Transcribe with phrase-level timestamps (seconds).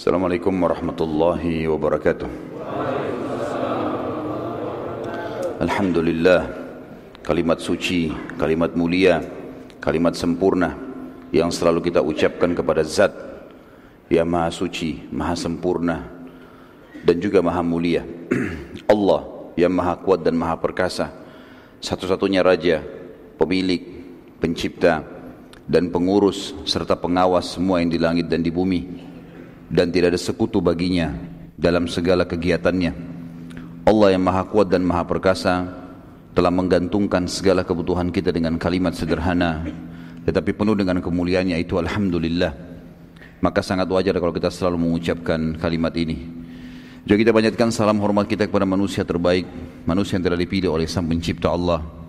[0.00, 2.24] Assalamualaikum warahmatullahi wabarakatuh.
[5.60, 6.40] Alhamdulillah,
[7.20, 8.08] kalimat suci,
[8.40, 9.20] kalimat mulia,
[9.76, 10.72] kalimat sempurna
[11.36, 13.12] yang selalu kita ucapkan kepada zat
[14.08, 16.08] yang maha suci, maha sempurna
[17.04, 18.00] dan juga maha mulia.
[18.96, 21.12] Allah yang maha kuat dan maha perkasa,
[21.84, 22.80] satu-satunya raja,
[23.36, 23.84] pemilik,
[24.40, 25.04] pencipta
[25.68, 29.09] dan pengurus serta pengawas semua yang di langit dan di bumi
[29.70, 31.14] dan tidak ada sekutu baginya
[31.54, 32.92] dalam segala kegiatannya.
[33.86, 35.70] Allah yang maha kuat dan maha perkasa
[36.34, 39.66] telah menggantungkan segala kebutuhan kita dengan kalimat sederhana
[40.20, 42.52] tetapi penuh dengan kemuliaannya itu Alhamdulillah.
[43.40, 46.28] Maka sangat wajar kalau kita selalu mengucapkan kalimat ini.
[47.08, 49.48] Juga kita banyakkan salam hormat kita kepada manusia terbaik,
[49.88, 51.99] manusia yang telah dipilih oleh Sang Pencipta Allah.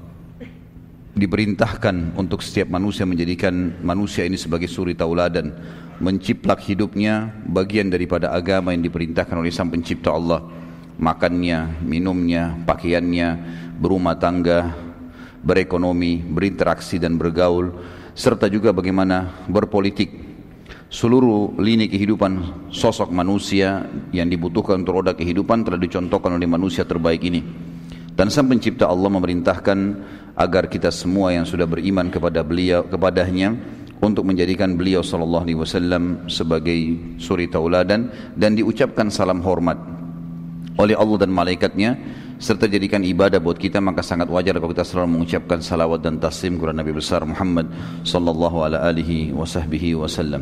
[1.11, 5.51] Diperintahkan untuk setiap manusia menjadikan manusia ini sebagai suri tauladan
[5.99, 10.39] menciplak hidupnya bagian daripada agama yang diperintahkan oleh sang pencipta Allah.
[10.95, 13.29] Makannya, minumnya, pakaiannya,
[13.75, 14.71] berumah tangga,
[15.43, 17.75] berekonomi, berinteraksi dan bergaul
[18.15, 20.31] serta juga bagaimana berpolitik.
[20.87, 23.83] Seluruh lini kehidupan sosok manusia
[24.15, 27.70] yang dibutuhkan untuk roda kehidupan telah dicontohkan oleh manusia terbaik ini
[28.15, 29.79] dan sang pencipta Allah memerintahkan
[30.35, 33.55] agar kita semua yang sudah beriman kepada beliau kepadanya
[34.01, 36.75] untuk menjadikan beliau sallallahu alaihi wasallam sebagai
[37.21, 39.77] suri tauladan dan diucapkan salam hormat
[40.81, 41.99] oleh Allah dan malaikatnya
[42.41, 46.57] serta jadikan ibadah buat kita maka sangat wajar kalau kita selalu mengucapkan salawat dan taslim
[46.57, 47.69] kepada Nabi besar Muhammad
[48.01, 50.41] sallallahu alaihi wasallam.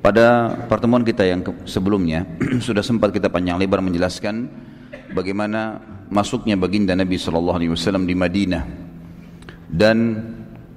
[0.00, 2.24] Pada pertemuan kita yang sebelumnya
[2.66, 4.48] sudah sempat kita panjang lebar menjelaskan
[5.12, 8.64] bagaimana masuknya baginda Nabi sallallahu alaihi wasallam di Madinah.
[9.70, 10.18] Dan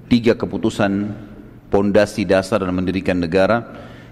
[0.05, 1.09] tiga keputusan
[1.73, 3.65] pondasi dasar dalam mendirikan negara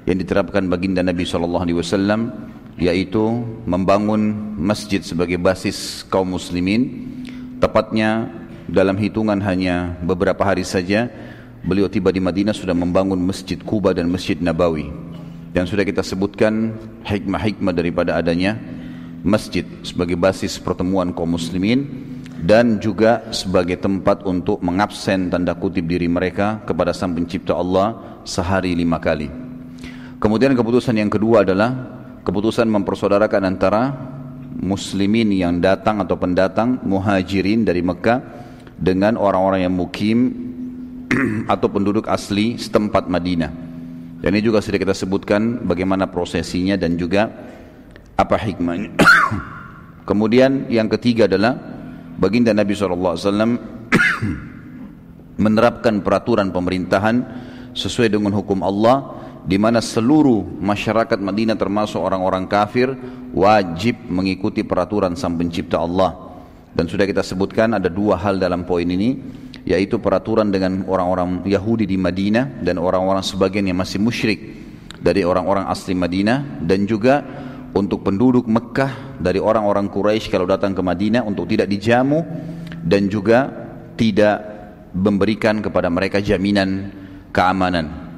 [0.09, 2.49] yang diterapkan baginda Nabi Shallallahu Alaihi Wasallam
[2.81, 3.21] yaitu
[3.69, 7.13] membangun masjid sebagai basis kaum muslimin.
[7.61, 8.25] Tepatnya
[8.65, 11.05] dalam hitungan hanya beberapa hari saja
[11.61, 14.89] beliau tiba di Madinah sudah membangun masjid Kuba dan masjid Nabawi.
[15.53, 16.73] Dan sudah kita sebutkan
[17.05, 18.57] hikmah-hikmah daripada adanya
[19.21, 21.85] masjid sebagai basis pertemuan kaum muslimin
[22.41, 28.73] dan juga sebagai tempat untuk mengabsen tanda kutip diri mereka kepada sang pencipta Allah sehari
[28.73, 29.29] lima kali.
[30.17, 31.69] Kemudian keputusan yang kedua adalah
[32.25, 33.93] keputusan mempersaudarakan antara
[34.57, 38.19] muslimin yang datang atau pendatang muhajirin dari Mekah
[38.77, 40.17] dengan orang-orang yang mukim
[41.53, 43.51] atau penduduk asli setempat Madinah.
[44.21, 47.29] Dan ini juga sudah kita sebutkan bagaimana prosesinya dan juga
[48.17, 48.97] apa hikmahnya.
[50.09, 51.55] Kemudian yang ketiga adalah
[52.17, 53.17] baginda Nabi SAW
[55.43, 57.15] menerapkan peraturan pemerintahan
[57.71, 62.93] sesuai dengan hukum Allah di mana seluruh masyarakat Madinah termasuk orang-orang kafir
[63.33, 66.13] wajib mengikuti peraturan sang pencipta Allah
[66.77, 69.17] dan sudah kita sebutkan ada dua hal dalam poin ini
[69.65, 74.39] yaitu peraturan dengan orang-orang Yahudi di Madinah dan orang-orang sebagian yang masih musyrik
[75.01, 77.25] dari orang-orang asli Madinah dan juga
[77.71, 82.19] untuk penduduk Mekah dari orang-orang Quraisy kalau datang ke Madinah untuk tidak dijamu
[82.83, 83.47] dan juga
[83.95, 84.37] tidak
[84.91, 86.91] memberikan kepada mereka jaminan
[87.31, 88.11] keamanan.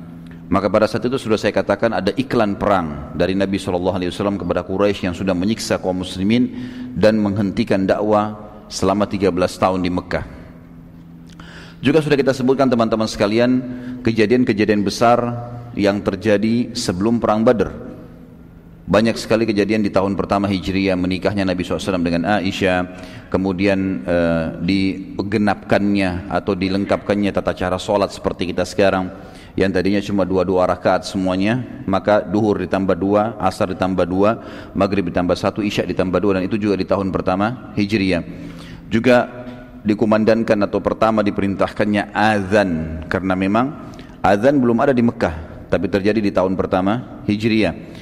[0.49, 5.09] Maka pada saat itu sudah saya katakan ada iklan perang dari Nabi SAW kepada Quraisy
[5.09, 6.49] yang sudah menyiksa kaum muslimin
[6.93, 8.37] dan menghentikan dakwah
[8.69, 10.25] selama 13 tahun di Mekah.
[11.83, 13.51] Juga sudah kita sebutkan teman-teman sekalian
[14.05, 15.19] kejadian-kejadian besar
[15.73, 17.92] yang terjadi sebelum perang Badr
[18.83, 22.79] banyak sekali kejadian di tahun pertama Hijriah menikahnya Nabi SAW dengan Aisyah,
[23.31, 29.07] kemudian uh, digenapkannya atau dilengkapkannya tata cara sholat seperti kita sekarang
[29.53, 34.41] yang tadinya cuma dua-dua rakaat semuanya, maka duhur ditambah dua, asar ditambah dua,
[34.73, 38.25] maghrib ditambah satu, isya ditambah dua dan itu juga di tahun pertama Hijriah.
[38.89, 39.45] Juga
[39.85, 42.69] dikumandangkan atau pertama diperintahkannya azan
[43.05, 43.93] karena memang
[44.25, 47.92] azan belum ada di Mekah, tapi terjadi di tahun pertama Hijriah.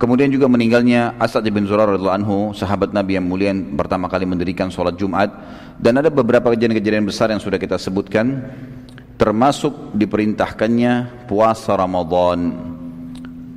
[0.00, 4.24] Kemudian juga meninggalnya Asad bin Zurar radhiyallahu anhu, sahabat Nabi yang mulia yang pertama kali
[4.24, 5.28] mendirikan sholat Jumat
[5.76, 8.48] dan ada beberapa kejadian-kejadian besar yang sudah kita sebutkan
[9.20, 12.48] termasuk diperintahkannya puasa Ramadan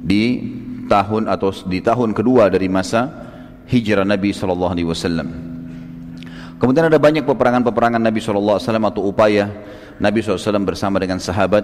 [0.03, 0.51] di
[0.91, 3.07] tahun atau di tahun kedua dari masa
[3.71, 5.27] hijrah Nabi sallallahu alaihi wasallam.
[6.59, 9.47] Kemudian ada banyak peperangan-peperangan Nabi sallallahu alaihi wasallam atau upaya
[9.95, 11.63] Nabi SAW bersama dengan sahabat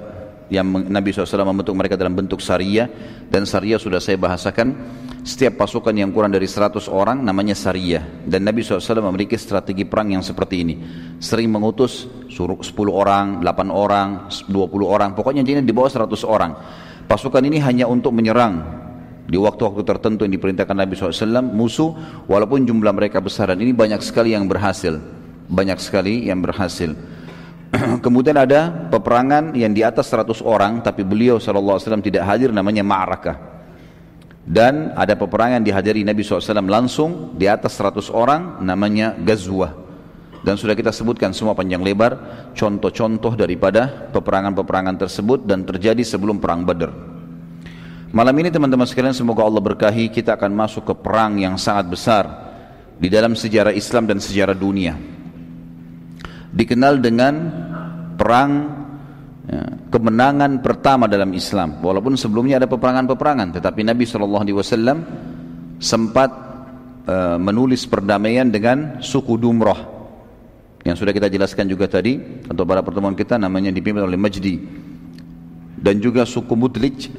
[0.50, 2.90] yang Nabi SAW membentuk mereka dalam bentuk Sariyah
[3.30, 4.74] dan Sariyah sudah saya bahasakan
[5.22, 10.10] setiap pasukan yang kurang dari 100 orang namanya Sariyah dan Nabi SAW memiliki strategi perang
[10.10, 10.75] yang seperti ini.
[11.22, 14.50] Sering mengutus suruh 10 orang, 8 orang, 20
[14.90, 15.13] orang.
[15.13, 16.51] Pokoknya jadi di bawah 100 orang.
[17.06, 18.81] Pasukan ini hanya untuk menyerang.
[19.30, 21.94] Di waktu-waktu tertentu yang diperintahkan Nabi SAW musuh
[22.25, 23.54] walaupun jumlah mereka besar.
[23.54, 24.98] Dan ini banyak sekali yang berhasil.
[25.46, 26.98] Banyak sekali yang berhasil
[28.06, 33.38] kemudian ada peperangan yang di atas 100 orang tapi beliau SAW tidak hadir namanya Ma'rakah.
[34.50, 39.89] Dan ada peperangan dihadiri Nabi SAW langsung di atas 100 orang namanya Gazwah
[40.39, 42.16] dan sudah kita sebutkan semua panjang lebar
[42.56, 47.19] contoh-contoh daripada peperangan-peperangan tersebut dan terjadi sebelum perang Badr
[48.10, 52.25] Malam ini teman-teman sekalian semoga Allah berkahi kita akan masuk ke perang yang sangat besar
[52.98, 54.98] di dalam sejarah Islam dan sejarah dunia.
[56.50, 57.34] Dikenal dengan
[58.18, 58.51] perang
[59.46, 59.63] ya,
[59.94, 61.80] kemenangan pertama dalam Islam.
[61.81, 65.00] Walaupun sebelumnya ada peperangan-peperangan, tetapi Nabi SAW
[65.80, 66.30] sempat
[67.07, 70.00] uh, menulis perdamaian dengan suku Dumrah
[70.84, 74.56] yang sudah kita jelaskan juga tadi atau pada pertemuan kita namanya dipimpin oleh Majdi
[75.80, 77.12] dan juga suku Mudlij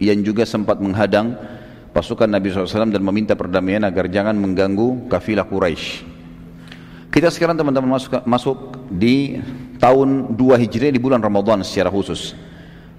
[0.00, 1.36] yang juga sempat menghadang
[1.92, 6.11] pasukan Nabi SAW dan meminta perdamaian agar jangan mengganggu kafilah Quraisy.
[7.12, 8.56] Kita sekarang teman-teman masuk, masuk
[8.88, 9.36] di
[9.76, 12.32] tahun 2 Hijriah di bulan Ramadan secara khusus.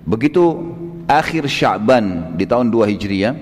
[0.06, 0.54] Begitu
[1.10, 3.34] akhir Sya'ban di tahun 2 Hijriah,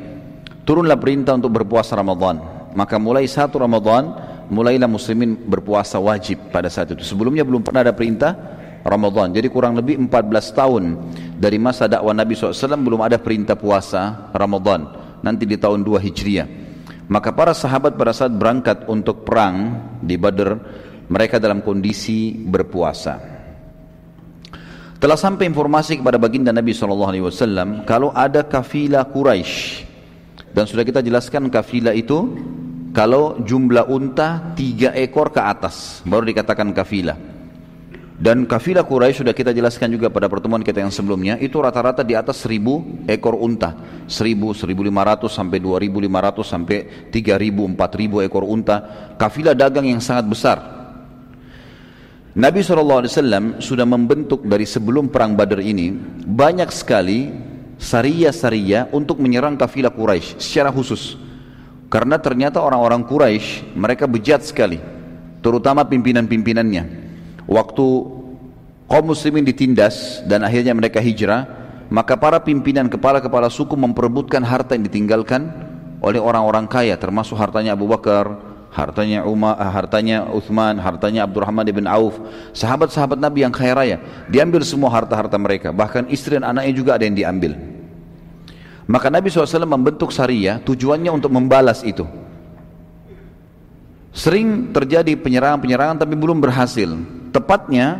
[0.63, 2.39] turunlah perintah untuk berpuasa Ramadan.
[2.71, 4.15] Maka mulai satu Ramadan,
[4.47, 7.03] mulailah muslimin berpuasa wajib pada saat itu.
[7.03, 8.31] Sebelumnya belum pernah ada perintah
[8.87, 9.35] Ramadan.
[9.35, 10.83] Jadi kurang lebih 14 tahun
[11.35, 14.87] dari masa dakwah Nabi SAW belum ada perintah puasa Ramadan
[15.19, 16.47] nanti di tahun 2 Hijriah
[17.09, 20.49] maka para sahabat pada saat berangkat untuk perang di Badr
[21.09, 23.31] mereka dalam kondisi berpuasa.
[25.01, 29.89] Telah sampai informasi kepada baginda Nabi SAW kalau ada kafilah Quraisy
[30.53, 32.37] dan sudah kita jelaskan kafilah itu
[32.93, 37.30] kalau jumlah unta tiga ekor ke atas baru dikatakan kafilah
[38.21, 42.13] dan kafilah Quraisy sudah kita jelaskan juga pada pertemuan kita yang sebelumnya itu rata-rata di
[42.13, 43.73] atas 1000 ekor unta.
[44.05, 46.77] 1000, 1500 sampai 2500 sampai
[47.09, 48.77] 3000, 4000 ekor unta.
[49.17, 50.57] Kafilah dagang yang sangat besar.
[52.37, 55.89] Nabi SAW sudah membentuk dari sebelum perang Badar ini
[56.21, 57.33] banyak sekali
[57.81, 61.17] saria-saria untuk menyerang kafilah Quraisy secara khusus.
[61.89, 64.77] Karena ternyata orang-orang Quraisy mereka bejat sekali,
[65.41, 67.10] terutama pimpinan-pimpinannya
[67.49, 67.85] waktu
[68.91, 71.47] kaum muslimin ditindas dan akhirnya mereka hijrah,
[71.91, 75.51] maka para pimpinan kepala-kepala suku memperebutkan harta yang ditinggalkan
[76.01, 81.85] oleh orang-orang kaya termasuk hartanya Abu Bakar, hartanya Umar, eh, hartanya Uthman, hartanya Abdurrahman bin
[81.85, 82.17] Auf,
[82.55, 83.97] sahabat-sahabat Nabi yang kaya raya,
[84.31, 87.53] diambil semua harta-harta mereka, bahkan istri dan anaknya juga ada yang diambil.
[88.89, 92.03] Maka Nabi SAW membentuk syariah tujuannya untuk membalas itu.
[94.11, 96.91] Sering terjadi penyerangan-penyerangan tapi belum berhasil.
[97.31, 97.99] Tepatnya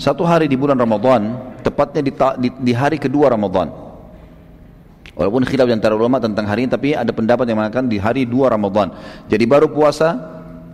[0.00, 3.68] satu hari di bulan Ramadan, tepatnya di, di, di hari kedua Ramadan.
[5.12, 8.24] Walaupun khilaf di antara ulama tentang hari ini, tapi ada pendapat yang mengatakan di hari
[8.24, 8.96] dua Ramadan.
[9.28, 10.16] Jadi baru puasa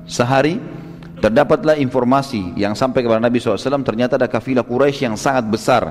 [0.07, 0.63] sehari,
[1.19, 5.83] terdapatlah informasi yang sampai kepada Nabi SAW, ternyata ada kafilah Quraisy yang sangat besar.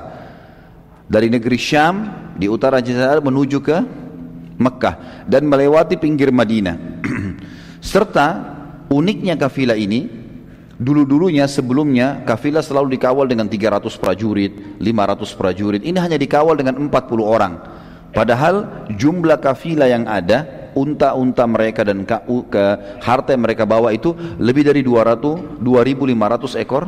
[1.06, 3.76] Dari negeri Syam, di utara Jazirah menuju ke
[4.56, 7.04] Mekah dan melewati pinggir Madinah.
[7.92, 8.56] Serta
[8.88, 10.25] uniknya kafilah ini
[10.76, 15.80] Dulu-dulunya sebelumnya kafilah selalu dikawal dengan 300 prajurit, 500 prajurit.
[15.80, 17.52] Ini hanya dikawal dengan 40 orang.
[18.12, 22.64] Padahal jumlah kafilah yang ada, unta-unta mereka dan ke,
[23.00, 26.84] harta yang mereka bawa itu lebih dari 200, 2500 ekor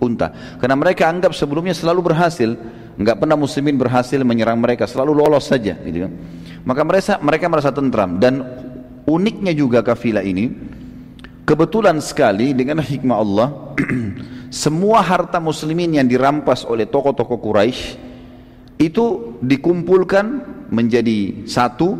[0.00, 0.32] unta.
[0.56, 2.56] Karena mereka anggap sebelumnya selalu berhasil,
[2.96, 5.76] nggak pernah muslimin berhasil menyerang mereka, selalu lolos saja.
[5.84, 6.12] Gitu kan.
[6.64, 8.40] Maka mereka mereka merasa tentram dan
[9.04, 10.50] uniknya juga kafilah ini
[11.46, 13.48] Kebetulan sekali dengan hikmah Allah
[14.50, 17.94] semua harta muslimin yang dirampas oleh tokoh-tokoh Quraisy
[18.82, 20.42] itu dikumpulkan
[20.74, 21.94] menjadi satu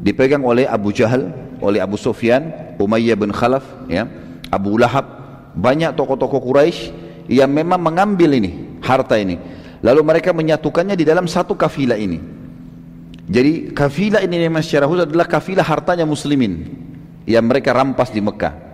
[0.00, 1.28] dipegang oleh Abu Jahal,
[1.60, 4.08] oleh Abu Sufyan, Umayyah bin Khalaf, ya,
[4.48, 5.04] Abu Lahab,
[5.52, 6.88] banyak tokoh-tokoh Quraisy
[7.28, 9.36] yang memang mengambil ini harta ini.
[9.84, 12.16] Lalu mereka menyatukannya di dalam satu kafilah ini.
[13.28, 16.64] Jadi kafilah ini memang secara khusus adalah kafilah hartanya muslimin
[17.28, 18.65] yang mereka rampas di Mekah.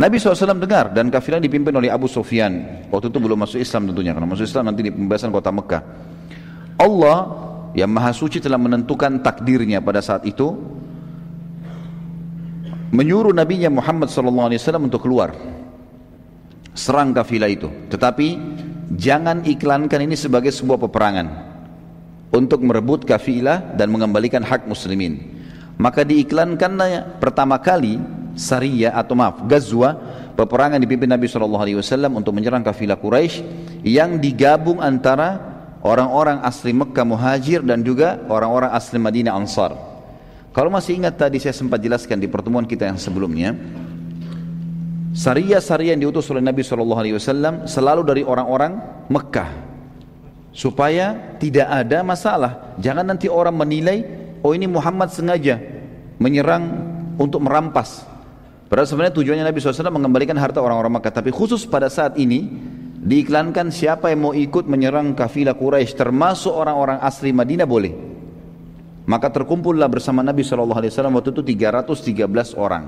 [0.00, 2.88] Nabi SAW dengar dan kafilah dipimpin oleh Abu Sufyan.
[2.88, 5.82] Waktu itu belum masuk Islam tentunya, karena masuk Islam nanti di pembebasan kota Mekah.
[6.80, 7.18] Allah
[7.76, 10.56] yang Maha Suci telah menentukan takdirnya pada saat itu
[12.96, 15.36] menyuruh Nabi Muhammad SAW untuk keluar
[16.72, 17.68] serang kafilah itu.
[17.92, 18.28] Tetapi
[18.96, 21.26] jangan iklankan ini sebagai sebuah peperangan
[22.32, 25.20] untuk merebut kafilah dan mengembalikan hak muslimin.
[25.76, 29.96] Maka diiklankannya pertama kali Sariyah atau maaf Gazwa
[30.34, 31.58] peperangan dipimpin Nabi SAW
[32.14, 33.42] untuk menyerang kafilah Quraisy
[33.84, 35.40] yang digabung antara
[35.80, 39.76] orang-orang asli Mekah Muhajir dan juga orang-orang asli Madinah Ansar.
[40.50, 43.54] Kalau masih ingat tadi saya sempat jelaskan di pertemuan kita yang sebelumnya,
[45.10, 48.78] Saria-saria yang diutus oleh Nabi SAW selalu dari orang-orang
[49.10, 49.50] Mekah
[50.54, 52.74] supaya tidak ada masalah.
[52.78, 54.06] Jangan nanti orang menilai,
[54.42, 55.58] oh ini Muhammad sengaja
[56.22, 56.62] menyerang
[57.18, 58.06] untuk merampas.
[58.70, 61.10] Padahal sebenarnya tujuannya Nabi SAW mengembalikan harta orang-orang Mekah.
[61.10, 62.46] Tapi khusus pada saat ini
[63.02, 67.90] diiklankan siapa yang mau ikut menyerang kafilah Quraisy termasuk orang-orang asli Madinah boleh.
[69.10, 72.86] Maka terkumpullah bersama Nabi SAW waktu itu 313 orang.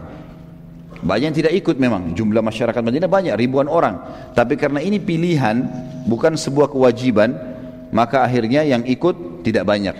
[1.02, 3.98] Banyak yang tidak ikut memang, jumlah masyarakat Madinah banyak, ribuan orang.
[4.38, 5.66] Tapi karena ini pilihan,
[6.06, 7.34] bukan sebuah kewajiban,
[7.90, 9.98] maka akhirnya yang ikut tidak banyak.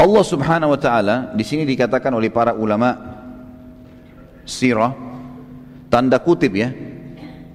[0.00, 3.07] Allah Subhanahu wa taala di sini dikatakan oleh para ulama
[4.48, 4.96] sirah
[5.92, 6.72] tanda kutip ya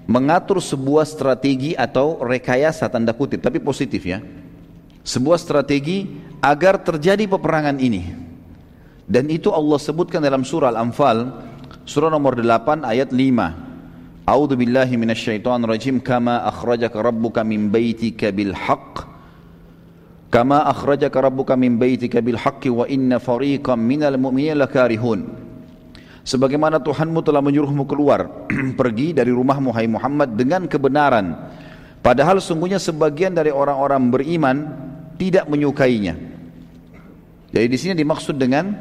[0.06, 4.22] mengatur sebuah strategi atau rekayasa tanda kutip tapi positif ya
[5.02, 6.06] sebuah strategi
[6.38, 8.14] agar terjadi peperangan ini
[9.10, 11.52] dan itu Allah sebutkan dalam surah Al-Anfal
[11.84, 14.24] Surah nomor 8 ayat 5.
[14.24, 19.04] A'udzu billahi minasyaitonir rajim kama akhrajaka rabbuka min baitika bil haqq
[20.32, 25.28] kama akhrajaka rabbuka min baitika bil haqqi wa inna fariqam minal mu'minina lakarihun.
[26.24, 28.48] Sebagaimana Tuhanmu telah menyuruhmu keluar
[28.80, 31.36] pergi dari rumahmu hai Muhammad dengan kebenaran.
[32.00, 34.58] Padahal sungguhnya sebagian dari orang-orang beriman
[35.20, 36.15] tidak menyukainya.
[37.51, 38.72] Jadi di sini dimaksud dengan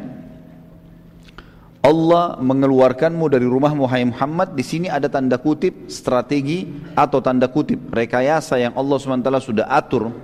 [1.82, 4.54] Allah mengeluarkanmu dari rumah Muhammad Muhammad.
[4.54, 10.14] Di sini ada tanda kutip strategi atau tanda kutip rekayasa yang Allah SWT sudah atur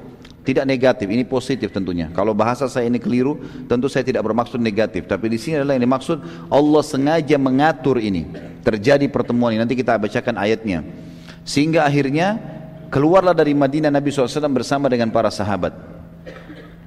[0.48, 2.08] tidak negatif ini positif tentunya.
[2.16, 3.36] Kalau bahasa saya ini keliru
[3.68, 5.04] tentu saya tidak bermaksud negatif.
[5.04, 8.24] Tapi di sini adalah yang dimaksud Allah sengaja mengatur ini.
[8.64, 9.60] Terjadi pertemuan ini.
[9.60, 10.80] Nanti kita bacakan ayatnya.
[11.44, 12.40] Sehingga akhirnya
[12.88, 15.76] keluarlah dari Madinah Nabi SAW bersama dengan para sahabat.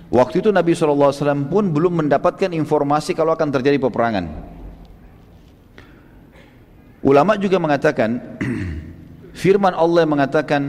[0.10, 4.26] Waktu itu Nabi SAW pun belum mendapatkan informasi kalau akan terjadi peperangan.
[7.06, 8.18] Ulama juga mengatakan
[9.42, 10.62] firman Allah yang mengatakan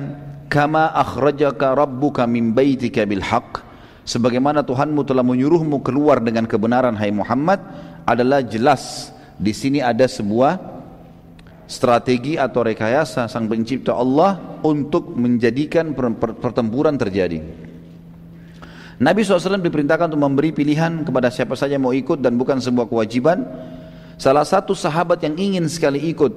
[0.53, 3.65] kama akhrajaka rabbuka min baitika bil haqq
[4.05, 7.65] sebagaimana Tuhanmu telah menyuruhmu keluar dengan kebenaran hai Muhammad
[8.05, 9.09] adalah jelas
[9.41, 10.61] di sini ada sebuah
[11.65, 15.97] strategi atau rekayasa sang pencipta Allah untuk menjadikan
[16.37, 17.41] pertempuran terjadi.
[19.01, 23.43] Nabi SAW diperintahkan untuk memberi pilihan kepada siapa saja mau ikut dan bukan sebuah kewajiban
[24.23, 26.31] Salah satu sahabat yang ingin sekali ikut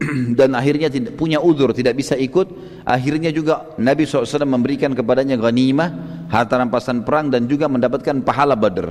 [0.38, 2.48] dan akhirnya tidak punya udur tidak bisa ikut.
[2.88, 5.88] Akhirnya juga Nabi SAW memberikan kepadanya ghanimah
[6.32, 8.88] harta rampasan perang dan juga mendapatkan pahala badr.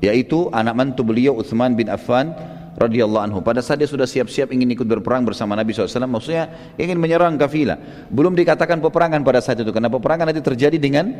[0.00, 2.32] Yaitu anak mantu beliau Uthman bin Affan
[2.76, 3.38] radhiyallahu anhu.
[3.40, 8.08] Pada saat dia sudah siap-siap ingin ikut berperang bersama Nabi SAW maksudnya ingin menyerang kafilah.
[8.12, 11.12] Belum dikatakan peperangan pada saat itu karena peperangan nanti terjadi dengan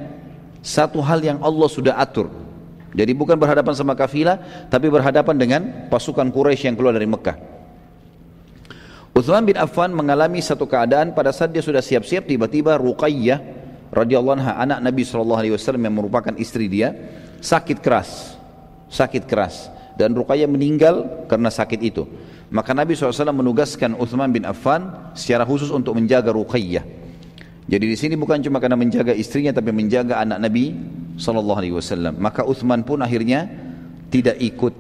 [0.61, 2.29] satu hal yang Allah sudah atur.
[2.97, 5.61] Jadi bukan berhadapan sama kafilah, tapi berhadapan dengan
[5.93, 7.56] pasukan Quraisy yang keluar dari Mekah.
[9.17, 13.41] Uthman bin Affan mengalami satu keadaan pada saat dia sudah siap-siap tiba-tiba Ruqayyah
[13.89, 16.93] radhiyallahu anha anak Nabi sallallahu alaihi wasallam yang merupakan istri dia
[17.41, 18.37] sakit keras.
[18.93, 22.05] Sakit keras dan Ruqayyah meninggal karena sakit itu.
[22.47, 26.85] Maka Nabi SAW menugaskan Uthman bin Affan secara khusus untuk menjaga Ruqayyah.
[27.67, 30.71] Jadi di sini bukan cuma karena menjaga istrinya tapi menjaga anak Nabi
[31.19, 32.15] sallallahu alaihi wasallam.
[32.23, 33.51] Maka Uthman pun akhirnya
[34.13, 34.75] tidak ikut,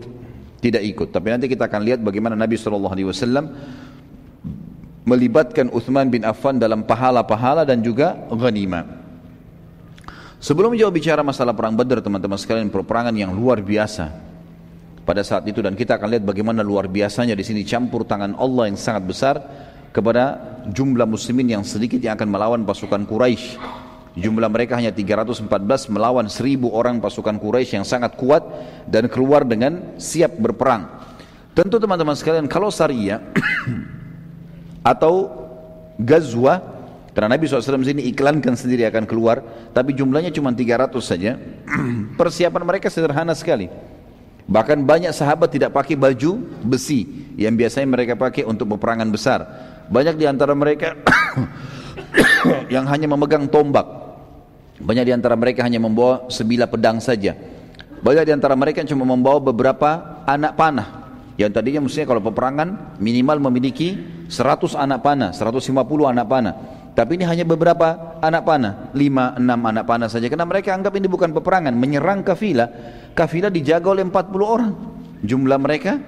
[0.62, 1.08] tidak ikut.
[1.10, 3.50] Tapi nanti kita akan lihat bagaimana Nabi sallallahu alaihi wasallam
[5.06, 8.84] melibatkan Uthman bin Affan dalam pahala-pahala dan juga ghanimah.
[10.42, 14.12] Sebelum jauh bicara masalah perang Badar teman-teman sekalian peperangan yang luar biasa
[15.06, 18.68] pada saat itu dan kita akan lihat bagaimana luar biasanya di sini campur tangan Allah
[18.68, 19.34] yang sangat besar
[19.94, 20.36] kepada
[20.68, 23.56] jumlah muslimin yang sedikit yang akan melawan pasukan Quraisy.
[24.16, 25.48] Jumlah mereka hanya 314
[25.92, 28.42] melawan 1000 orang pasukan Quraisy yang sangat kuat
[28.90, 30.88] dan keluar dengan siap berperang.
[31.56, 33.20] Tentu teman-teman sekalian kalau Sariyah
[34.86, 35.34] atau
[35.98, 36.62] Gazwa
[37.16, 39.42] karena Nabi SAW sini iklankan sendiri akan keluar
[39.74, 41.34] tapi jumlahnya cuma 300 saja
[42.20, 43.66] persiapan mereka sederhana sekali
[44.46, 49.40] bahkan banyak sahabat tidak pakai baju besi yang biasanya mereka pakai untuk peperangan besar
[49.90, 50.94] banyak di antara mereka
[52.74, 53.86] yang hanya memegang tombak.
[54.76, 57.32] Banyak di antara mereka hanya membawa sebilah pedang saja.
[58.04, 60.88] Banyak di antara mereka cuma membawa beberapa anak panah.
[61.36, 63.96] Yang tadinya mestinya kalau peperangan minimal memiliki
[64.28, 65.76] 100 anak panah, 150
[66.08, 66.54] anak panah.
[66.96, 70.32] Tapi ini hanya beberapa anak panah, 5, 6 anak panah saja.
[70.32, 72.72] Karena mereka anggap ini bukan peperangan, menyerang kafilah.
[73.12, 74.16] Kafilah dijaga oleh 40
[74.48, 74.72] orang.
[75.20, 76.00] Jumlah mereka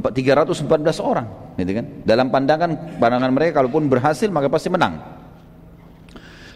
[0.00, 0.64] 314
[1.04, 1.26] orang
[1.60, 4.96] gitu kan dalam pandangan pandangan mereka kalaupun berhasil maka pasti menang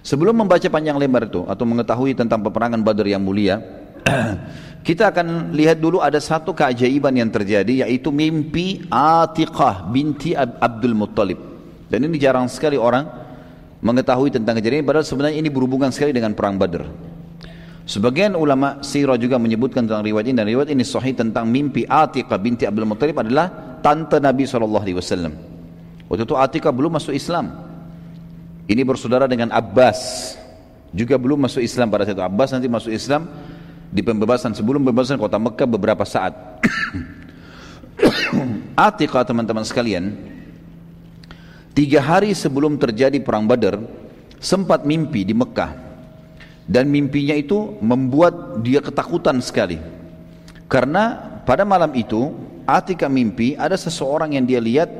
[0.00, 3.60] sebelum membaca panjang lebar itu atau mengetahui tentang peperangan Badar yang mulia
[4.86, 11.38] Kita akan lihat dulu ada satu keajaiban yang terjadi yaitu mimpi Atiqah binti Abdul Muttalib.
[11.90, 13.02] Dan ini jarang sekali orang
[13.82, 16.86] mengetahui tentang kejadian padahal sebenarnya ini berhubungan sekali dengan perang Badr.
[17.86, 22.38] Sebagian ulama sirah juga menyebutkan tentang riwayat ini dan riwayat ini sahih tentang mimpi Atiqah
[22.38, 24.86] binti Abdul Muttalib adalah tante Nabi SAW.
[26.06, 27.50] Waktu itu Atiqah belum masuk Islam.
[28.66, 30.34] Ini bersaudara dengan Abbas.
[30.90, 32.22] Juga belum masuk Islam pada saat itu.
[32.22, 33.30] Abbas nanti masuk Islam
[33.90, 36.34] di pembebasan sebelum pembebasan kota Mekah beberapa saat.
[38.76, 40.12] Atiqah teman-teman sekalian,
[41.72, 43.80] tiga hari sebelum terjadi perang Badar,
[44.40, 45.84] sempat mimpi di Mekah.
[46.66, 49.78] Dan mimpinya itu membuat dia ketakutan sekali.
[50.66, 51.14] Karena
[51.46, 52.34] pada malam itu,
[52.66, 54.90] Atika mimpi ada seseorang yang dia lihat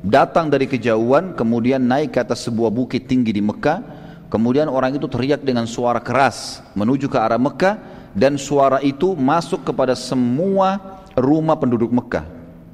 [0.00, 3.84] datang dari kejauhan, kemudian naik ke atas sebuah bukit tinggi di Mekah,
[4.32, 9.66] kemudian orang itu teriak dengan suara keras menuju ke arah Mekah, dan suara itu masuk
[9.66, 12.26] kepada semua rumah penduduk Mekah.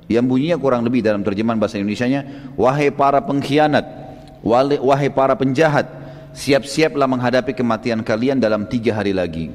[0.06, 3.84] Yang bunyinya kurang lebih dalam terjemahan bahasa Indonesia-nya wahai para pengkhianat
[4.46, 5.90] wahai para penjahat
[6.30, 9.50] siap-siaplah menghadapi kematian kalian dalam tiga hari lagi.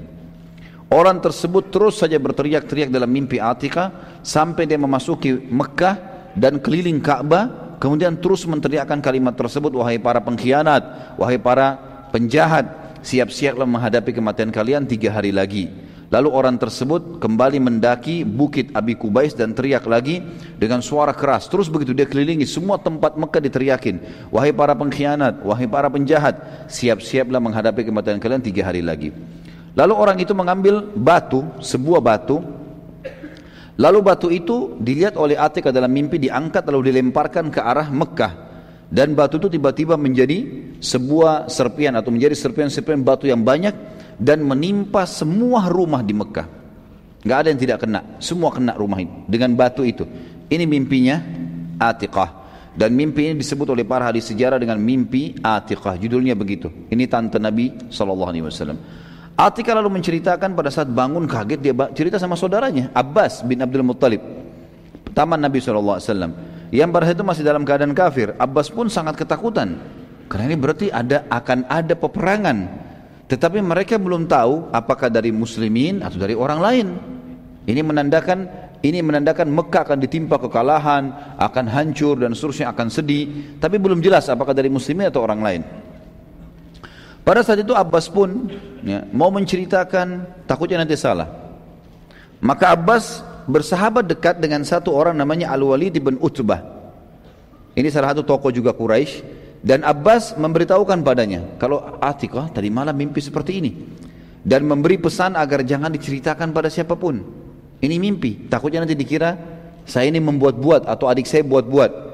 [0.92, 5.96] Orang tersebut terus saja berteriak-teriak dalam mimpi Atika sampai dia memasuki Mekah
[6.36, 11.80] dan keliling Ka'bah kemudian terus menteriakkan kalimat tersebut wahai para pengkhianat wahai para
[12.12, 15.70] penjahat siap-siaplah menghadapi kematian kalian tiga hari lagi.
[16.12, 20.20] Lalu orang tersebut kembali mendaki bukit Abi Kubais dan teriak lagi
[20.60, 21.48] dengan suara keras.
[21.48, 24.28] Terus begitu dia kelilingi semua tempat Mekah diteriakin.
[24.28, 29.16] Wahai para pengkhianat, wahai para penjahat, siap-siaplah menghadapi kematian kalian tiga hari lagi.
[29.72, 32.44] Lalu orang itu mengambil batu, sebuah batu.
[33.80, 38.51] Lalu batu itu dilihat oleh Atik dalam mimpi diangkat lalu dilemparkan ke arah Mekah
[38.92, 40.44] dan batu itu tiba-tiba menjadi
[40.84, 43.72] sebuah serpian atau menjadi serpian-serpian batu yang banyak
[44.20, 46.48] dan menimpa semua rumah di Mekah.
[47.24, 50.04] Gak ada yang tidak kena, semua kena rumah ini dengan batu itu.
[50.52, 51.24] Ini mimpinya
[51.80, 52.44] Atiqah.
[52.72, 55.96] Dan mimpi ini disebut oleh para hadis sejarah dengan mimpi Atiqah.
[55.96, 56.68] Judulnya begitu.
[56.92, 58.76] Ini tante Nabi SAW.
[59.40, 64.20] Atiqah lalu menceritakan pada saat bangun kaget dia cerita sama saudaranya Abbas bin Abdul Muttalib.
[65.16, 68.32] Taman Nabi SAW yang pada saat itu masih dalam keadaan kafir.
[68.40, 69.76] Abbas pun sangat ketakutan.
[70.32, 72.58] Karena ini berarti ada akan ada peperangan.
[73.28, 76.88] Tetapi mereka belum tahu apakah dari muslimin atau dari orang lain.
[77.68, 78.48] Ini menandakan
[78.82, 83.60] ini menandakan Mekah akan ditimpa kekalahan, akan hancur dan seterusnya akan sedih.
[83.60, 85.62] Tapi belum jelas apakah dari muslimin atau orang lain.
[87.22, 88.50] Pada saat itu Abbas pun
[88.82, 91.30] ya, mau menceritakan takutnya nanti salah.
[92.42, 96.62] Maka Abbas bersahabat dekat dengan satu orang namanya Al-Walid bin Utbah.
[97.72, 99.24] Ini salah satu tokoh juga Quraisy
[99.64, 103.72] dan Abbas memberitahukan padanya kalau Atiqah tadi malam mimpi seperti ini
[104.42, 107.22] dan memberi pesan agar jangan diceritakan pada siapa pun.
[107.82, 109.38] Ini mimpi, takutnya nanti dikira
[109.86, 112.12] saya ini membuat-buat atau adik saya buat-buat.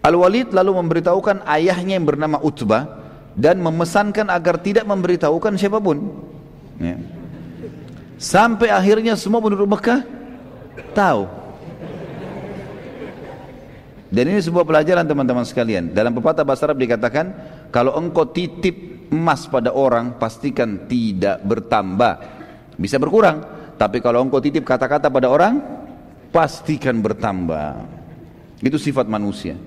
[0.00, 2.88] Al-Walid lalu memberitahukan ayahnya yang bernama Utbah
[3.36, 6.08] dan memesankan agar tidak memberitahukan siapa pun.
[6.80, 6.96] Ya.
[8.18, 10.17] Sampai akhirnya semua penduduk Mekah
[10.94, 11.28] tahu.
[14.08, 15.92] Dan ini sebuah pelajaran teman-teman sekalian.
[15.92, 17.28] Dalam pepatah bahasa Arab dikatakan,
[17.68, 22.14] kalau engkau titip emas pada orang, pastikan tidak bertambah.
[22.80, 23.44] Bisa berkurang.
[23.76, 25.60] Tapi kalau engkau titip kata-kata pada orang,
[26.32, 27.84] pastikan bertambah.
[28.64, 29.60] Itu sifat manusia.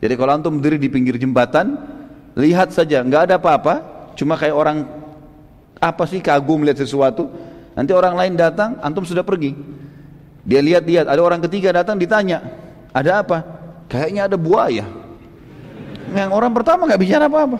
[0.00, 1.76] Jadi kalau antum berdiri di pinggir jembatan,
[2.38, 3.74] lihat saja, nggak ada apa-apa,
[4.14, 4.86] cuma kayak orang
[5.82, 7.26] apa sih kagum melihat sesuatu.
[7.74, 9.52] Nanti orang lain datang, antum sudah pergi.
[10.44, 12.40] Dia lihat-lihat, ada orang ketiga datang ditanya,
[12.96, 13.38] ada apa?
[13.90, 14.86] Kayaknya ada buaya.
[16.10, 17.58] Yang orang pertama nggak bicara apa-apa.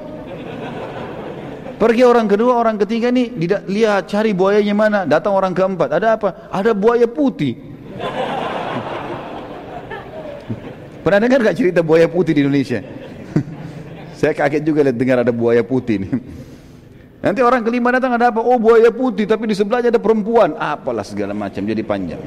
[1.80, 3.32] Pergi orang kedua, orang ketiga ini
[3.64, 5.00] lihat cari buayanya mana.
[5.08, 6.52] Datang orang keempat, ada apa?
[6.52, 7.56] Ada buaya putih.
[11.00, 12.84] Pernah dengar gak cerita buaya putih di Indonesia?
[14.20, 16.12] Saya kaget juga lihat dengar ada buaya putih ini.
[17.24, 18.44] Nanti orang kelima datang ada apa?
[18.44, 20.56] Oh buaya putih, tapi di sebelahnya ada perempuan.
[20.60, 22.20] Apalah segala macam, jadi panjang.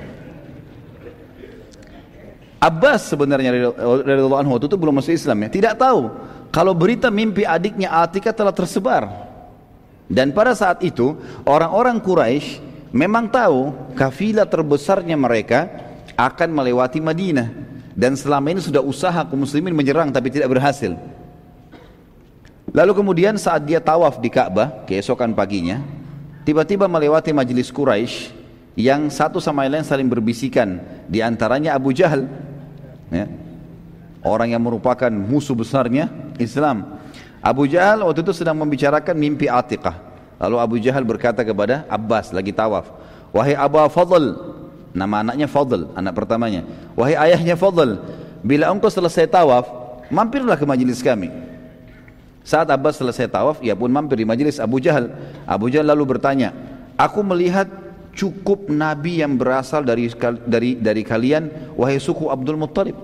[2.64, 6.08] Abbas sebenarnya radhiyallahu anhu itu belum masuk Islam ya, tidak tahu
[6.48, 9.04] kalau berita mimpi adiknya Atika telah tersebar.
[10.08, 12.64] Dan pada saat itu orang-orang Quraisy
[12.96, 15.68] memang tahu kafilah terbesarnya mereka
[16.16, 17.52] akan melewati Madinah
[17.92, 20.96] dan selama ini sudah usaha kaum muslimin menyerang tapi tidak berhasil.
[22.72, 25.84] Lalu kemudian saat dia tawaf di Ka'bah keesokan paginya,
[26.48, 28.34] tiba-tiba melewati majelis Quraisy
[28.74, 32.26] yang satu sama lain saling berbisikan, di antaranya Abu Jahal
[33.14, 33.30] ya.
[34.26, 36.10] orang yang merupakan musuh besarnya
[36.42, 36.98] Islam
[37.40, 39.94] Abu Jahal waktu itu sedang membicarakan mimpi Atiqah
[40.42, 44.26] lalu Abu Jahal berkata kepada Abbas lagi tawaf wahai Abu Fadl,
[44.94, 46.64] nama anaknya Fadl, anak pertamanya.
[46.94, 47.98] Wahai ayahnya Fadl,
[48.46, 49.66] bila engkau selesai tawaf,
[50.14, 51.34] mampirlah ke majelis kami.
[52.46, 55.10] Saat Abbas selesai tawaf, ia pun mampir di majelis Abu Jahal.
[55.50, 56.54] Abu Jahal lalu bertanya,
[56.96, 57.66] aku melihat
[58.14, 60.08] cukup nabi yang berasal dari
[60.46, 62.96] dari dari kalian wahai suku Abdul Muttalib.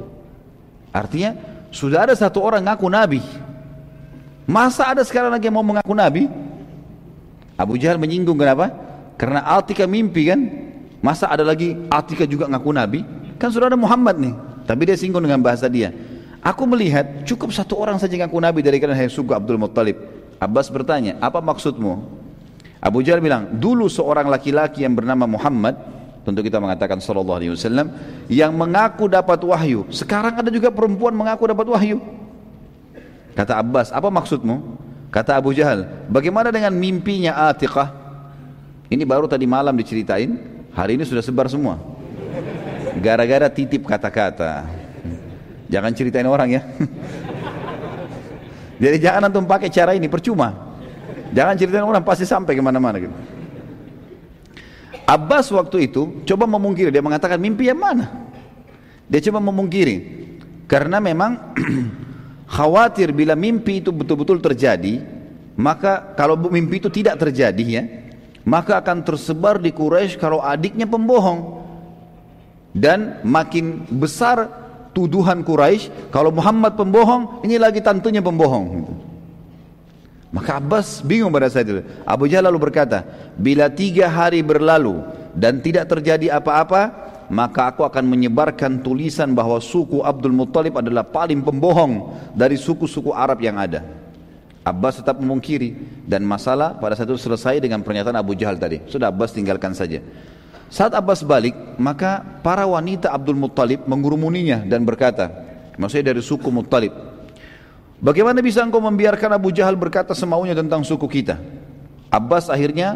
[0.93, 1.35] Artinya
[1.69, 3.21] sudah ada satu orang ngaku nabi.
[4.49, 6.25] Masa ada sekarang lagi yang mau mengaku nabi?
[7.59, 8.73] Abu Jahal menyinggung kenapa?
[9.19, 10.41] Karena Atika mimpi kan.
[10.99, 12.99] Masa ada lagi Atika juga ngaku nabi?
[13.37, 14.33] Kan sudah ada Muhammad nih.
[14.65, 15.93] Tapi dia singgung dengan bahasa dia.
[16.39, 19.97] Aku melihat cukup satu orang saja ngaku nabi dari kalian hai suku Abdul Muttalib.
[20.39, 22.18] Abbas bertanya, apa maksudmu?
[22.79, 25.75] Abu Jahal bilang, dulu seorang laki-laki yang bernama Muhammad,
[26.23, 27.91] tentu kita mengatakan sallallahu alaihi wasallam,
[28.31, 29.83] yang mengaku dapat wahyu.
[29.91, 31.99] Sekarang ada juga perempuan mengaku dapat wahyu.
[33.35, 34.79] Kata Abbas, apa maksudmu?
[35.11, 37.91] Kata Abu Jahal, bagaimana dengan mimpinya Atiqah?
[38.87, 40.39] Ini baru tadi malam diceritain,
[40.71, 41.75] hari ini sudah sebar semua.
[43.03, 44.65] Gara-gara titip kata-kata.
[45.69, 46.61] Jangan ceritain orang ya.
[48.83, 50.68] Jadi jangan antum pakai cara ini, percuma.
[51.29, 53.13] Jangan ceritain orang, pasti sampai ke mana-mana gitu.
[55.09, 58.29] Abbas waktu itu coba memungkiri, dia mengatakan mimpi yang mana?
[59.09, 59.97] Dia coba memungkiri.
[60.69, 61.57] Karena memang
[62.55, 65.01] khawatir bila mimpi itu betul-betul terjadi,
[65.57, 67.83] maka kalau mimpi itu tidak terjadi ya,
[68.45, 71.57] maka akan tersebar di Quraisy kalau adiknya pembohong.
[72.69, 74.45] Dan makin besar
[74.93, 78.85] tuduhan Quraisy kalau Muhammad pembohong, ini lagi tantunya pembohong.
[80.29, 81.81] Maka Abbas bingung pada saat itu.
[82.05, 83.01] Abu Jahal lalu berkata,
[83.33, 85.01] bila tiga hari berlalu
[85.33, 91.41] dan tidak terjadi apa-apa, maka aku akan menyebarkan tulisan bahwa suku Abdul Muttalib adalah paling
[91.41, 93.81] pembohong dari suku-suku Arab yang ada.
[94.61, 95.73] Abbas tetap memungkiri
[96.05, 98.85] dan masalah pada saat itu selesai dengan pernyataan Abu Jahal tadi.
[98.85, 99.97] Sudah Abbas tinggalkan saja.
[100.69, 105.33] Saat Abbas balik, maka para wanita Abdul Muttalib mengurumuninya dan berkata,
[105.81, 106.93] maksudnya dari suku Muttalib,
[107.99, 111.35] Bagaimana bisa engkau membiarkan Abu Jahal berkata semaunya tentang suku kita?
[112.07, 112.95] Abbas akhirnya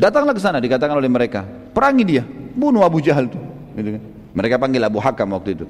[0.00, 1.44] datanglah ke sana dikatakan oleh mereka,
[1.76, 2.22] perangi dia,
[2.56, 3.38] bunuh Abu Jahal itu.
[3.76, 4.02] Gitu kan.
[4.34, 5.66] Mereka panggil Abu Hakam waktu itu.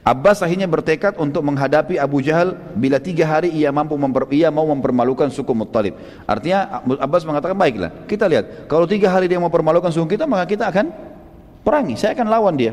[0.00, 4.64] Abbas akhirnya bertekad untuk menghadapi Abu Jahal bila tiga hari ia mampu memper, ia mau
[4.68, 5.92] mempermalukan suku Muttalib.
[6.24, 10.48] Artinya Abbas mengatakan baiklah kita lihat kalau tiga hari dia mau permalukan suku kita maka
[10.48, 10.88] kita akan
[11.60, 12.00] perangi.
[12.00, 12.72] Saya akan lawan dia.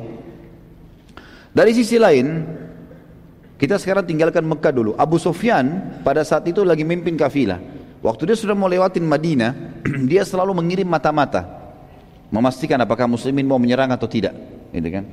[1.52, 2.48] Dari sisi lain
[3.58, 4.94] kita sekarang tinggalkan Mekah dulu.
[4.94, 7.58] Abu Sufyan pada saat itu lagi mimpin kafilah.
[8.06, 9.52] Waktu dia sudah mau lewatin Madinah,
[10.12, 11.58] dia selalu mengirim mata-mata.
[12.30, 14.36] Memastikan apakah muslimin mau menyerang atau tidak
[14.70, 15.04] gitu kan?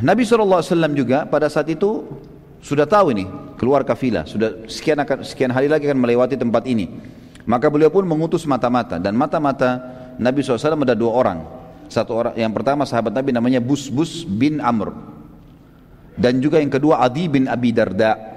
[0.00, 0.64] Nabi SAW
[0.96, 2.06] juga pada saat itu
[2.64, 3.28] sudah tahu ini
[3.60, 4.24] keluar kafilah.
[4.24, 6.88] Sudah sekian akan sekian hari lagi akan melewati tempat ini.
[7.44, 8.96] Maka beliau pun mengutus mata-mata.
[8.96, 9.84] Dan mata-mata
[10.16, 11.38] Nabi SAW ada dua orang.
[11.92, 15.13] Satu orang yang pertama sahabat Nabi namanya Busbus bin Amr
[16.14, 18.34] dan juga yang kedua Adi bin Abi Darda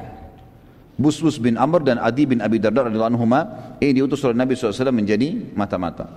[0.97, 3.39] Busbus bin Amr dan Adi bin Abi Darda radhiyallahu anhuma
[3.77, 6.09] ini diutus oleh Nabi SAW menjadi mata-mata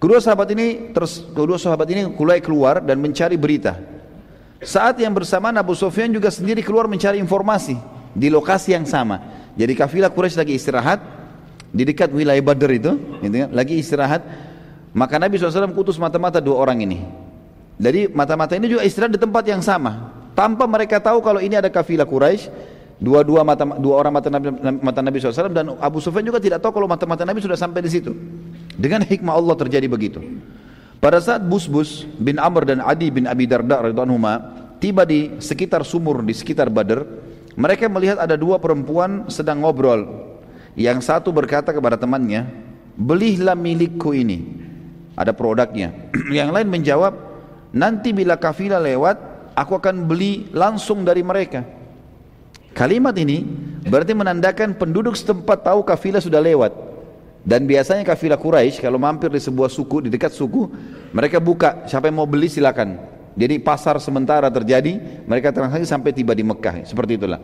[0.00, 3.76] Kedua sahabat ini terus kedua sahabat ini mulai keluar dan mencari berita.
[4.64, 7.76] Saat yang bersamaan Abu Sufyan juga sendiri keluar mencari informasi
[8.16, 9.20] di lokasi yang sama.
[9.60, 11.04] Jadi kafilah Quraisy lagi istirahat
[11.68, 14.24] di dekat wilayah Badr itu, gitu kan, lagi istirahat.
[14.96, 17.04] Maka Nabi SAW kutus mata-mata dua orang ini.
[17.76, 20.16] Jadi mata-mata ini juga istirahat di tempat yang sama.
[20.40, 22.48] Tanpa mereka tahu kalau ini ada kafilah Quraisy,
[22.96, 24.48] dua-dua mata dua orang mata Nabi,
[24.80, 27.92] mata Nabi SAW dan Abu Sufyan juga tidak tahu kalau mata-mata Nabi sudah sampai di
[27.92, 28.16] situ.
[28.72, 30.24] Dengan hikmah Allah terjadi begitu.
[30.96, 36.24] Pada saat Busbus bin Amr dan Adi bin Abi Darda radhiyallahu tiba di sekitar sumur
[36.24, 37.04] di sekitar Badr,
[37.60, 40.08] mereka melihat ada dua perempuan sedang ngobrol.
[40.72, 42.48] Yang satu berkata kepada temannya,
[42.96, 44.40] "Belilah milikku ini."
[45.20, 45.92] Ada produknya.
[46.32, 47.12] Yang lain menjawab,
[47.76, 51.80] "Nanti bila kafilah lewat, aku akan beli langsung dari mereka."
[52.70, 53.42] Kalimat ini
[53.82, 56.70] berarti menandakan penduduk setempat tahu kafilah sudah lewat.
[57.40, 60.68] Dan biasanya kafilah Quraisy kalau mampir di sebuah suku, di dekat suku,
[61.10, 63.00] mereka buka, siapa yang mau beli silakan.
[63.32, 67.40] Jadi pasar sementara terjadi, mereka transaksi sampai tiba di Mekah, seperti itulah.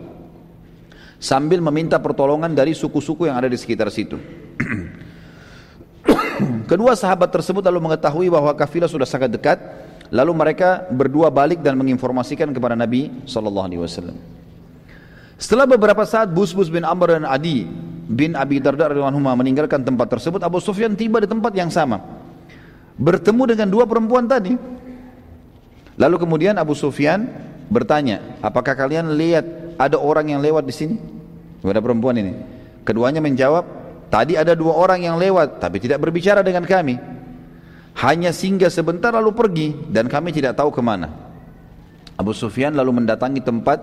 [1.16, 4.20] Sambil meminta pertolongan dari suku-suku yang ada di sekitar situ.
[6.70, 9.56] Kedua sahabat tersebut lalu mengetahui bahwa kafilah sudah sangat dekat,
[10.10, 14.16] lalu mereka berdua balik dan menginformasikan kepada Nabi sallallahu alaihi wasallam.
[15.36, 17.68] Setelah beberapa saat Busbus bin Amr dan Adi
[18.08, 22.00] bin Abi Darda radhiyallahu meninggalkan tempat tersebut, Abu Sufyan tiba di tempat yang sama.
[22.96, 24.56] Bertemu dengan dua perempuan tadi.
[26.00, 27.28] Lalu kemudian Abu Sufyan
[27.68, 29.44] bertanya, "Apakah kalian lihat
[29.76, 30.96] ada orang yang lewat di sini?"
[31.60, 32.32] Kepada perempuan ini.
[32.86, 33.64] Keduanya menjawab,
[34.08, 37.15] "Tadi ada dua orang yang lewat, tapi tidak berbicara dengan kami."
[37.96, 41.08] Hanya singgah sebentar lalu pergi dan kami tidak tahu ke mana.
[42.16, 43.80] Abu Sufyan lalu mendatangi tempat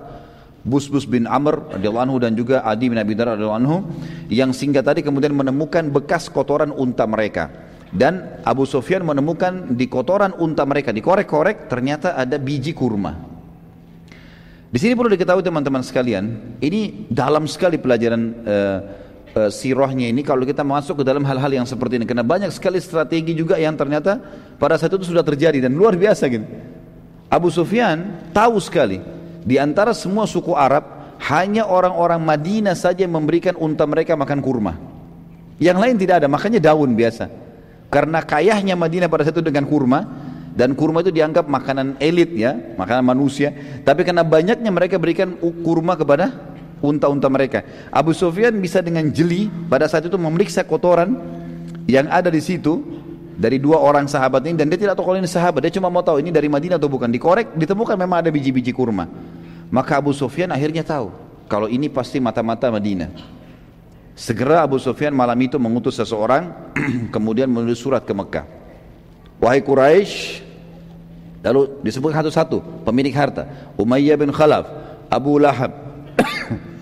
[0.63, 3.84] Busbus bin Amr anhu dan juga Adi bin Abi Darda anhu
[4.32, 7.52] yang singgah tadi kemudian menemukan bekas kotoran unta mereka
[7.93, 13.13] dan Abu Sufyan menemukan di kotoran unta mereka dikorek-korek ternyata ada biji kurma.
[14.73, 18.78] Di sini perlu diketahui teman-teman sekalian, ini dalam sekali pelajaran uh,
[19.34, 22.78] uh, sirahnya ini kalau kita masuk ke dalam hal-hal yang seperti ini karena banyak sekali
[22.80, 24.22] strategi juga yang ternyata
[24.58, 26.46] pada saat itu sudah terjadi dan luar biasa gitu.
[27.30, 29.02] Abu Sufyan tahu sekali
[29.43, 34.74] di antara semua suku Arab hanya orang-orang Madinah saja yang memberikan unta mereka makan kurma.
[35.62, 37.32] Yang lain tidak ada, makanya daun biasa.
[37.88, 40.04] Karena kayahnya Madinah pada saat itu dengan kurma
[40.54, 43.54] dan kurma itu dianggap makanan elit ya, makanan manusia.
[43.86, 46.53] Tapi karena banyaknya mereka berikan kurma kepada
[46.84, 47.63] unta-unta mereka.
[47.88, 51.15] Abu Sufyan bisa dengan jeli pada saat itu memeriksa kotoran
[51.88, 52.84] yang ada di situ
[53.39, 55.63] dari dua orang sahabat ini dan dia tidak tahu kalau ini sahabat.
[55.63, 57.08] Dia cuma mau tahu ini dari Madinah atau bukan.
[57.08, 59.08] Dikorek ditemukan memang ada biji-biji kurma.
[59.72, 61.10] Maka Abu Sufyan akhirnya tahu
[61.48, 63.10] kalau ini pasti mata-mata Madinah.
[64.13, 66.54] Segera Abu Sufyan malam itu mengutus seseorang
[67.15, 68.46] kemudian menulis surat ke Mekah.
[69.41, 70.46] Wahai Quraisy
[71.41, 73.50] lalu disebut satu-satu pemilik harta.
[73.80, 74.69] Umayyah bin Khalaf
[75.10, 75.74] Abu Lahab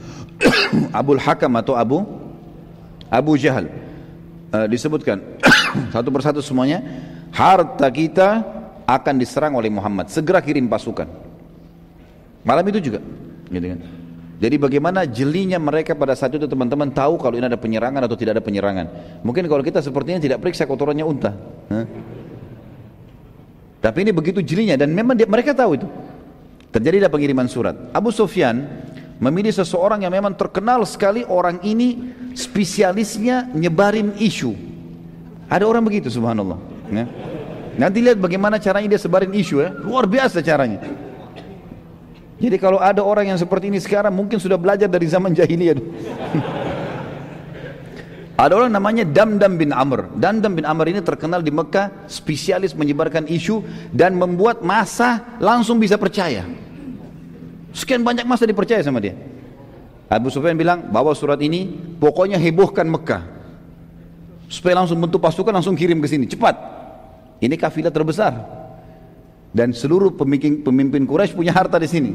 [1.00, 2.04] Abu Hakam atau Abu
[3.12, 3.68] Abu Jahal.
[4.52, 5.24] Uh, disebutkan
[5.96, 6.84] satu persatu semuanya
[7.32, 8.44] harta kita
[8.84, 10.12] akan diserang oleh Muhammad.
[10.12, 11.08] Segera kirim pasukan.
[12.44, 13.00] Malam itu juga
[13.52, 13.80] gitu kan?
[14.42, 18.42] Jadi bagaimana jelinya mereka pada saat itu teman-teman tahu kalau ini ada penyerangan atau tidak
[18.42, 18.86] ada penyerangan?
[19.22, 21.30] Mungkin kalau kita sepertinya tidak periksa kotorannya unta
[21.70, 21.86] huh?
[23.82, 25.88] tapi ini begitu jelinya dan memang dia, mereka tahu itu.
[26.72, 27.76] Terjadilah pengiriman surat.
[27.92, 28.64] Abu Sufyan
[29.22, 34.58] memilih seseorang yang memang terkenal sekali orang ini spesialisnya nyebarin isu.
[35.46, 36.58] Ada orang begitu subhanallah.
[36.90, 37.06] Ya.
[37.78, 39.70] Nanti lihat bagaimana caranya dia sebarin isu ya.
[39.78, 40.82] Luar biasa caranya.
[42.42, 45.78] Jadi kalau ada orang yang seperti ini sekarang mungkin sudah belajar dari zaman jahiliyah.
[48.42, 50.10] ada orang namanya Damdam bin Amr.
[50.18, 53.62] Damdam bin Amr ini terkenal di Mekah spesialis menyebarkan isu
[53.94, 56.42] dan membuat masa langsung bisa percaya.
[57.72, 59.16] Sekian banyak masa dipercaya sama dia.
[60.12, 63.24] Abu Sufyan bilang, bawa surat ini, pokoknya hebohkan Mekah.
[64.52, 66.60] Supaya langsung bentuk pasukan, langsung kirim ke sini, cepat.
[67.40, 68.36] Ini kafilah terbesar.
[69.56, 72.12] Dan seluruh pemimpin, pemimpin Quraisy punya harta di sini.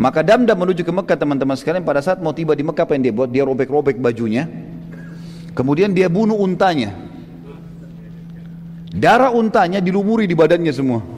[0.00, 3.02] Maka Damdam menuju ke Mekah teman-teman sekalian pada saat mau tiba di Mekah apa yang
[3.04, 3.28] dia buat?
[3.28, 4.48] Dia robek-robek bajunya.
[5.52, 6.94] Kemudian dia bunuh untanya.
[8.94, 11.17] Darah untanya dilumuri di badannya semua.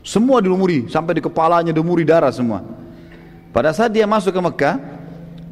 [0.00, 2.64] Semua dilumuri, sampai di kepalanya dilumuri darah semua.
[3.50, 4.74] Pada saat dia masuk ke Mekah,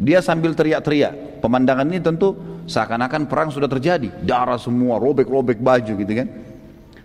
[0.00, 1.42] dia sambil teriak-teriak.
[1.44, 2.34] Pemandangan ini tentu
[2.64, 4.08] seakan-akan perang sudah terjadi.
[4.24, 6.28] Darah semua, robek-robek baju gitu kan.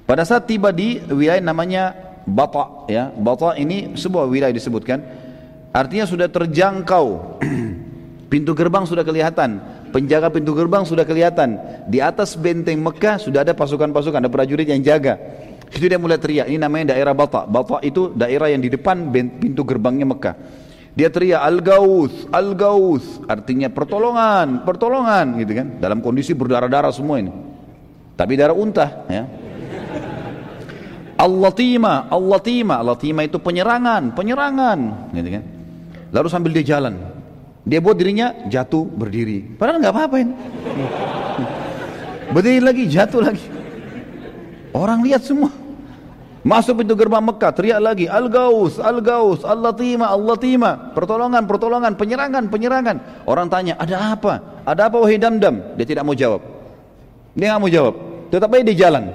[0.04, 1.84] Pada saat tiba di wilayah namanya
[2.24, 3.12] Bata, ya.
[3.12, 5.04] Bata ini sebuah wilayah disebutkan.
[5.76, 7.08] Artinya sudah terjangkau.
[8.32, 9.60] pintu gerbang sudah kelihatan.
[9.92, 11.60] Penjaga pintu gerbang sudah kelihatan.
[11.92, 15.20] Di atas benteng Mekah sudah ada pasukan-pasukan, ada prajurit yang jaga.
[15.74, 17.50] Itu dia mulai teriak, ini namanya daerah Bata.
[17.50, 19.10] Bata itu daerah yang di depan
[19.42, 20.36] pintu gerbangnya Mekah.
[20.94, 25.68] Dia teriak Al-Gauth, Al-Gauth, artinya pertolongan, pertolongan gitu kan.
[25.82, 27.34] Dalam kondisi berdarah-darah semua ini.
[28.14, 29.26] Tapi darah unta ya.
[31.18, 34.80] Allah-tima, Allah-tima, Allah-tima itu penyerangan, penyerangan
[35.18, 35.44] gitu kan.
[36.14, 36.94] Lalu sambil dia jalan,
[37.66, 39.58] dia buat dirinya jatuh berdiri.
[39.58, 40.34] Padahal nggak apa-apa ini.
[42.30, 43.46] Berdiri lagi, jatuh lagi.
[44.78, 45.63] Orang lihat semua.
[46.44, 50.92] Masuk pintu gerbang Mekah, teriak lagi, Al-Gaus, Al-Gaus, Al-Latima, Al-Latima.
[50.92, 53.24] Pertolongan, pertolongan, penyerangan, penyerangan.
[53.24, 54.60] Orang tanya, ada apa?
[54.68, 55.80] Ada apa wahai Damdam?
[55.80, 56.44] Dia tidak mau jawab.
[57.32, 57.96] Dia nggak mau jawab.
[58.28, 59.08] Tetapi dia jalan.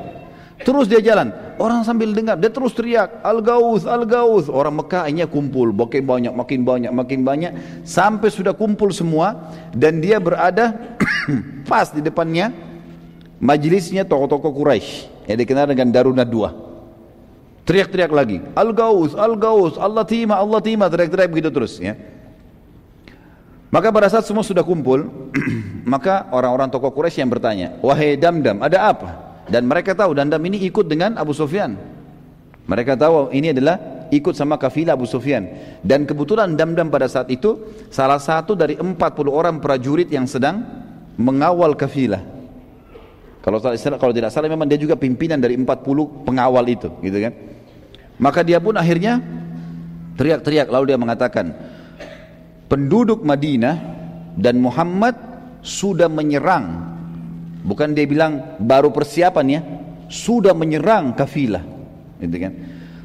[0.65, 1.29] Terus dia jalan.
[1.61, 4.49] Orang sambil dengar, dia terus teriak, Al-Gaus, Al-Gaus.
[4.49, 7.53] Orang Mekah akhirnya kumpul, makin banyak, makin banyak, makin banyak.
[7.85, 9.53] Sampai sudah kumpul semua.
[9.77, 10.97] Dan dia berada
[11.69, 12.57] pas di depannya
[13.37, 16.68] majelisnya tokoh-tokoh Quraisy yang dikenal dengan Darunah Dua.
[17.69, 18.41] Teriak-teriak lagi.
[18.57, 20.89] Al-Gaus, Al-Gaus, Allah tima, Allah tima.
[20.89, 21.93] Teriak-teriak begitu terus ya.
[23.69, 25.05] Maka pada saat semua sudah kumpul,
[25.93, 29.09] maka orang-orang tokoh Quraisy yang bertanya, wahai Damdam, ada apa?
[29.53, 31.77] Dan mereka tahu Damdam ini ikut dengan Abu Sufyan.
[32.65, 35.45] Mereka tahu ini adalah ikut sama kafilah Abu Sufyan.
[35.85, 37.61] Dan kebetulan Damdam pada saat itu
[37.93, 38.97] salah satu dari 40
[39.29, 40.65] orang prajurit yang sedang
[41.21, 42.25] mengawal kafilah.
[43.45, 43.61] Kalau
[44.01, 47.33] kalau tidak salah memang dia juga pimpinan dari 40 pengawal itu, gitu kan?
[48.19, 49.23] Maka dia pun akhirnya
[50.19, 51.55] teriak-teriak lalu dia mengatakan
[52.67, 53.77] penduduk Madinah
[54.35, 55.15] dan Muhammad
[55.63, 56.89] sudah menyerang
[57.69, 59.61] Bukan dia bilang baru persiapan ya,
[60.09, 61.61] sudah menyerang kafilah.
[62.17, 62.53] Gitu kan?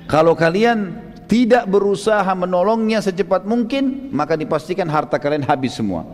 [0.08, 6.06] Kalau kalian tidak berusaha menolongnya secepat mungkin, maka dipastikan harta kalian habis semua.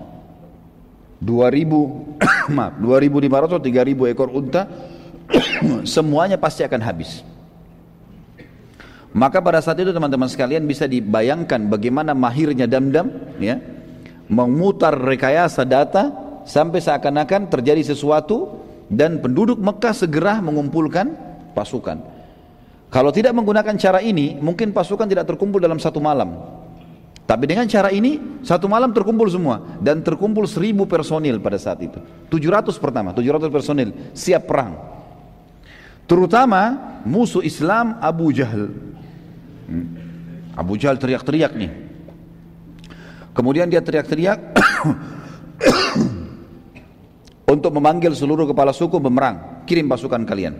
[1.21, 4.65] 2000 maaf, 2500 atau 3000 ekor unta
[5.95, 7.21] semuanya pasti akan habis.
[9.09, 13.09] Maka pada saat itu teman-teman sekalian bisa dibayangkan bagaimana mahirnya Damdam
[13.41, 13.57] ya
[14.29, 16.13] memutar rekayasa data
[16.45, 21.13] sampai seakan-akan terjadi sesuatu dan penduduk Mekah segera mengumpulkan
[21.57, 21.97] pasukan.
[22.89, 26.41] Kalau tidak menggunakan cara ini, mungkin pasukan tidak terkumpul dalam satu malam.
[27.29, 29.61] Tapi dengan cara ini, satu malam terkumpul semua.
[29.77, 32.01] Dan terkumpul seribu personil pada saat itu.
[32.33, 34.73] 700 pertama, 700 personil siap perang.
[36.09, 36.73] Terutama
[37.05, 38.73] musuh Islam Abu Jahal.
[39.69, 39.86] Hmm.
[40.58, 41.71] Abu Jahal teriak-teriak nih.
[43.38, 44.41] Kemudian dia teriak-teriak
[47.53, 49.63] untuk memanggil seluruh kepala suku memerang.
[49.69, 50.58] Kirim pasukan kalian.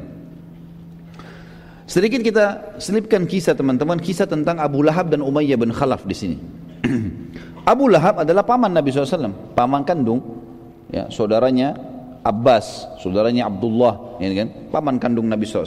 [1.90, 6.38] Sedikit kita selipkan kisah teman-teman, kisah tentang Abu Lahab dan Umayyah bin Khalaf di sini.
[7.74, 10.22] Abu Lahab adalah paman Nabi SAW, paman kandung,
[10.94, 11.74] ya, saudaranya
[12.22, 15.66] Abbas, saudaranya Abdullah, ya kan, paman kandung Nabi SAW.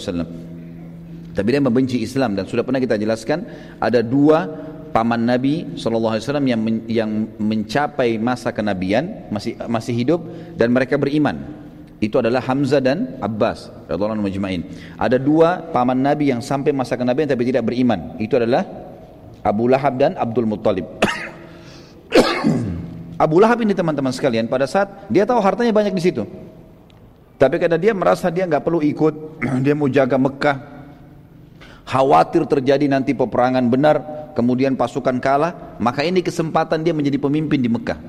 [1.33, 3.49] Tapi dia membenci Islam dan sudah pernah kita jelaskan
[3.81, 4.45] ada dua
[4.93, 10.21] paman Nabi SAW yang men, yang mencapai masa kenabian masih masih hidup
[10.61, 11.63] dan mereka beriman
[12.03, 13.71] itu adalah Hamzah dan Abbas.
[14.99, 18.19] Ada dua paman Nabi yang sampai masa kenabian tapi tidak beriman.
[18.19, 18.67] Itu adalah
[19.39, 20.83] Abu Lahab dan Abdul Muttalib.
[23.25, 26.27] Abu Lahab ini teman-teman sekalian pada saat dia tahu hartanya banyak di situ.
[27.39, 29.15] Tapi karena dia merasa dia nggak perlu ikut,
[29.65, 30.57] dia mau jaga Mekah.
[31.93, 33.97] Khawatir terjadi nanti peperangan benar,
[34.33, 38.01] kemudian pasukan kalah, maka ini kesempatan dia menjadi pemimpin di Mekah.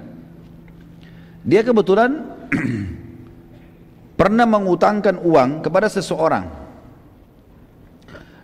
[1.43, 2.23] Dia kebetulan
[4.19, 6.47] pernah mengutangkan uang kepada seseorang.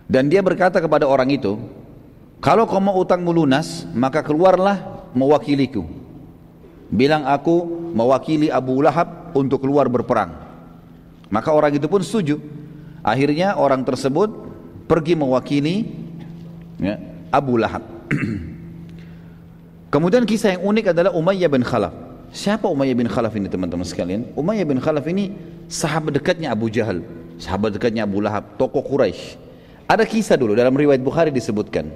[0.04, 1.56] Dan dia berkata kepada orang itu
[2.44, 5.88] kalau kau mau utangmu lunas maka keluarlah mewakiliku.
[6.92, 7.64] Bilang aku
[7.96, 10.36] mewakili Abu Lahab untuk keluar berperang.
[11.32, 12.42] Maka orang itu pun setuju.
[13.00, 14.49] Akhirnya orang tersebut
[14.90, 15.86] pergi mewakili
[16.82, 16.98] ya,
[17.30, 17.86] Abu Lahab
[19.94, 21.94] kemudian kisah yang unik adalah Umayyah bin Khalaf
[22.34, 25.30] siapa Umayyah bin Khalaf ini teman-teman sekalian Umayyah bin Khalaf ini
[25.70, 27.06] sahabat dekatnya Abu Jahal,
[27.38, 29.38] sahabat dekatnya Abu Lahab, tokoh Quraisy.
[29.86, 31.88] Ada kisah dulu dalam riwayat Bukhari disebutkan.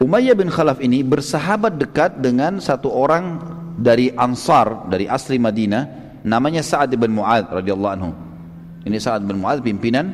[0.00, 3.38] Umayyah bin Khalaf ini bersahabat dekat dengan satu orang
[3.78, 8.10] dari Ansar, dari asli Madinah, namanya Sa'ad bin Mu'ad radhiyallahu anhu.
[8.84, 10.12] Ini Sa'ad bin Mu'ad pimpinan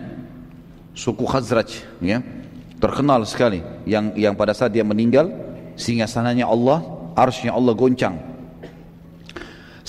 [0.94, 2.22] suku Khazraj, ya.
[2.80, 5.28] Terkenal sekali yang yang pada saat dia meninggal
[5.76, 6.80] singgasananya Allah,
[7.12, 8.30] arsy Allah goncang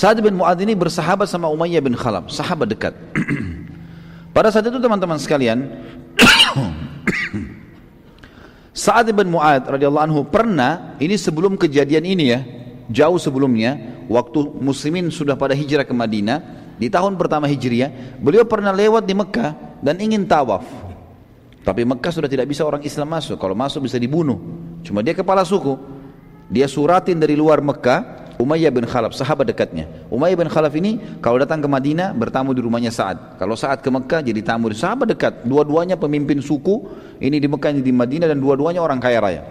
[0.02, 2.98] Sa'ad bin Mu'ad ini bersahabat sama Umayyah bin Khalaf, sahabat dekat.
[4.36, 5.62] Pada saat itu teman-teman sekalian,
[8.74, 12.40] Sa'ad bin Mu'ad radhiyallahu anhu pernah ini sebelum kejadian ini ya,
[12.90, 13.78] jauh sebelumnya
[14.10, 16.40] waktu muslimin sudah pada hijrah ke Madinah
[16.82, 19.54] di tahun pertama Hijriah, beliau pernah lewat di Mekah
[19.86, 20.66] dan ingin tawaf.
[21.62, 24.38] Tapi Mekah sudah tidak bisa orang Islam masuk, kalau masuk bisa dibunuh.
[24.82, 25.78] Cuma dia kepala suku.
[26.50, 29.86] Dia suratin dari luar Mekah, Umayyah bin Khalaf, sahabat dekatnya.
[30.10, 33.38] Umayyah bin Khalaf ini kalau datang ke Madinah bertamu di rumahnya Sa'ad.
[33.38, 35.46] Kalau Sa'ad ke Mekah jadi tamu di sahabat dekat.
[35.46, 36.82] Dua-duanya pemimpin suku,
[37.22, 39.42] ini di Mekah, ini di Madinah dan dua-duanya orang kaya raya.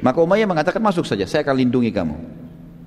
[0.00, 2.16] Maka Umayyah mengatakan masuk saja, saya akan lindungi kamu.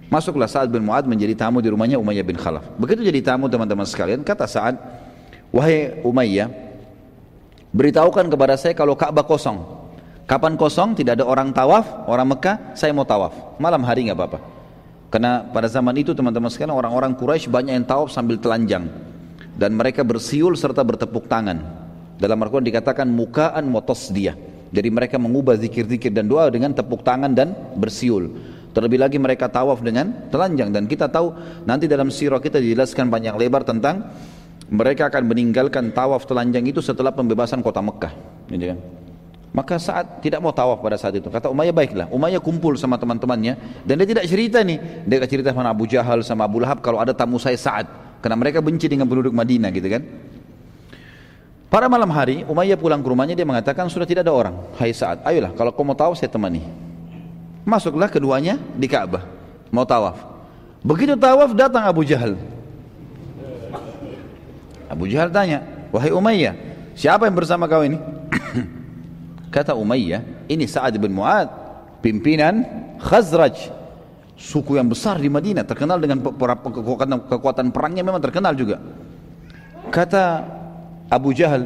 [0.09, 2.65] Masuklah Sa'ad bin Mu'ad menjadi tamu di rumahnya Umayyah bin Khalaf.
[2.81, 4.75] Begitu jadi tamu teman-teman sekalian, kata Sa'ad,
[5.53, 6.68] wahai Umayyah,
[7.73, 9.61] beritahukan kepada saya kalau Ka'bah kosong.
[10.29, 13.57] Kapan kosong, tidak ada orang tawaf, orang Mekah, saya mau tawaf.
[13.57, 14.39] Malam hari nggak apa-apa.
[15.09, 18.85] Karena pada zaman itu teman-teman sekalian orang-orang Quraisy banyak yang tawaf sambil telanjang
[19.57, 21.59] dan mereka bersiul serta bertepuk tangan.
[22.21, 24.37] Dalam Al-Quran dikatakan mukaan motos dia.
[24.69, 28.29] Jadi mereka mengubah zikir-zikir dan doa dengan tepuk tangan dan bersiul.
[28.69, 31.33] Terlebih lagi mereka tawaf dengan telanjang dan kita tahu
[31.65, 34.13] nanti dalam sirah kita dijelaskan banyak lebar tentang
[34.69, 38.13] mereka akan meninggalkan tawaf telanjang itu setelah pembebasan kota Mekah.
[38.53, 38.79] Gitu kan?
[39.49, 41.25] Maka saat tidak mau tawaf pada saat itu.
[41.25, 42.05] Kata Umayyah baiklah.
[42.13, 43.81] Umayyah kumpul sama teman-temannya.
[43.81, 44.77] Dan dia tidak cerita nih.
[45.09, 46.85] Dia cerita sama Abu Jahal, sama Abu Lahab.
[46.85, 47.89] Kalau ada tamu saya saat.
[48.21, 50.05] Karena mereka benci dengan penduduk Madinah gitu kan.
[51.69, 53.33] Pada malam hari Umayyah pulang ke rumahnya.
[53.33, 54.55] Dia mengatakan sudah tidak ada orang.
[54.77, 55.25] Hai saat.
[55.25, 56.61] Ayolah kalau kau mau tawaf saya temani.
[57.65, 59.25] Masuklah keduanya di Ka'bah.
[59.73, 60.29] Mau tawaf.
[60.85, 62.37] Begitu tawaf datang Abu Jahal.
[64.89, 65.61] Abu Jahal tanya.
[65.93, 66.53] Wahai Umayyah.
[66.97, 67.95] Siapa yang bersama kau ini?
[69.55, 71.47] Kata Umayyah, ini Sa'ad bin Mu'ad,
[72.03, 72.65] pimpinan
[72.99, 73.71] Khazraj,
[74.35, 78.77] suku yang besar di Madinah, terkenal dengan kekuatan, perangnya memang terkenal juga.
[79.89, 80.43] Kata
[81.09, 81.65] Abu Jahal,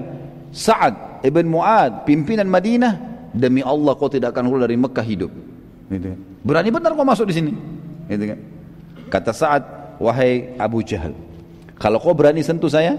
[0.53, 2.93] Sa'ad ibn Mu'ad, pimpinan Madinah,
[3.33, 5.31] demi Allah kau tidak akan keluar dari Mekah hidup.
[5.89, 6.19] Gitu kan.
[6.45, 7.51] Berani benar kau masuk di sini.
[8.07, 8.39] Gitu kan.
[9.11, 9.63] Kata Sa'ad,
[9.99, 11.11] wahai Abu Jahal,
[11.77, 12.97] kalau kau berani sentuh saya,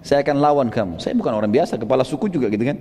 [0.00, 1.00] saya akan lawan kamu.
[1.00, 2.76] Saya bukan orang biasa, kepala suku juga gitu kan.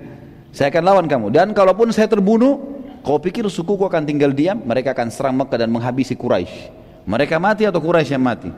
[0.55, 1.27] Saya akan lawan kamu.
[1.29, 2.59] Dan kalaupun saya terbunuh,
[3.03, 4.59] kau pikir sukuku akan tinggal diam?
[4.63, 6.71] Mereka akan serang Mekah dan menghabisi Quraisy.
[7.07, 8.49] Mereka mati atau Quraisy yang mati?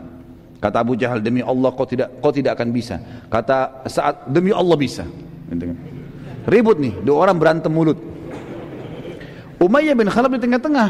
[0.61, 3.01] Kata Abu Jahal, demi Allah kau tidak kau tidak akan bisa.
[3.33, 5.01] Kata saat demi Allah bisa.
[5.49, 5.77] Gitu kan.
[6.45, 7.97] Ribut nih, dua orang berantem mulut.
[9.61, 10.89] Umayyah bin Khalaf di tengah-tengah.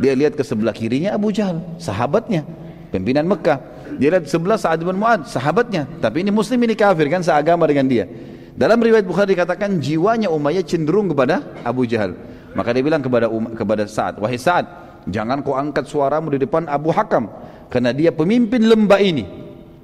[0.00, 2.46] Dia lihat ke sebelah kirinya Abu Jahal, sahabatnya,
[2.94, 3.58] pimpinan Mekah.
[4.00, 5.84] Dia lihat sebelah Sa'ad bin Mu'ad, sahabatnya.
[6.00, 8.08] Tapi ini muslim ini kafir kan, seagama dengan dia.
[8.56, 12.16] Dalam riwayat Bukhari dikatakan jiwanya Umayyah cenderung kepada Abu Jahal.
[12.56, 14.66] Maka dia bilang kepada um, kepada Sa'ad, "Wahai Sa'ad,
[15.04, 17.28] jangan kau angkat suaramu di depan Abu Hakam
[17.68, 19.28] karena dia pemimpin lembah ini.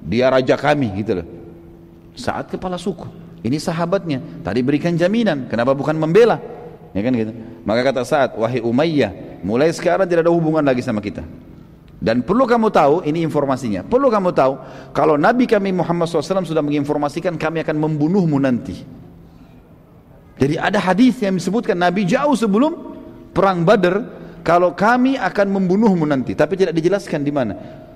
[0.01, 1.27] Dia raja kami." gitu loh.
[2.17, 3.05] Sa'ad kepala suku.
[3.45, 4.41] Ini sahabatnya.
[4.41, 6.41] Tadi berikan jaminan, kenapa bukan membela?
[6.91, 7.31] Ya kan gitu.
[7.63, 11.21] Maka kata Sa'ad, "Wahai Umayyah, mulai sekarang tidak ada hubungan lagi sama kita."
[11.97, 13.81] Dan perlu kamu tahu, ini informasinya.
[13.81, 14.53] Perlu kamu tahu,
[14.93, 18.85] kalau Nabi kami Muhammad SAW sudah menginformasikan kami akan membunuhmu nanti.
[20.37, 22.77] Jadi ada hadis yang disebutkan Nabi jauh sebelum
[23.33, 24.05] perang Badar,
[24.45, 26.37] kalau kami akan membunuhmu nanti.
[26.37, 27.53] Tapi tidak dijelaskan di mana.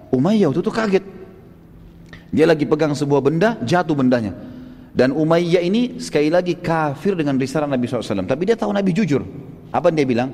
[0.10, 1.06] Umayyah itu tuh kaget.
[2.34, 4.34] Dia lagi pegang sebuah benda, jatuh bendanya.
[4.92, 8.26] Dan Umayyah ini sekali lagi kafir dengan risalah Nabi SAW.
[8.26, 9.22] Tapi dia tahu Nabi jujur.
[9.70, 10.34] Apa dia bilang?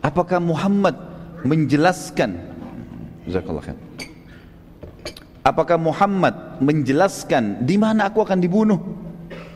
[0.00, 0.96] Apakah Muhammad
[1.44, 2.49] menjelaskan
[3.28, 3.78] Jazakallah khair.
[5.40, 8.80] Apakah Muhammad menjelaskan di mana aku akan dibunuh?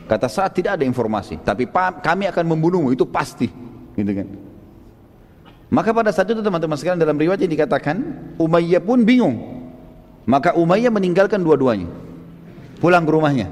[0.05, 1.65] Kata saat tidak ada informasi, tapi
[2.01, 3.49] kami akan membunuhmu itu pasti,
[3.97, 4.27] gitu kan?
[5.73, 7.97] Maka pada saat itu teman-teman sekalian dalam riwayat yang dikatakan
[8.37, 9.35] Umayyah pun bingung.
[10.29, 11.89] Maka Umayyah meninggalkan dua-duanya.
[12.77, 13.47] Pulang ke rumahnya.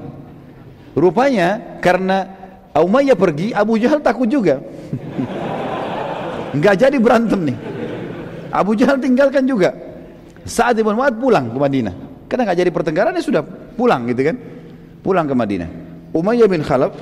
[0.94, 2.30] Rupanya karena
[2.74, 4.62] Umayyah pergi, Abu Jahal takut juga.
[6.54, 7.58] Enggak jadi berantem nih.
[8.54, 9.74] Abu Jahal tinggalkan juga.
[10.44, 11.94] Saat Ibn Mu'ad pulang ke Madinah.
[12.28, 13.42] Karena nggak jadi pertengkaran dia sudah
[13.74, 14.36] pulang gitu kan.
[15.00, 15.68] Pulang ke Madinah.
[16.14, 16.94] Umayyah bin Khalaf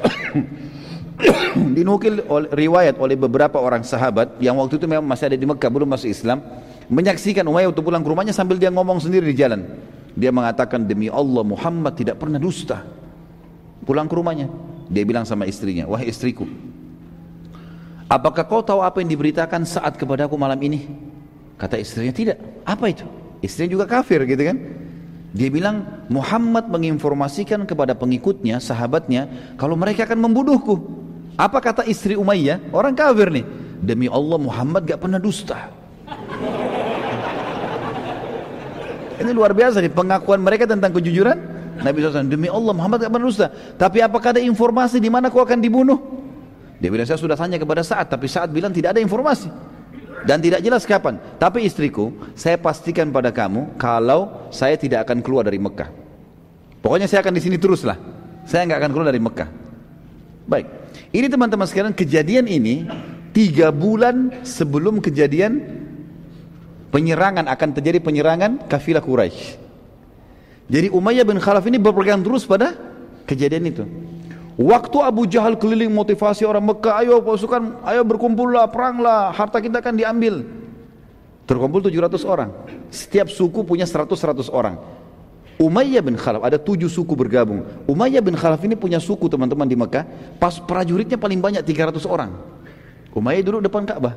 [1.77, 5.69] dinukil oleh, riwayat oleh beberapa orang sahabat yang waktu itu memang masih ada di Mekah
[5.69, 6.41] belum masuk Islam
[6.89, 9.69] menyaksikan Umayyah untuk pulang ke rumahnya sambil dia ngomong sendiri di jalan
[10.17, 12.81] dia mengatakan demi Allah Muhammad tidak pernah dusta
[13.85, 14.49] pulang ke rumahnya
[14.89, 16.49] dia bilang sama istrinya wahai istriku
[18.09, 20.89] apakah kau tahu apa yang diberitakan saat kepadaku malam ini
[21.61, 23.07] kata istrinya tidak apa itu
[23.43, 24.57] Istrinya juga kafir gitu kan.
[25.35, 30.79] Dia bilang Muhammad menginformasikan kepada pengikutnya, sahabatnya, kalau mereka akan membunuhku.
[31.35, 32.71] Apa kata istri Umayyah?
[32.71, 33.45] Orang kafir nih.
[33.83, 35.75] Demi Allah Muhammad gak pernah dusta.
[39.19, 41.39] Ini luar biasa nih pengakuan mereka tentang kejujuran
[41.83, 42.31] Nabi SAW.
[42.31, 43.49] Demi Allah Muhammad gak pernah dusta.
[43.75, 45.99] Tapi apakah ada informasi di mana kau akan dibunuh?
[46.79, 49.72] Dia bilang saya sudah tanya kepada saat, tapi saat bilang tidak ada informasi
[50.27, 51.19] dan tidak jelas kapan.
[51.39, 55.91] Tapi istriku, saya pastikan pada kamu kalau saya tidak akan keluar dari Mekah.
[56.83, 57.99] Pokoknya saya akan di sini teruslah.
[58.43, 59.49] Saya nggak akan keluar dari Mekah.
[60.43, 60.67] Baik,
[61.15, 62.87] ini teman-teman sekalian kejadian ini
[63.31, 65.63] tiga bulan sebelum kejadian
[66.91, 69.63] penyerangan akan terjadi penyerangan kafilah Quraisy.
[70.67, 72.75] Jadi Umayyah bin Khalaf ini berpegang terus pada
[73.27, 73.85] kejadian itu.
[74.61, 79.95] Waktu Abu Jahal keliling motivasi orang Mekah, ayo pasukan, ayo berkumpullah, peranglah, harta kita akan
[79.97, 80.45] diambil.
[81.49, 82.53] Terkumpul 700 orang.
[82.93, 84.77] Setiap suku punya 100-100 orang.
[85.57, 87.65] Umayyah bin Khalaf, ada tujuh suku bergabung.
[87.89, 90.05] Umayyah bin Khalaf ini punya suku teman-teman di Mekah,
[90.37, 92.37] pas prajuritnya paling banyak 300 orang.
[93.17, 94.17] Umayyah duduk depan Ka'bah.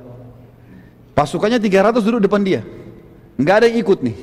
[1.15, 2.59] Pasukannya 300 duduk depan dia.
[3.39, 4.17] Enggak ada yang ikut nih.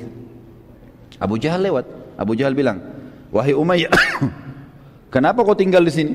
[1.17, 1.85] Abu Jahal lewat.
[2.17, 2.77] Abu Jahal bilang,
[3.33, 3.89] wahai Umayyah,
[5.13, 6.13] Kenapa kau tinggal di sini?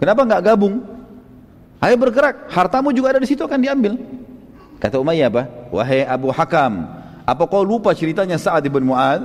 [0.00, 0.80] Kenapa nggak gabung?
[1.84, 4.00] Ayo bergerak, hartamu juga ada di situ akan diambil.
[4.80, 5.42] Kata Umayyah apa?
[5.68, 6.88] Wahai Abu Hakam,
[7.28, 9.20] apa kau lupa ceritanya Sa'ad bin Mu'ad?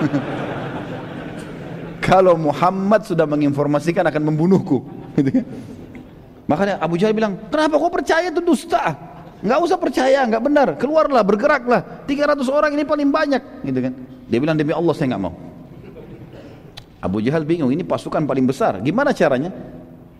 [2.08, 4.80] Kalau Muhammad sudah menginformasikan akan membunuhku.
[6.50, 8.96] Makanya Abu Jahal bilang, kenapa kau percaya itu dusta?
[9.44, 10.68] Nggak usah percaya, nggak benar.
[10.80, 12.08] Keluarlah, bergeraklah.
[12.08, 13.42] 300 orang ini paling banyak.
[13.64, 13.92] Gitu kan?
[14.28, 15.53] Dia bilang, demi Allah saya nggak mau.
[17.04, 18.80] Abu Jahal bingung, ini pasukan paling besar.
[18.80, 19.52] Gimana caranya?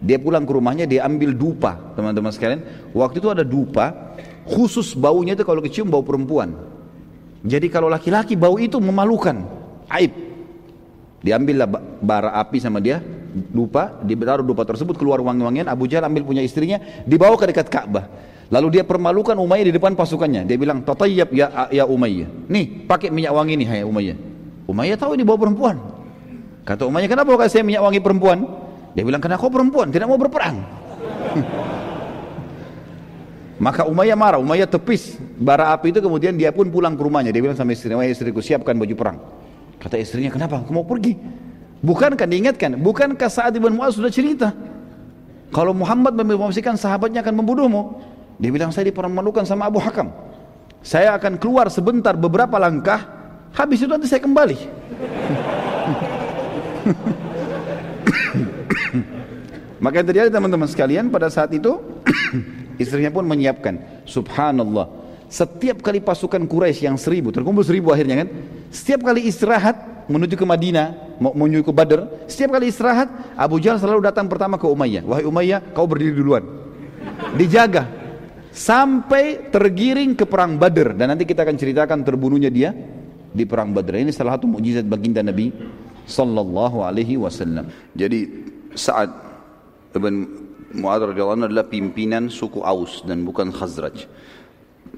[0.04, 2.60] Dia pulang ke rumahnya, dia ambil dupa, teman-teman sekalian.
[2.92, 4.12] Waktu itu ada dupa,
[4.44, 6.52] khusus baunya itu kalau kecium bau perempuan.
[7.40, 9.48] Jadi kalau laki-laki bau itu memalukan,
[9.96, 10.12] aib.
[11.24, 11.64] Diambillah
[12.04, 13.00] bara api sama dia,
[13.32, 15.72] dupa, ditaruh dupa tersebut keluar wangi-wangian.
[15.72, 16.76] Abu Jahal ambil punya istrinya,
[17.08, 18.04] dibawa ke dekat Ka'bah.
[18.52, 20.44] Lalu dia permalukan Umayyah di depan pasukannya.
[20.44, 24.16] Dia bilang, "Tatayyab ya ya Umayyah." Nih, pakai minyak wangi nih hai Umayyah.
[24.68, 25.93] Umayyah tahu ini bau perempuan.
[26.64, 28.48] Kata Umayyah, kenapa kau kasih minyak wangi perempuan?
[28.96, 30.64] Dia bilang, karena kau perempuan, tidak mau berperang.
[33.64, 37.30] Maka Umayyah marah, Umayyah tepis bara api itu kemudian dia pun pulang ke rumahnya.
[37.30, 39.20] Dia bilang sama istrinya, istriku siapkan baju perang.
[39.76, 40.64] Kata istrinya, kenapa?
[40.64, 41.12] Aku mau pergi.
[41.84, 42.80] Bukankah diingatkan?
[42.80, 44.56] Bukankah saat Ibn Mu'az sudah cerita?
[45.52, 47.82] Kalau Muhammad memastikan sahabatnya akan membunuhmu.
[48.40, 50.08] Dia bilang, saya dipermalukan sama Abu Hakam.
[50.80, 53.04] Saya akan keluar sebentar beberapa langkah,
[53.52, 54.56] habis itu nanti saya kembali.
[59.84, 61.76] Maka yang terjadi teman-teman sekalian pada saat itu
[62.82, 64.02] Istrinya pun menyiapkan.
[64.06, 64.90] Subhanallah.
[65.30, 68.28] Setiap kali pasukan Quraisy yang seribu, terkumpul seribu akhirnya kan.
[68.70, 74.04] Setiap kali istirahat menuju ke Madinah, menuju ke Badr, setiap kali istirahat Abu Jahal selalu
[74.04, 75.02] datang pertama ke Umayyah.
[75.06, 76.44] Wahai Umayyah, kau berdiri duluan.
[77.34, 77.90] Dijaga
[78.54, 82.70] sampai tergiring ke perang Badr dan nanti kita akan ceritakan terbunuhnya dia
[83.34, 84.06] di perang Badr.
[84.06, 85.50] Ini salah satu mukjizat baginda Nabi
[86.04, 87.68] sallallahu alaihi wasallam.
[87.96, 88.28] Jadi
[88.76, 89.10] saat
[89.94, 90.14] Ibn
[90.74, 94.10] Mu'ad radhiyallahu anhu adalah pimpinan suku Aus dan bukan Khazraj.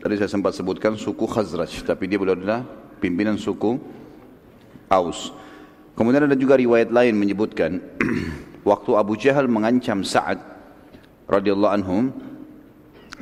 [0.01, 2.65] Tadi saya sempat sebutkan suku Khazraj, tapi dia beliau adalah
[2.99, 3.77] pimpinan suku
[4.89, 5.35] Aus.
[5.97, 7.81] Kemudian ada juga riwayat lain menyebutkan
[8.71, 10.41] waktu Abu Jahal mengancam Sa'ad
[11.29, 12.13] radhiyallahu anhum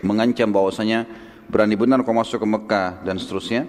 [0.03, 1.07] mengancam bahwasanya
[1.49, 3.67] berani benar kau masuk ke Mekah dan seterusnya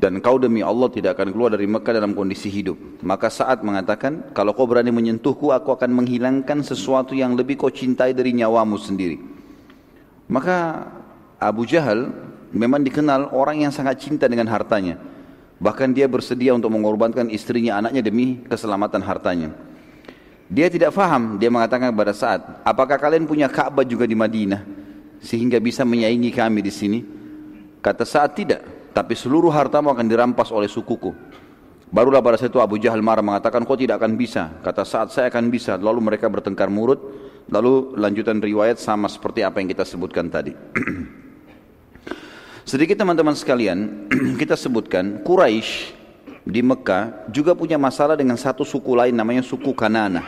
[0.00, 3.04] dan kau demi Allah tidak akan keluar dari Mekah dalam kondisi hidup.
[3.04, 8.16] Maka saat mengatakan, kalau kau berani menyentuhku, aku akan menghilangkan sesuatu yang lebih kau cintai
[8.16, 9.20] dari nyawamu sendiri.
[10.32, 10.88] Maka
[11.36, 12.08] Abu Jahal
[12.48, 14.96] memang dikenal orang yang sangat cinta dengan hartanya.
[15.60, 19.52] Bahkan dia bersedia untuk mengorbankan istrinya, anaknya demi keselamatan hartanya.
[20.48, 24.64] Dia tidak faham, dia mengatakan kepada saat, apakah kalian punya Ka'bah juga di Madinah?
[25.20, 27.04] Sehingga bisa menyaingi kami di sini?
[27.84, 31.14] Kata saat tidak tapi seluruh hartamu akan dirampas oleh sukuku.
[31.90, 34.54] Barulah pada saat itu Abu Jahal marah mengatakan kau tidak akan bisa.
[34.62, 35.74] Kata saat saya akan bisa.
[35.74, 37.02] Lalu mereka bertengkar murut.
[37.50, 40.54] Lalu lanjutan riwayat sama seperti apa yang kita sebutkan tadi.
[42.70, 44.06] Sedikit teman-teman sekalian,
[44.40, 45.98] kita sebutkan Quraisy
[46.46, 50.22] di Mekah juga punya masalah dengan satu suku lain namanya suku Kanana.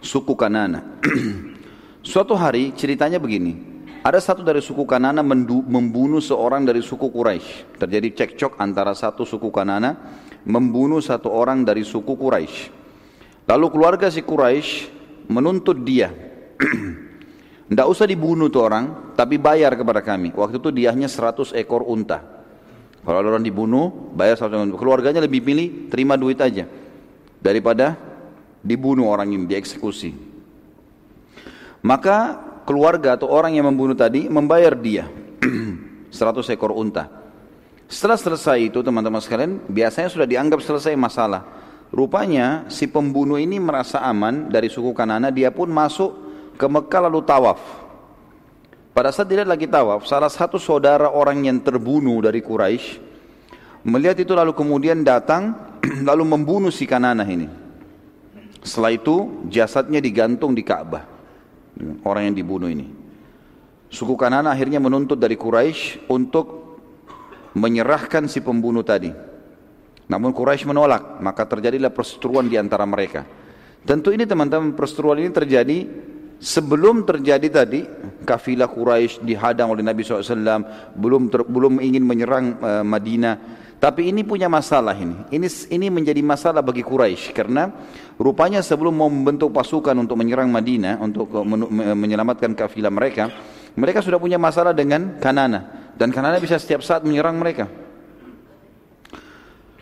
[0.00, 0.80] Suku Kanana.
[2.08, 3.77] Suatu hari ceritanya begini.
[4.08, 7.76] Ada satu dari suku Kanana membunuh seorang dari suku Quraisy.
[7.76, 10.00] Terjadi cekcok antara satu suku Kanana
[10.48, 12.72] membunuh satu orang dari suku Quraisy.
[13.44, 14.88] Lalu keluarga si Quraisy
[15.28, 16.08] menuntut dia.
[17.68, 20.32] Tidak usah dibunuh tuh orang, tapi bayar kepada kami.
[20.32, 22.24] Waktu itu dia hanya 100 ekor unta.
[23.04, 24.88] Kalau orang dibunuh, bayar 100 ekor.
[24.88, 26.64] Keluarganya lebih pilih terima duit aja.
[27.44, 27.92] Daripada
[28.64, 30.16] dibunuh orang ini, dieksekusi.
[31.84, 35.08] Maka keluarga atau orang yang membunuh tadi membayar dia
[36.12, 37.08] 100 ekor unta.
[37.88, 41.48] Setelah selesai itu teman-teman sekalian, biasanya sudah dianggap selesai masalah.
[41.88, 46.12] Rupanya si pembunuh ini merasa aman dari suku Kanana, dia pun masuk
[46.60, 47.56] ke Mekah lalu tawaf.
[48.92, 53.08] Pada saat dia lagi tawaf, salah satu saudara orang yang terbunuh dari Quraisy
[53.88, 55.56] melihat itu lalu kemudian datang
[56.08, 57.48] lalu membunuh si Kanana ini.
[58.60, 61.17] Setelah itu jasadnya digantung di Ka'bah
[62.04, 62.86] orang yang dibunuh ini.
[63.88, 66.46] Suku Kanana akhirnya menuntut dari Quraisy untuk
[67.56, 69.08] menyerahkan si pembunuh tadi.
[70.08, 73.24] Namun Quraisy menolak, maka terjadilah perseteruan di antara mereka.
[73.84, 75.78] Tentu ini teman-teman perseteruan ini terjadi
[76.36, 77.84] sebelum terjadi tadi
[78.24, 83.66] kafilah Quraisy dihadang oleh Nabi SAW, belum ter, belum ingin menyerang uh, Madinah.
[83.78, 85.14] Tapi ini punya masalah ini.
[85.30, 87.70] Ini ini menjadi masalah bagi Quraisy karena
[88.18, 91.30] rupanya sebelum mau membentuk pasukan untuk menyerang Madinah untuk
[91.78, 93.30] menyelamatkan kafilah mereka,
[93.78, 97.70] mereka sudah punya masalah dengan Kanana dan Kanana bisa setiap saat menyerang mereka.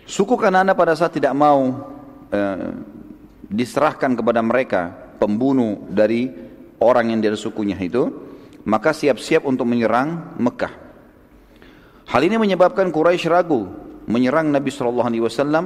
[0.07, 1.91] Suku Kanana pada saat tidak mau
[2.31, 2.71] eh,
[3.51, 6.31] diserahkan kepada mereka pembunuh dari
[6.79, 8.07] orang yang dari sukunya itu,
[8.69, 10.87] maka siap-siap untuk menyerang Mekah.
[12.07, 13.67] Hal ini menyebabkan Quraisy ragu
[14.07, 15.65] menyerang Nabi Shallallahu Alaihi Wasallam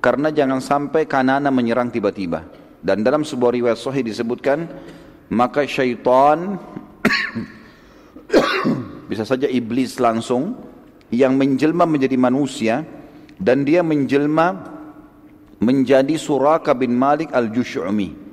[0.00, 2.42] karena jangan sampai Kanana menyerang tiba-tiba.
[2.80, 4.64] Dan dalam sebuah riwayat Sahih disebutkan
[5.30, 6.56] maka syaitan
[9.10, 10.56] bisa saja iblis langsung
[11.12, 12.82] yang menjelma menjadi manusia
[13.36, 14.80] dan dia menjelma
[15.60, 18.32] menjadi Suraka bin Malik al-Jush'umi.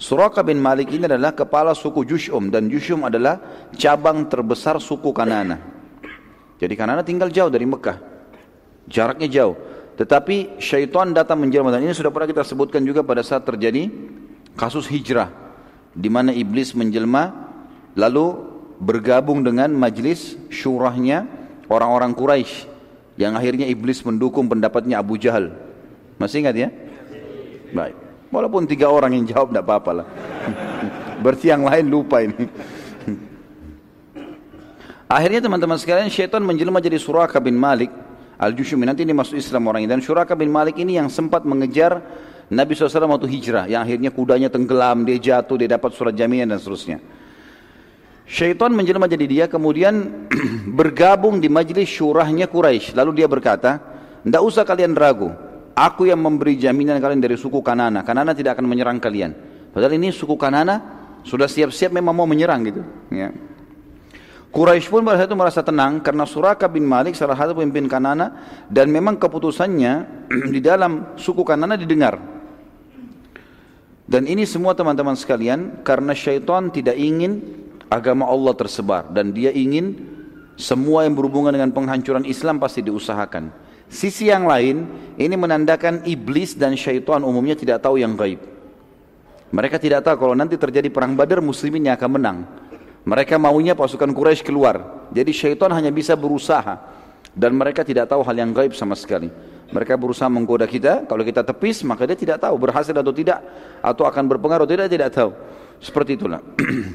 [0.00, 5.60] Suraka bin Malik ini adalah kepala suku Jush'um dan Jush'um adalah cabang terbesar suku Kanana.
[6.56, 8.00] Jadi Kanana tinggal jauh dari Mekah.
[8.88, 9.69] Jaraknya jauh.
[10.00, 13.92] Tetapi syaitan datang menjelma dan ini sudah pernah kita sebutkan juga pada saat terjadi
[14.56, 15.28] kasus hijrah
[15.92, 17.52] di mana iblis menjelma
[17.92, 18.48] lalu
[18.80, 21.28] bergabung dengan majlis syurahnya
[21.68, 22.64] orang-orang Quraisy
[23.20, 25.52] yang akhirnya iblis mendukung pendapatnya Abu Jahal
[26.16, 26.68] Masih ingat ya?
[27.76, 27.96] Baik.
[28.32, 30.06] Walaupun tiga orang yang jawab tidak apa-apa lah.
[31.24, 32.40] Berarti yang lain lupa ini.
[35.16, 37.88] Akhirnya teman-teman sekalian syaitan menjelma jadi Suraka bin Malik
[38.40, 42.00] Al-Jushumi nanti ini masuk Islam orang ini dan Suraka bin Malik ini yang sempat mengejar
[42.50, 46.58] Nabi SAW waktu hijrah yang akhirnya kudanya tenggelam, dia jatuh, dia dapat surat jaminan dan
[46.58, 46.98] seterusnya.
[48.26, 50.26] Syaitan menjelma jadi dia kemudian
[50.78, 52.96] bergabung di majelis syurahnya Quraisy.
[52.96, 53.78] Lalu dia berkata,
[54.26, 55.30] tidak usah kalian ragu,
[55.76, 58.02] aku yang memberi jaminan kalian dari suku Kanana.
[58.02, 59.30] Kanana tidak akan menyerang kalian.
[59.70, 60.80] Padahal ini suku Kanana
[61.22, 62.82] sudah siap-siap memang mau menyerang gitu.
[63.12, 63.30] Ya.
[64.50, 68.34] Quraisy pun pada saat itu merasa tenang karena Suraka bin Malik salah satu pemimpin Kanana
[68.66, 72.18] dan memang keputusannya di dalam suku Kanana didengar.
[74.10, 77.46] Dan ini semua teman-teman sekalian karena syaitan tidak ingin
[77.86, 79.94] agama Allah tersebar dan dia ingin
[80.58, 83.54] semua yang berhubungan dengan penghancuran Islam pasti diusahakan.
[83.86, 88.42] Sisi yang lain ini menandakan iblis dan syaitan umumnya tidak tahu yang gaib.
[89.50, 92.38] Mereka tidak tahu kalau nanti terjadi perang Badar muslimin yang akan menang.
[93.04, 95.08] Mereka maunya pasukan Quraisy keluar.
[95.10, 96.76] Jadi syaitan hanya bisa berusaha.
[97.30, 99.30] Dan mereka tidak tahu hal yang gaib sama sekali.
[99.70, 101.06] Mereka berusaha menggoda kita.
[101.06, 103.40] Kalau kita tepis maka dia tidak tahu berhasil atau tidak.
[103.80, 105.30] Atau akan berpengaruh tidak, tidak tahu.
[105.80, 106.42] Seperti itulah.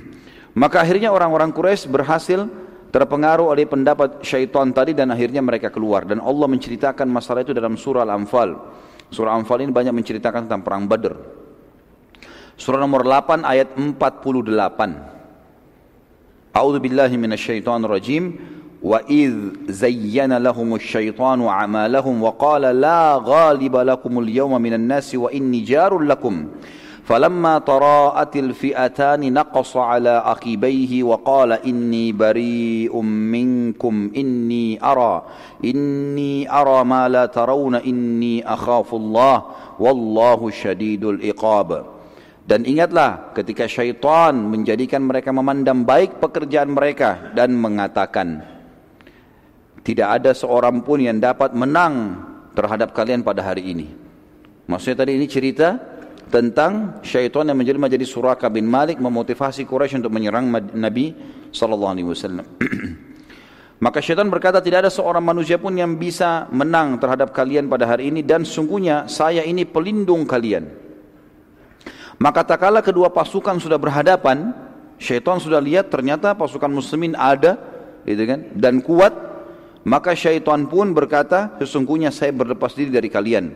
[0.61, 2.45] maka akhirnya orang-orang Quraisy berhasil
[2.93, 6.05] terpengaruh oleh pendapat syaitan tadi dan akhirnya mereka keluar.
[6.05, 8.53] Dan Allah menceritakan masalah itu dalam surah Al-Anfal.
[9.09, 11.15] Surah Al-Anfal ini banyak menceritakan tentang perang Badr.
[12.55, 15.14] Surah nomor 8 ayat 48.
[16.55, 18.35] أعوذ بالله من الشيطان الرجيم.
[18.83, 19.33] وإذ
[19.67, 26.47] زين لهم الشيطان أعمالهم وقال لا غالب لكم اليوم من الناس وإني جار لكم.
[27.03, 35.23] فلما تراءت الفئتان نقص على عقبيه وقال إني بريء منكم إني أرى
[35.65, 39.43] إني أرى ما لا ترون إني أخاف الله
[39.79, 41.94] والله شديد العقاب.
[42.45, 48.45] Dan ingatlah ketika syaitan menjadikan mereka memandang baik pekerjaan mereka dan mengatakan
[49.81, 52.21] tidak ada seorang pun yang dapat menang
[52.53, 53.87] terhadap kalian pada hari ini.
[54.69, 55.77] Maksudnya tadi ini cerita
[56.29, 61.17] tentang syaitan yang menjadi menjadi Suraka bin Malik memotivasi Quraisy untuk menyerang Nabi
[61.49, 62.45] sallallahu alaihi wasallam.
[63.85, 68.13] Maka syaitan berkata tidak ada seorang manusia pun yang bisa menang terhadap kalian pada hari
[68.13, 70.84] ini dan sungguhnya saya ini pelindung kalian.
[72.15, 74.55] Maka tak kala kedua pasukan sudah berhadapan,
[74.95, 77.59] syaitan sudah lihat ternyata pasukan muslimin ada,
[78.07, 79.13] gitu kan, dan kuat.
[79.85, 83.53] Maka syaitan pun berkata, sesungguhnya saya berlepas diri dari kalian.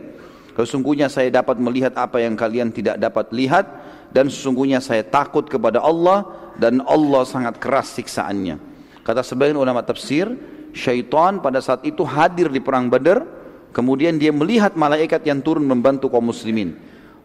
[0.54, 3.66] Sesungguhnya saya dapat melihat apa yang kalian tidak dapat lihat
[4.12, 6.26] dan sesungguhnya saya takut kepada Allah
[6.60, 8.60] dan Allah sangat keras siksaannya.
[9.00, 10.28] Kata sebagian ulama tafsir,
[10.76, 13.24] syaitan pada saat itu hadir di perang Badar,
[13.72, 16.76] kemudian dia melihat malaikat yang turun membantu kaum muslimin.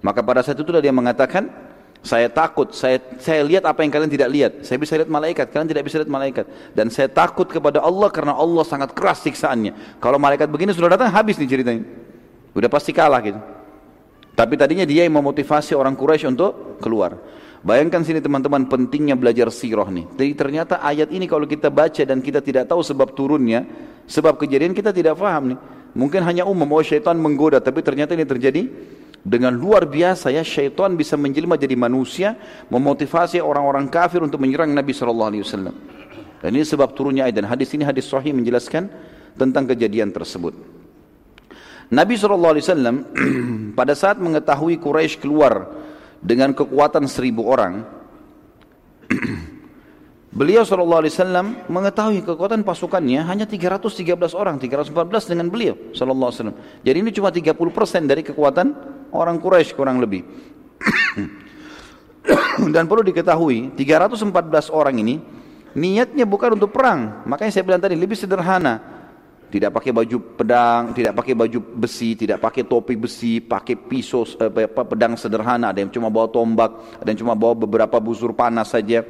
[0.05, 1.49] Maka pada saat itu dia mengatakan,
[2.05, 4.51] saya takut, saya, saya lihat apa yang kalian tidak lihat.
[4.61, 6.45] Saya bisa lihat malaikat, kalian tidak bisa lihat malaikat.
[6.77, 9.97] Dan saya takut kepada Allah karena Allah sangat keras siksaannya.
[9.97, 11.81] Kalau malaikat begini sudah datang, habis nih ceritanya.
[12.53, 13.41] Udah pasti kalah gitu.
[14.37, 17.17] Tapi tadinya dia yang memotivasi orang Quraisy untuk keluar.
[17.65, 20.05] Bayangkan sini teman-teman pentingnya belajar sirah nih.
[20.13, 23.65] Jadi ternyata ayat ini kalau kita baca dan kita tidak tahu sebab turunnya,
[24.05, 25.59] sebab kejadian kita tidak paham nih.
[25.97, 28.67] Mungkin hanya umum, oh syaitan menggoda, tapi ternyata ini terjadi
[29.25, 32.37] dengan luar biasa ya syaitan bisa menjelma jadi manusia
[32.69, 35.75] memotivasi orang-orang kafir untuk menyerang Nabi sallallahu alaihi wasallam.
[36.45, 38.85] Dan ini sebab turunnya ayat dan hadis ini hadis sahih menjelaskan
[39.33, 40.53] tentang kejadian tersebut.
[41.89, 42.95] Nabi sallallahu alaihi wasallam
[43.79, 45.73] pada saat mengetahui Quraisy keluar
[46.21, 47.81] dengan kekuatan seribu orang
[50.35, 56.59] Beliau wasallam mengetahui kekuatan pasukannya hanya 313 orang, 314 dengan beliau wasallam.
[56.83, 58.67] Jadi ini cuma 30% dari kekuatan
[59.15, 60.27] orang Quraisy kurang lebih.
[62.75, 65.15] Dan perlu diketahui 314 orang ini
[65.71, 67.23] niatnya bukan untuk perang.
[67.23, 68.91] Makanya saya bilang tadi lebih sederhana.
[69.45, 74.67] Tidak pakai baju pedang, tidak pakai baju besi, tidak pakai topi besi, pakai pisau eh,
[74.67, 75.71] pedang sederhana.
[75.71, 79.05] Ada yang cuma bawa tombak, ada yang cuma bawa beberapa busur panas saja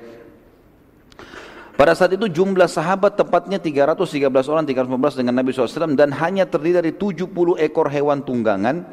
[1.76, 6.80] pada saat itu jumlah sahabat tepatnya 313 orang, 315 dengan Nabi SAW dan hanya terdiri
[6.80, 8.88] dari 70 ekor hewan tunggangan,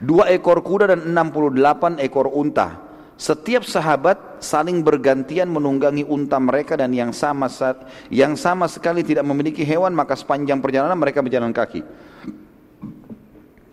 [0.00, 2.88] 2 ekor kuda dan 68 ekor unta.
[3.20, 7.46] Setiap sahabat saling bergantian menunggangi unta mereka dan yang sama
[8.08, 11.84] yang sama sekali tidak memiliki hewan maka sepanjang perjalanan mereka berjalan kaki.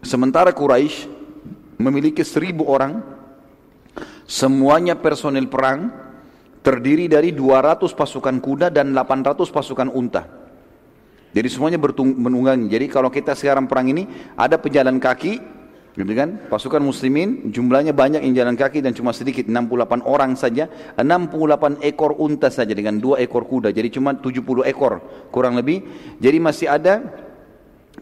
[0.04, 1.08] Sementara Quraisy
[1.80, 3.00] memiliki seribu orang,
[4.28, 6.09] semuanya personil perang,
[6.60, 10.24] terdiri dari 200 pasukan kuda dan 800 pasukan unta.
[11.30, 12.66] Jadi semuanya menunggangi.
[12.68, 15.60] Jadi kalau kita sekarang perang ini ada pejalan kaki,
[16.00, 16.48] Gitu kan?
[16.48, 22.16] Pasukan muslimin jumlahnya banyak yang jalan kaki dan cuma sedikit 68 orang saja, 68 ekor
[22.16, 23.76] unta saja dengan dua ekor kuda.
[23.76, 25.84] Jadi cuma 70 ekor kurang lebih.
[26.24, 27.04] Jadi masih ada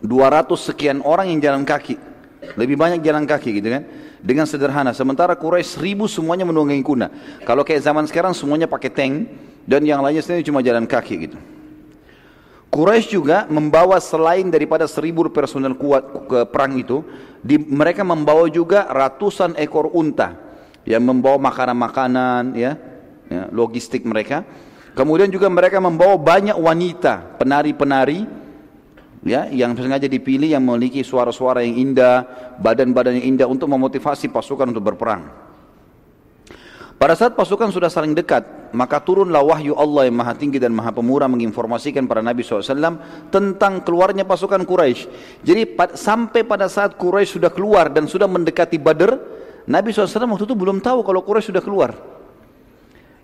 [0.05, 1.97] 200 sekian orang yang jalan kaki.
[2.53, 3.83] Lebih banyak jalan kaki gitu kan.
[4.17, 4.91] Dengan sederhana.
[4.97, 7.07] Sementara Quraisy seribu semuanya menunggangi kuda.
[7.45, 9.13] Kalau kayak zaman sekarang semuanya pakai tank
[9.69, 11.37] dan yang lainnya sendiri cuma jalan kaki gitu.
[12.67, 16.99] Quraisy juga membawa selain daripada seribu personel kuat ke perang itu,
[17.39, 20.35] di, mereka membawa juga ratusan ekor unta
[20.83, 22.75] yang membawa makanan-makanan, ya,
[23.31, 24.43] ya, logistik mereka.
[24.97, 28.27] Kemudian juga mereka membawa banyak wanita, penari-penari,
[29.25, 32.25] ya, yang sengaja dipilih yang memiliki suara-suara yang indah,
[32.61, 35.47] badan-badan yang indah untuk memotivasi pasukan untuk berperang.
[36.97, 40.89] Pada saat pasukan sudah saling dekat, maka turunlah wahyu Allah yang maha tinggi dan maha
[40.89, 42.97] pemurah menginformasikan para Nabi SAW
[43.29, 45.05] tentang keluarnya pasukan Quraisy.
[45.45, 49.13] Jadi sampai pada saat Quraisy sudah keluar dan sudah mendekati Badr,
[49.69, 51.93] Nabi SAW waktu itu belum tahu kalau Quraisy sudah keluar.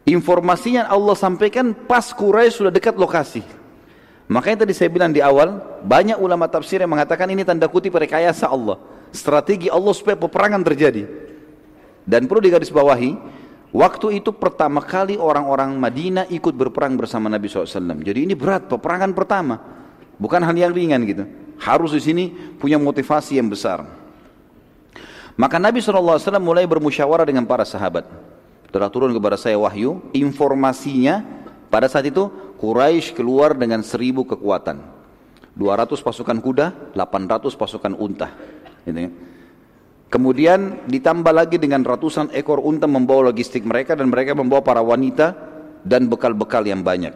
[0.06, 3.42] Informasinya Allah sampaikan pas Quraisy sudah dekat lokasi.
[4.32, 8.48] Makanya tadi saya bilang di awal, banyak ulama tafsir yang mengatakan ini tanda kutip rekayasa
[8.48, 8.80] Allah.
[9.12, 11.06] Strategi Allah supaya peperangan terjadi.
[12.04, 13.42] Dan perlu digarisbawahi,
[13.74, 18.06] Waktu itu pertama kali orang-orang Madinah ikut berperang bersama Nabi SAW.
[18.06, 19.58] Jadi ini berat, peperangan pertama.
[20.22, 21.26] Bukan hal yang ringan gitu.
[21.58, 22.30] Harus di sini
[22.62, 23.82] punya motivasi yang besar.
[25.34, 28.06] Maka Nabi SAW mulai bermusyawarah dengan para sahabat.
[28.70, 31.26] Telah turun kepada saya wahyu, informasinya
[31.74, 32.30] pada saat itu
[32.64, 34.80] Quraisy keluar dengan seribu kekuatan.
[35.60, 38.32] 200 pasukan kuda, 800 pasukan unta.
[38.88, 39.12] Gitu ya.
[40.08, 45.36] Kemudian ditambah lagi dengan ratusan ekor unta membawa logistik mereka dan mereka membawa para wanita
[45.84, 47.12] dan bekal-bekal yang banyak.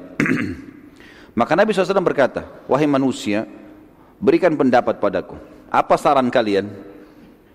[1.39, 3.47] Maka Nabi SAW berkata, wahai manusia,
[4.19, 5.39] berikan pendapat padaku.
[5.71, 6.67] Apa saran kalian?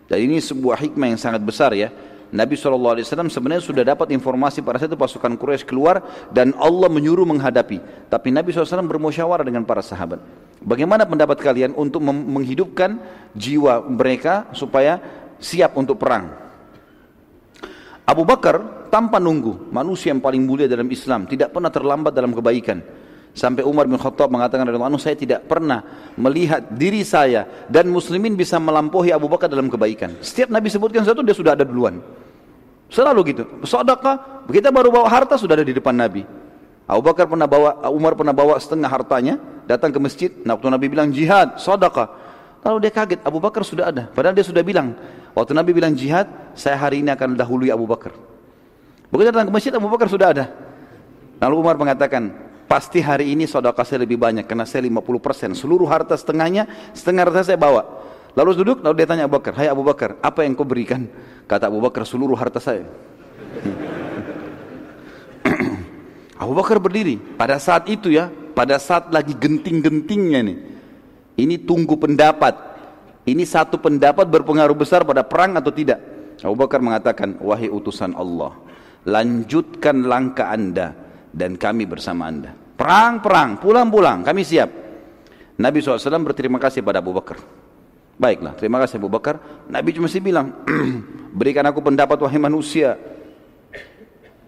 [0.08, 1.92] Dan ini sebuah hikmah yang sangat besar ya.
[2.32, 2.96] Nabi SAW
[3.28, 6.00] sebenarnya sudah dapat informasi pada saat itu pasukan Quraisy keluar
[6.32, 8.08] dan Allah menyuruh menghadapi.
[8.08, 10.16] Tapi Nabi SAW bermusyawarah dengan para sahabat.
[10.64, 12.96] Bagaimana pendapat kalian untuk menghidupkan
[13.36, 14.96] jiwa mereka supaya
[15.36, 16.32] siap untuk perang.
[18.08, 22.80] Abu Bakar tanpa nunggu, manusia yang paling mulia dalam Islam, tidak pernah terlambat dalam kebaikan.
[23.32, 25.80] Sampai Umar bin Khattab mengatakan anu saya tidak pernah
[26.20, 30.20] melihat diri saya dan muslimin bisa melampaui Abu Bakar dalam kebaikan.
[30.20, 32.04] Setiap Nabi sebutkan satu dia sudah ada duluan.
[32.92, 33.42] Selalu gitu.
[33.64, 36.28] Sedekah, kita baru bawa harta sudah ada di depan Nabi.
[36.84, 40.28] Abu Bakar pernah bawa, Umar pernah bawa setengah hartanya, datang ke masjid.
[40.44, 42.12] Nah, waktu Nabi bilang jihad, sedekah.
[42.60, 44.12] Lalu dia kaget, Abu Bakar sudah ada.
[44.12, 44.92] Padahal dia sudah bilang,
[45.32, 48.12] Waktu Nabi bilang jihad, saya hari ini akan dahului Abu Bakar.
[49.08, 50.44] Begitu datang ke masjid, Abu Bakar sudah ada.
[51.40, 55.52] Lalu Umar mengatakan, pasti hari ini saudara saya lebih banyak, karena saya 50%.
[55.52, 56.64] Seluruh harta setengahnya,
[56.96, 57.84] setengah harta saya bawa.
[58.32, 61.04] Lalu duduk, lalu dia tanya Abu Bakar, Hai Abu Bakar, apa yang kau berikan?
[61.44, 62.88] Kata Abu Bakar, seluruh harta saya.
[66.40, 67.20] Abu Bakar berdiri.
[67.36, 70.58] Pada saat itu ya, pada saat lagi genting-gentingnya nih.
[71.44, 72.72] Ini tunggu pendapat.
[73.28, 76.00] Ini satu pendapat berpengaruh besar pada perang atau tidak.
[76.40, 78.56] Abu Bakar mengatakan, wahai utusan Allah,
[79.04, 80.96] lanjutkan langkah anda
[81.36, 82.61] dan kami bersama anda.
[82.76, 84.70] Perang, perang, pulang-pulang, kami siap.
[85.60, 87.38] Nabi SAW berterima kasih pada Abu Bakar.
[88.16, 89.38] Baiklah, terima kasih Abu Bakar.
[89.68, 90.64] Nabi cuma sih bilang,
[91.38, 92.96] berikan aku pendapat wahai manusia.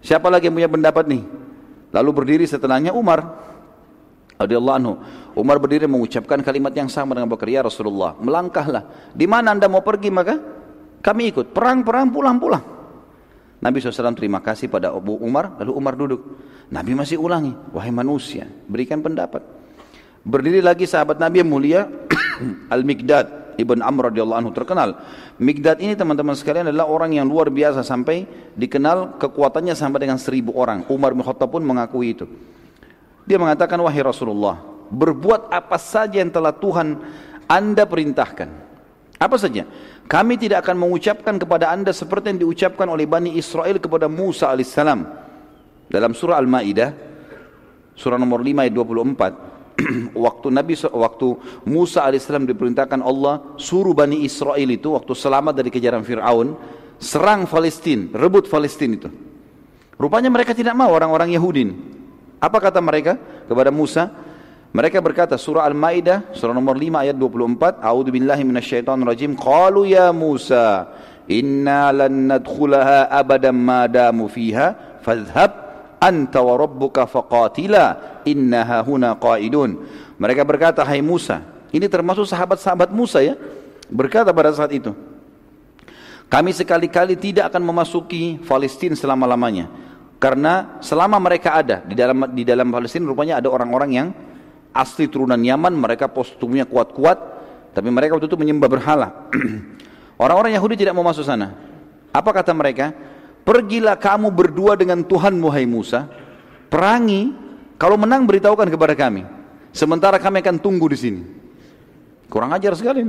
[0.04, 1.22] Siapa lagi yang punya pendapat nih?
[1.94, 3.24] Lalu berdiri setelahnya Umar
[4.36, 4.94] radhiyallahu anhu.
[5.34, 9.14] Umar berdiri mengucapkan kalimat yang sama dengan Bakar, ya Rasulullah, melangkahlah.
[9.14, 10.38] Di mana anda mau pergi maka
[11.00, 11.54] kami ikut.
[11.54, 12.64] Perang-perang pulang-pulang.
[13.64, 16.36] Nabi SAW terima kasih pada Abu Umar, lalu Umar duduk.
[16.68, 19.40] Nabi masih ulangi, wahai manusia, berikan pendapat.
[20.20, 21.88] Berdiri lagi sahabat Nabi yang mulia,
[22.74, 25.00] Al-Mikdad, Ibn Amr radhiyallahu anhu terkenal.
[25.40, 30.52] Mikdad ini teman-teman sekalian adalah orang yang luar biasa sampai dikenal kekuatannya sampai dengan seribu
[30.52, 30.84] orang.
[30.92, 32.28] Umar bin Khattab pun mengakui itu.
[33.24, 34.60] Dia mengatakan, wahai Rasulullah,
[34.92, 37.00] berbuat apa saja yang telah Tuhan
[37.48, 38.48] anda perintahkan.
[39.16, 39.64] Apa saja?
[40.04, 45.00] Kami tidak akan mengucapkan kepada anda seperti yang diucapkan oleh Bani Israel kepada Musa alaihissalam.
[45.88, 46.90] Dalam surah Al-Ma'idah,
[47.96, 49.54] surah nomor 5 ayat 24,
[50.28, 51.28] waktu Nabi waktu
[51.66, 56.52] Musa alaihissalam diperintahkan Allah suruh Bani Israel itu waktu selamat dari kejaran Fir'aun
[57.00, 59.10] serang Palestina, rebut Palestina itu.
[59.96, 61.70] Rupanya mereka tidak mau orang-orang Yahudi.
[62.42, 63.16] Apa kata mereka
[63.48, 64.10] kepada Musa?
[64.74, 69.38] Mereka berkata surah Al-Maidah surah nomor 5 ayat 24, A'udzu billahi minasyaitonir rajim.
[69.38, 70.90] Qalu ya Musa,
[71.30, 75.50] inna lan nadkhulaha abadan ma damu fiha, fadhhab
[76.02, 79.78] anta wa rabbuka faqatila innaha huna qaidun.
[80.18, 81.38] Mereka berkata, "Hai Musa."
[81.70, 83.38] Ini termasuk sahabat-sahabat Musa ya.
[83.86, 84.90] Berkata pada saat itu,
[86.24, 89.70] Kami sekali-kali tidak akan memasuki Palestina selama-lamanya.
[90.18, 94.08] Karena selama mereka ada di dalam di dalam Palestina rupanya ada orang-orang yang
[94.74, 97.16] asli turunan Yaman, mereka postumnya kuat-kuat,
[97.72, 99.30] tapi mereka waktu itu menyembah berhala.
[100.22, 101.54] Orang-orang Yahudi tidak mau masuk sana.
[102.10, 102.90] Apa kata mereka?
[103.46, 106.10] Pergilah kamu berdua dengan Tuhan Muhai Musa,
[106.70, 107.30] perangi,
[107.78, 109.22] kalau menang beritahukan kepada kami.
[109.74, 111.22] Sementara kami akan tunggu di sini.
[112.30, 113.02] Kurang ajar sekali.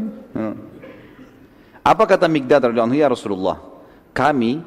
[1.86, 3.61] Apa kata Mikdad radhiyallahu ya Rasulullah?
[4.09, 4.57] Kami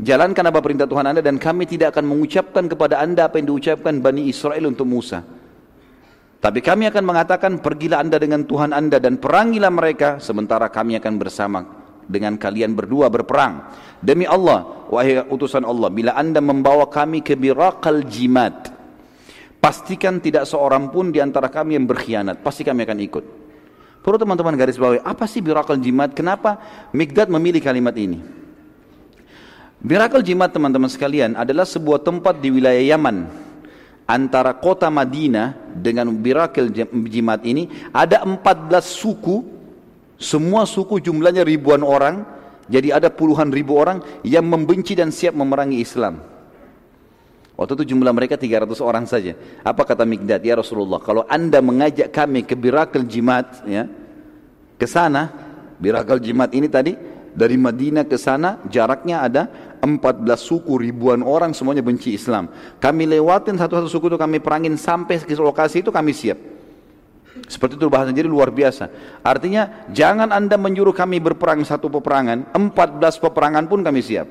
[0.00, 4.00] jalankan apa perintah Tuhan Anda dan kami tidak akan mengucapkan kepada Anda apa yang diucapkan
[4.00, 5.35] Bani Israel untuk Musa.
[6.46, 11.14] Tapi kami akan mengatakan pergilah anda dengan Tuhan anda dan perangilah mereka sementara kami akan
[11.18, 11.66] bersama
[12.06, 13.66] dengan kalian berdua berperang.
[13.98, 18.70] Demi Allah, wahai utusan Allah, bila anda membawa kami ke birakal jimat,
[19.58, 23.24] pastikan tidak seorang pun di antara kami yang berkhianat, pasti kami akan ikut.
[24.06, 26.14] Perlu teman-teman garis bawahi, apa sih birakal jimat?
[26.14, 26.62] Kenapa
[26.94, 28.22] Migdad memilih kalimat ini?
[29.82, 33.45] Birakal jimat teman-teman sekalian adalah sebuah tempat di wilayah Yaman
[34.06, 36.70] antara kota Madinah dengan Birakil
[37.10, 39.54] Jimat ini ada 14 suku.
[40.16, 42.24] Semua suku jumlahnya ribuan orang.
[42.66, 46.18] Jadi ada puluhan ribu orang yang membenci dan siap memerangi Islam.
[47.54, 49.38] Waktu itu jumlah mereka 300 orang saja.
[49.62, 50.42] Apa kata Mikdad?
[50.42, 53.86] Ya Rasulullah kalau anda mengajak kami ke Birakil Jimat ya,
[54.76, 55.30] ke sana
[55.78, 56.92] Birakil Jimat ini tadi
[57.36, 59.42] dari Madinah ke sana jaraknya ada
[59.86, 62.50] 14 suku ribuan orang semuanya benci Islam.
[62.82, 66.38] Kami lewatin satu-satu suku itu kami perangin sampai ke lokasi itu kami siap.
[67.46, 68.90] Seperti itu bahasa jadi luar biasa.
[69.22, 74.26] Artinya jangan anda menyuruh kami berperang satu peperangan, 14 peperangan pun kami siap.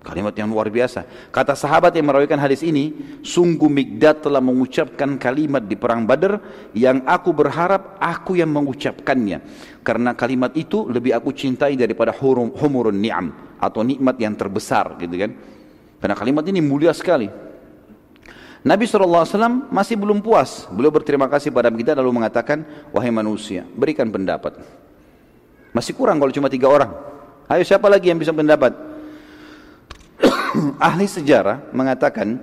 [0.00, 1.04] Kalimat yang luar biasa.
[1.28, 6.40] Kata sahabat yang merawikan hadis ini, sungguh Mikdad telah mengucapkan kalimat di perang Badar
[6.72, 9.44] yang aku berharap aku yang mengucapkannya.
[9.80, 15.16] Karena kalimat itu lebih aku cintai daripada hurum, humurun ni'am atau nikmat yang terbesar gitu
[15.16, 15.32] kan.
[16.00, 17.28] Karena kalimat ini mulia sekali.
[18.60, 20.68] Nabi SAW masih belum puas.
[20.68, 22.60] Beliau berterima kasih pada kita lalu mengatakan,
[22.92, 24.60] wahai manusia, berikan pendapat.
[25.72, 26.92] Masih kurang kalau cuma tiga orang.
[27.48, 28.76] Ayo siapa lagi yang bisa pendapat?
[30.92, 32.36] ahli sejarah mengatakan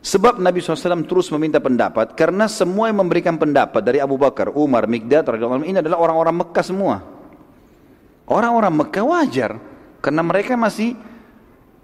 [0.00, 4.88] sebab Nabi SAW terus meminta pendapat karena semua yang memberikan pendapat dari Abu Bakar, Umar,
[4.88, 6.96] Mikdad radhiyallahu ini adalah orang-orang Mekah semua.
[8.24, 9.50] Orang-orang Mekah wajar
[10.00, 10.96] karena mereka masih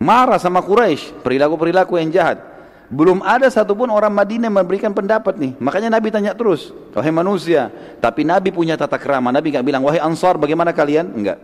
[0.01, 2.39] marah sama Quraisy, perilaku-perilaku yang jahat.
[2.87, 5.59] Belum ada satupun orang Madinah memberikan pendapat nih.
[5.59, 7.67] Makanya Nabi tanya terus, wahai manusia.
[7.99, 9.35] Tapi Nabi punya tata kerama.
[9.35, 11.11] Nabi nggak bilang, wahai Ansar bagaimana kalian?
[11.11, 11.43] Enggak.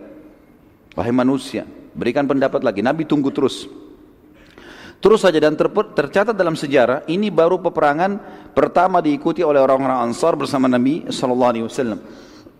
[0.94, 1.66] Wahai manusia,
[1.98, 2.78] berikan pendapat lagi.
[2.78, 3.66] Nabi tunggu terus.
[5.02, 8.22] Terus saja dan ter tercatat dalam sejarah ini baru peperangan
[8.54, 11.98] pertama diikuti oleh orang-orang Ansar bersama Nabi sallallahu alaihi wasallam.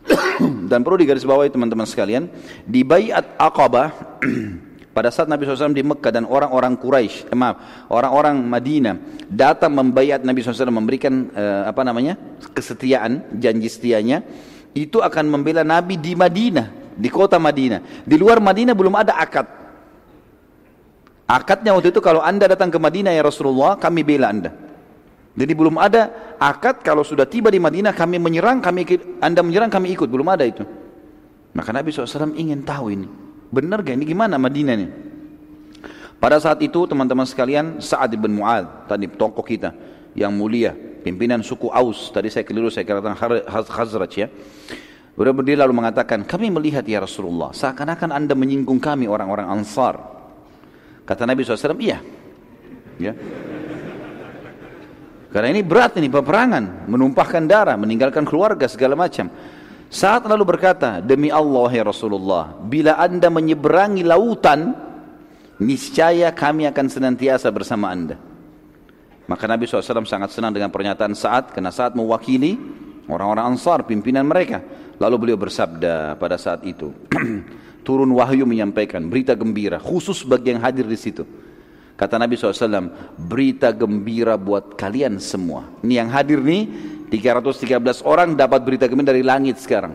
[0.71, 2.27] dan perlu digarisbawahi teman-teman sekalian,
[2.67, 4.19] di Baiat Aqabah
[4.97, 8.97] pada saat Nabi SAW di Mekah dan orang-orang Quraisy, eh, maaf, orang-orang Madinah
[9.31, 12.19] datang membayat Nabi SAW memberikan eh, apa namanya
[12.53, 14.27] kesetiaan, janji setianya,
[14.77, 18.05] itu akan membela Nabi di Madinah, di kota Madinah.
[18.05, 19.63] Di luar Madinah belum ada akad.
[21.33, 24.53] Akadnya waktu itu kalau anda datang ke Madinah ya Rasulullah, kami bela anda.
[25.33, 28.85] Jadi belum ada akad kalau sudah tiba di Madinah kami menyerang, kami
[29.17, 30.61] anda menyerang kami ikut, belum ada itu.
[31.57, 33.09] Maka Nabi SAW ingin tahu ini,
[33.49, 34.89] benar gak ini gimana Madinah ini?
[36.21, 39.73] Pada saat itu teman-teman sekalian Sa'ad bin Mu'ad, tadi tokoh kita
[40.13, 43.17] yang mulia, pimpinan suku Aus, tadi saya keliru saya katakan
[43.49, 44.29] Khazraj ya.
[45.17, 50.21] Beliau berdiri lalu mengatakan, kami melihat ya Rasulullah, seakan-akan anda menyinggung kami orang-orang Ansar.
[51.13, 52.01] Kata Nabi SAW, iya.
[52.97, 53.13] Ya.
[55.29, 59.29] Karena ini berat ini peperangan, menumpahkan darah, meninggalkan keluarga segala macam.
[59.93, 64.73] Saat lalu berkata, demi Allah ya Rasulullah, bila anda menyeberangi lautan,
[65.61, 68.17] niscaya kami akan senantiasa bersama anda.
[69.29, 72.57] Maka Nabi SAW sangat senang dengan pernyataan saat, karena saat mewakili
[73.05, 74.65] orang-orang ansar, pimpinan mereka.
[74.97, 76.89] Lalu beliau bersabda pada saat itu,
[77.83, 81.27] turun wahyu menyampaikan berita gembira khusus bagi yang hadir di situ.
[81.93, 85.69] Kata Nabi SAW, berita gembira buat kalian semua.
[85.85, 86.67] Ini yang hadir nih,
[87.13, 89.95] 313 orang dapat berita gembira dari langit sekarang.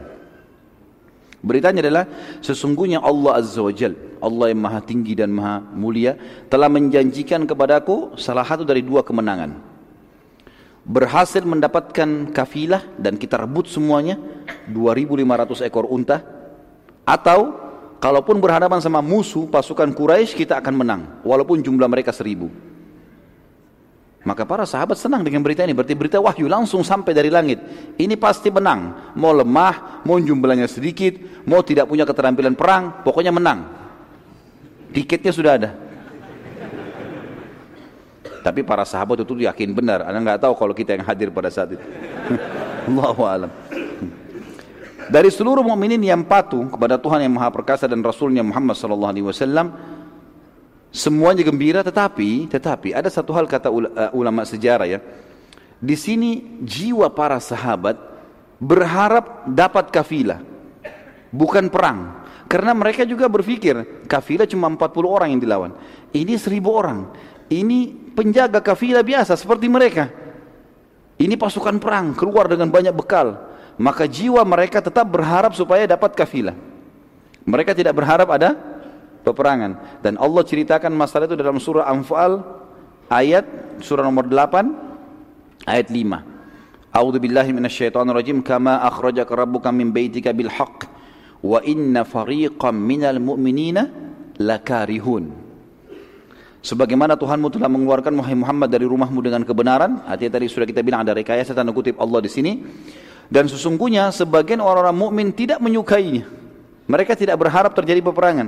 [1.43, 2.05] Beritanya adalah
[2.39, 6.15] sesungguhnya Allah Azza wa Jal, Allah yang maha tinggi dan maha mulia,
[6.47, 9.57] telah menjanjikan kepadaku salah satu dari dua kemenangan.
[10.87, 14.15] Berhasil mendapatkan kafilah dan kita rebut semuanya
[14.71, 16.23] 2500 ekor unta
[17.03, 17.66] atau
[17.97, 22.49] kalaupun berhadapan sama musuh pasukan Quraisy kita akan menang walaupun jumlah mereka seribu
[24.27, 25.71] Maka para sahabat senang dengan berita ini.
[25.71, 27.63] Berarti berita wahyu langsung sampai dari langit.
[27.95, 29.15] Ini pasti menang.
[29.15, 31.15] Mau lemah, mau jumlahnya sedikit,
[31.47, 33.71] mau tidak punya keterampilan perang, pokoknya menang.
[34.91, 35.69] Tiketnya sudah ada.
[38.43, 40.03] Tapi para sahabat itu yakin benar.
[40.03, 41.85] Anda nggak tahu kalau kita yang hadir pada saat itu.
[42.91, 43.51] Allahu alam.
[45.07, 49.27] Dari seluruh mukminin yang patuh kepada Tuhan yang Maha Perkasa dan Rasulnya Muhammad sallallahu alaihi
[49.27, 49.67] wasallam,
[50.97, 54.99] Semuanya gembira tetapi tetapi ada satu hal kata uh, ulama sejarah ya.
[55.77, 57.99] Di sini jiwa para sahabat
[58.57, 60.41] berharap dapat kafilah.
[61.29, 62.25] Bukan perang.
[62.47, 65.71] Karena mereka juga berpikir kafilah cuma 40 orang yang dilawan.
[66.15, 66.99] Ini 1000 orang.
[67.51, 67.79] Ini
[68.15, 70.09] penjaga kafilah biasa seperti mereka.
[71.19, 73.46] Ini pasukan perang keluar dengan banyak bekal.
[73.77, 76.57] Maka jiwa mereka tetap berharap supaya dapat kafilah.
[77.45, 78.57] Mereka tidak berharap ada
[79.21, 80.01] peperangan.
[80.01, 82.41] Dan Allah ceritakan masalah itu dalam surah Anfal
[83.07, 83.45] ayat
[83.79, 86.91] surah nomor 8 ayat 5.
[86.91, 90.89] A'udzu billahi minasyaitonir rajim kama akhrajaka rabbuka min baitika bil haqq
[91.45, 93.85] wa inna fariqam minal mu'minina
[94.41, 95.45] lakarihun.
[96.65, 101.13] Sebagaimana Tuhanmu telah mengeluarkan Muhammad dari rumahmu dengan kebenaran, artinya tadi sudah kita bilang ada
[101.13, 102.59] rekayasa tanda kutip Allah di sini.
[103.27, 106.27] Dan sesungguhnya sebagian orang-orang mukmin tidak menyukainya.
[106.87, 108.47] Mereka tidak berharap terjadi peperangan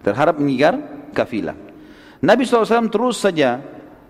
[0.00, 0.80] terhadap mengigar
[1.12, 1.56] kafilah.
[2.24, 3.60] Nabi SAW terus saja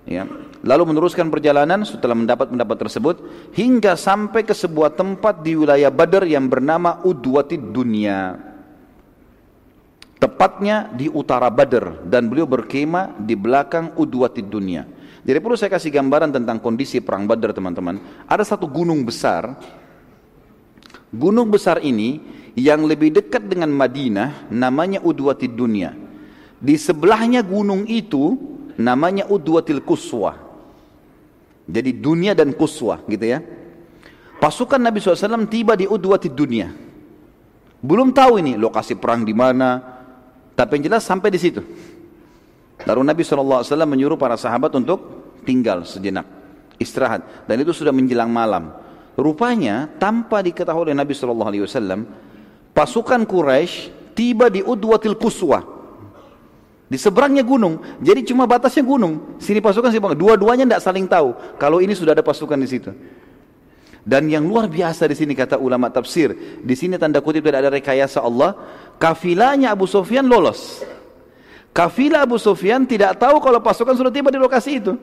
[0.06, 0.22] ya,
[0.62, 3.16] lalu meneruskan perjalanan setelah mendapat pendapat tersebut
[3.58, 8.38] hingga sampai ke sebuah tempat di wilayah Badar yang bernama Udwatid Dunia.
[10.22, 14.86] Tepatnya di utara Badar dan beliau berkemah di belakang Udwatid Dunia.
[15.24, 18.24] Jadi perlu saya kasih gambaran tentang kondisi perang Badar teman-teman.
[18.30, 19.56] Ada satu gunung besar.
[21.14, 22.18] Gunung besar ini
[22.58, 25.94] yang lebih dekat dengan Madinah namanya Udwatid Dunia.
[26.58, 28.34] Di sebelahnya gunung itu
[28.78, 30.34] namanya Udwatil Kuswa.
[31.64, 33.40] Jadi dunia dan Kuswa gitu ya.
[34.42, 36.68] Pasukan Nabi SAW tiba di Udwatid Dunia.
[37.84, 39.76] Belum tahu ini lokasi perang di mana,
[40.56, 41.60] tapi yang jelas sampai di situ.
[42.84, 46.26] Lalu Nabi SAW menyuruh para sahabat untuk tinggal sejenak,
[46.80, 47.46] istirahat.
[47.46, 48.83] Dan itu sudah menjelang malam.
[49.14, 52.02] Rupanya tanpa diketahui oleh Nabi SAW,
[52.74, 53.74] pasukan Quraisy
[54.14, 55.62] tiba di Udwatil Kuswa.
[56.84, 59.40] Di seberangnya gunung, jadi cuma batasnya gunung.
[59.40, 60.18] Sini pasukan, sini pasukan.
[60.18, 62.90] Dua-duanya tidak saling tahu kalau ini sudah ada pasukan di situ.
[64.04, 67.70] Dan yang luar biasa di sini kata ulama tafsir, di sini tanda kutip tidak ada
[67.72, 68.52] rekayasa Allah,
[69.00, 70.84] kafilahnya Abu Sufyan lolos.
[71.74, 74.94] Kafilah Abu Sufyan tidak tahu kalau pasukan sudah tiba di lokasi itu.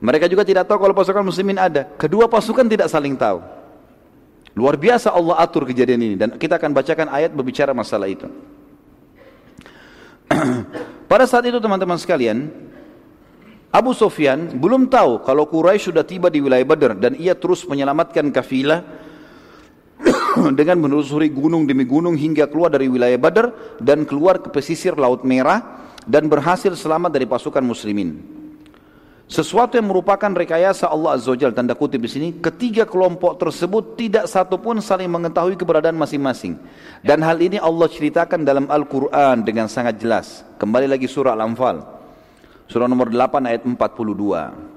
[0.00, 1.88] Mereka juga tidak tahu kalau pasukan muslimin ada.
[1.96, 3.40] Kedua pasukan tidak saling tahu.
[4.56, 8.24] Luar biasa Allah atur kejadian ini dan kita akan bacakan ayat berbicara masalah itu.
[11.12, 12.48] Pada saat itu teman-teman sekalian,
[13.68, 18.32] Abu Sufyan belum tahu kalau Quraisy sudah tiba di wilayah Badar dan ia terus menyelamatkan
[18.32, 18.80] kafilah
[20.58, 25.20] dengan menelusuri gunung demi gunung hingga keluar dari wilayah Badar dan keluar ke pesisir Laut
[25.24, 28.35] Merah dan berhasil selamat dari pasukan muslimin.
[29.26, 34.30] Sesuatu yang merupakan rekayasa Allah Azza wa tanda kutip di sini, ketiga kelompok tersebut tidak
[34.30, 36.54] satu pun saling mengetahui keberadaan masing-masing.
[37.02, 40.46] Dan hal ini Allah ceritakan dalam Al-Quran dengan sangat jelas.
[40.62, 41.82] Kembali lagi surah Al-Anfal.
[42.70, 44.76] Surah nomor 8 ayat 42.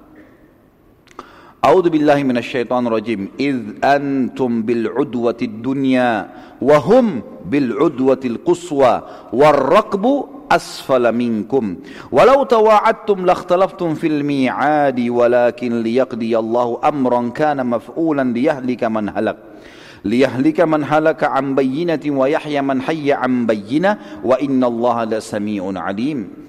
[1.62, 3.30] A'udzu billahi minasyaitonir rajim.
[3.38, 6.26] Idz antum bil udwatid dunya
[6.58, 11.80] wa hum bil udwatil quswa war raqbu asfala minkum.
[12.10, 19.38] Walau tawa'adtum lakhtalaftum fil mi'adi walakin liyaqdi Allahu amran kana maf'ulan liyahlika man halak.
[20.04, 25.20] liyahlika man halaka an bayyinatin wa yahya man hayya an bayyinah wa inna Allah la
[25.20, 26.48] sami'un alim.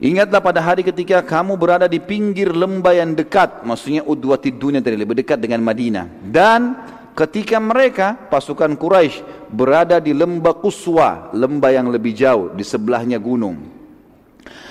[0.00, 4.96] Ingatlah pada hari ketika kamu berada di pinggir lembah yang dekat, maksudnya Udwatid Dunia tadi
[4.96, 6.24] lebih dekat dengan Madinah.
[6.24, 6.72] Dan
[7.14, 13.58] ketika mereka pasukan Quraisy berada di lembah Kuswa, lembah yang lebih jauh di sebelahnya gunung.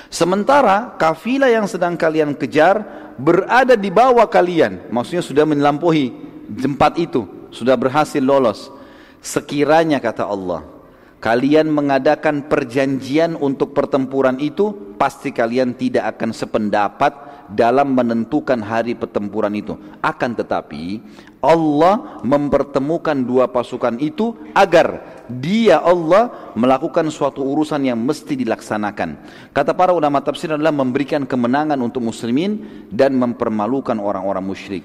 [0.10, 2.82] Sementara kafilah yang sedang kalian kejar
[3.22, 6.10] berada di bawah kalian, maksudnya sudah melampaui
[6.50, 8.74] tempat itu, sudah berhasil lolos.
[9.22, 10.66] Sekiranya kata Allah,
[11.22, 19.54] kalian mengadakan perjanjian untuk pertempuran itu, pasti kalian tidak akan sependapat dalam menentukan hari pertempuran
[19.58, 19.74] itu.
[20.00, 21.02] Akan tetapi,
[21.42, 29.10] Allah mempertemukan dua pasukan itu agar dia Allah melakukan suatu urusan yang mesti dilaksanakan.
[29.54, 34.84] Kata para ulama tafsir adalah memberikan kemenangan untuk muslimin dan mempermalukan orang-orang musyrik.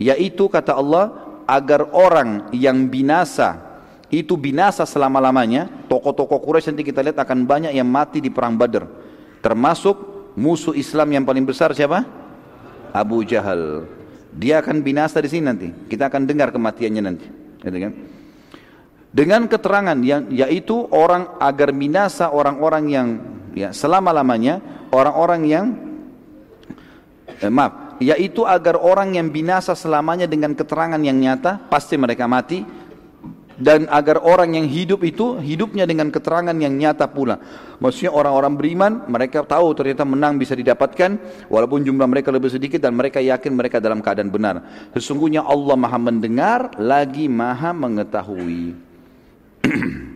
[0.00, 1.12] Yaitu kata Allah
[1.46, 3.72] agar orang yang binasa
[4.12, 5.88] itu binasa selama-lamanya.
[5.88, 8.84] Tokoh-tokoh Quraisy nanti kita lihat akan banyak yang mati di perang Badar.
[9.40, 12.04] Termasuk musuh Islam yang paling besar siapa?
[12.92, 13.88] Abu Jahal.
[14.32, 15.68] Dia akan binasa di sini nanti.
[15.88, 17.26] Kita akan dengar kematiannya nanti.
[17.60, 17.92] Gitu kan?
[19.12, 23.08] Dengan keterangan yang yaitu orang agar binasa orang-orang yang
[23.52, 25.64] ya selama-lamanya orang-orang yang
[27.28, 32.64] eh, maaf yaitu agar orang yang binasa selamanya dengan keterangan yang nyata pasti mereka mati
[33.58, 37.40] dan agar orang yang hidup itu hidupnya dengan keterangan yang nyata pula.
[37.82, 41.18] Maksudnya orang-orang beriman mereka tahu ternyata menang bisa didapatkan
[41.50, 44.62] walaupun jumlah mereka lebih sedikit dan mereka yakin mereka dalam keadaan benar.
[44.94, 48.76] Sesungguhnya Allah Maha mendengar lagi Maha mengetahui.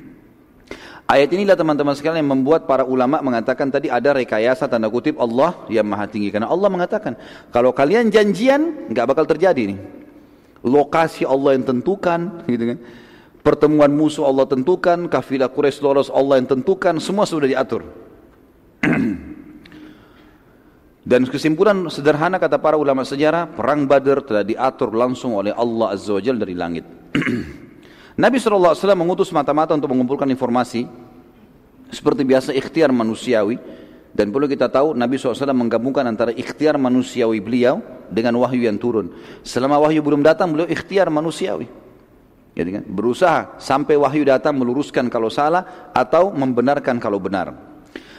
[1.06, 5.54] Ayat inilah teman-teman sekalian yang membuat para ulama mengatakan tadi ada rekayasa tanda kutip Allah
[5.70, 6.34] yang maha tinggi.
[6.34, 7.14] Karena Allah mengatakan,
[7.54, 9.78] kalau kalian janjian, nggak bakal terjadi nih.
[10.66, 12.20] Lokasi Allah yang tentukan,
[12.50, 12.78] gitu kan.
[13.46, 17.86] Pertemuan musuh Allah tentukan, kafilah Quraisy lolos Allah yang tentukan, semua sudah diatur.
[21.06, 26.10] Dan kesimpulan sederhana kata para ulama sejarah, perang Badar telah diatur langsung oleh Allah Azza
[26.10, 26.82] wa Jalla dari langit.
[28.26, 30.90] Nabi SAW mengutus mata-mata untuk mengumpulkan informasi
[31.94, 33.62] seperti biasa ikhtiar manusiawi
[34.10, 37.78] dan perlu kita tahu Nabi SAW menggabungkan antara ikhtiar manusiawi beliau
[38.10, 39.14] dengan wahyu yang turun.
[39.46, 41.85] Selama wahyu belum datang beliau ikhtiar manusiawi.
[42.56, 47.52] Jadi kan, berusaha sampai wahyu datang meluruskan kalau salah atau membenarkan kalau benar.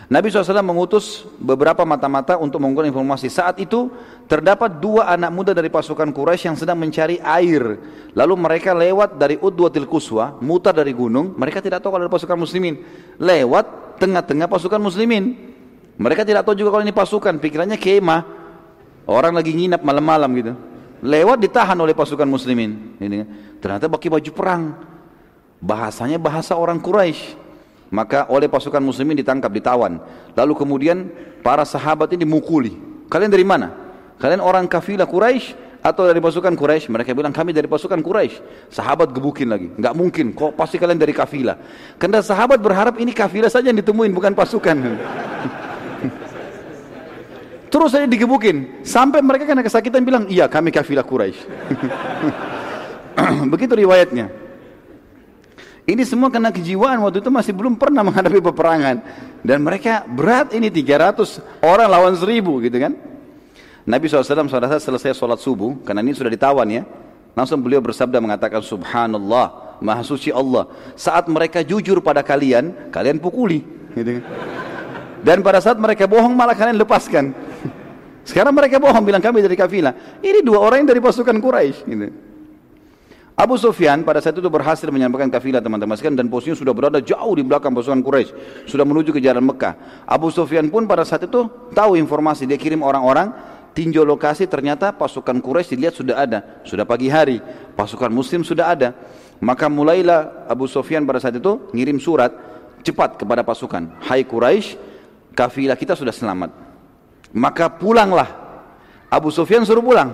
[0.07, 3.27] Nabi SAW mengutus beberapa mata-mata untuk mengumpulkan informasi.
[3.27, 3.91] Saat itu
[4.23, 7.75] terdapat dua anak muda dari pasukan Quraisy yang sedang mencari air.
[8.15, 11.35] Lalu mereka lewat dari Udwatil Kuswa, mutar dari gunung.
[11.35, 12.79] Mereka tidak tahu kalau ada pasukan muslimin.
[13.19, 15.35] Lewat tengah-tengah pasukan muslimin.
[15.99, 17.35] Mereka tidak tahu juga kalau ini pasukan.
[17.43, 18.21] Pikirannya kemah.
[19.11, 20.53] Orang lagi nginap malam-malam gitu.
[21.03, 22.95] Lewat ditahan oleh pasukan muslimin.
[22.95, 23.27] Kan.
[23.61, 24.63] Ternyata pakai baju perang.
[25.57, 27.47] Bahasanya bahasa orang Quraisy.
[27.87, 30.03] Maka oleh pasukan muslimin ditangkap, ditawan.
[30.35, 31.07] Lalu kemudian
[31.39, 32.75] para sahabat ini dimukuli.
[33.07, 33.71] Kalian dari mana?
[34.19, 36.91] Kalian orang kafilah Quraisy atau dari pasukan Quraisy?
[36.91, 38.67] Mereka bilang kami dari pasukan Quraisy.
[38.67, 39.71] Sahabat gebukin lagi.
[39.71, 40.35] Enggak mungkin.
[40.35, 41.55] Kok pasti kalian dari kafilah?
[41.95, 44.75] Karena sahabat berharap ini kafilah saja yang ditemuin bukan pasukan.
[47.71, 51.39] Terus saya digebukin sampai mereka kena kesakitan bilang, "Iya, kami kafilah Quraisy."
[53.53, 54.29] Begitu riwayatnya.
[55.87, 58.99] Ini semua karena kejiwaan waktu itu masih belum pernah menghadapi peperangan.
[59.39, 62.93] Dan mereka berat ini 300 orang lawan 1000 gitu kan.
[63.87, 66.83] Nabi SAW saat selesai sholat subuh, karena ini sudah ditawan ya.
[67.31, 70.67] Langsung beliau bersabda mengatakan Subhanallah, Maha Suci Allah.
[70.99, 73.63] Saat mereka jujur pada kalian, kalian pukuli.
[73.95, 74.23] Gitu kan.
[75.23, 77.31] Dan pada saat mereka bohong malah kalian lepaskan.
[78.27, 80.19] Sekarang mereka bohong bilang kami dari kafilah.
[80.19, 81.87] Ini dua orang yang dari pasukan Quraisy.
[81.87, 82.26] Gitu.
[83.37, 87.37] Abu Sufyan pada saat itu berhasil menyampaikan kafilah teman-teman sekalian dan posisinya sudah berada jauh
[87.37, 88.33] di belakang pasukan Quraisy,
[88.65, 89.77] sudah menuju ke jalan Mekah.
[90.09, 93.29] Abu Sufyan pun pada saat itu tahu informasi, dia kirim orang-orang
[93.77, 97.37] tinjau lokasi ternyata pasukan Quraisy dilihat sudah ada, sudah pagi hari,
[97.77, 98.97] pasukan muslim sudah ada.
[99.37, 102.33] Maka mulailah Abu Sufyan pada saat itu ngirim surat
[102.81, 104.81] cepat kepada pasukan, "Hai Quraisy,
[105.37, 106.49] kafilah kita sudah selamat."
[107.37, 108.33] Maka pulanglah.
[109.13, 110.09] Abu Sufyan suruh pulang.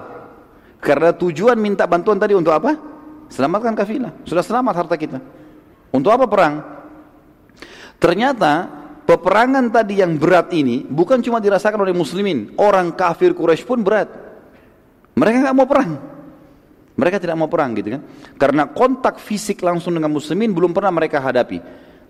[0.83, 2.92] Karena tujuan minta bantuan tadi untuk apa?
[3.33, 4.13] Selamatkan kafilah.
[4.29, 5.17] Sudah selamat harta kita.
[5.89, 6.61] Untuk apa perang?
[7.97, 8.69] Ternyata
[9.09, 12.53] peperangan tadi yang berat ini bukan cuma dirasakan oleh muslimin.
[12.61, 14.05] Orang kafir Quraisy pun berat.
[15.17, 15.91] Mereka nggak mau perang.
[16.93, 18.01] Mereka tidak mau perang gitu kan.
[18.37, 21.57] Karena kontak fisik langsung dengan muslimin belum pernah mereka hadapi.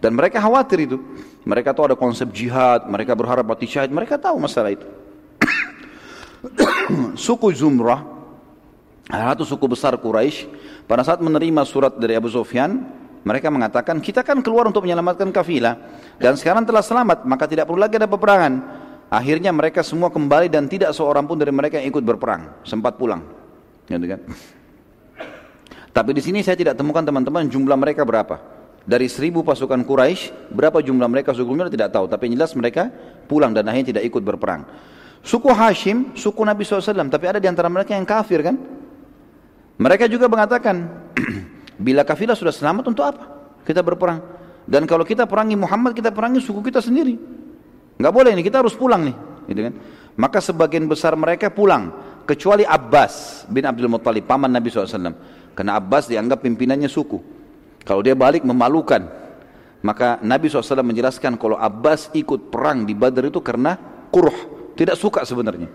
[0.04, 1.00] Dan mereka khawatir itu.
[1.48, 4.84] Mereka tahu ada konsep jihad, mereka berharap mati syahid, mereka tahu masalah itu.
[7.24, 8.04] suku Zumrah,
[9.10, 10.48] satu suku besar Quraisy
[10.88, 12.84] pada saat menerima surat dari Abu Sufyan,
[13.24, 15.80] mereka mengatakan, kita kan keluar untuk menyelamatkan kafilah.
[16.20, 18.54] Dan sekarang telah selamat, maka tidak perlu lagi ada peperangan.
[19.08, 22.52] Akhirnya mereka semua kembali dan tidak seorang pun dari mereka yang ikut berperang.
[22.68, 23.24] Sempat pulang.
[23.88, 24.20] Gitu kan?
[25.94, 28.42] Tapi di sini saya tidak temukan teman-teman jumlah mereka berapa.
[28.84, 32.10] Dari seribu pasukan Quraisy, berapa jumlah mereka sebelumnya tidak tahu.
[32.10, 32.92] Tapi jelas mereka
[33.32, 34.68] pulang dan akhirnya tidak ikut berperang.
[35.24, 37.08] Suku Hashim, suku Nabi SAW.
[37.08, 38.83] Tapi ada di antara mereka yang kafir kan?
[39.78, 41.10] Mereka juga mengatakan,
[41.86, 43.24] bila kafilah sudah selamat untuk apa?
[43.66, 44.22] Kita berperang.
[44.64, 47.18] Dan kalau kita perangi Muhammad, kita perangi suku kita sendiri.
[48.00, 49.16] Enggak boleh ini, kita harus pulang nih.
[49.50, 49.74] Gitu kan?
[50.16, 51.92] Maka sebagian besar mereka pulang.
[52.24, 54.88] Kecuali Abbas bin Abdul Muttalib, paman Nabi SAW.
[55.54, 57.20] Karena Abbas dianggap pimpinannya suku.
[57.84, 59.04] Kalau dia balik memalukan.
[59.84, 63.76] Maka Nabi SAW menjelaskan kalau Abbas ikut perang di Badar itu karena
[64.08, 64.72] kurh.
[64.80, 65.68] Tidak suka sebenarnya.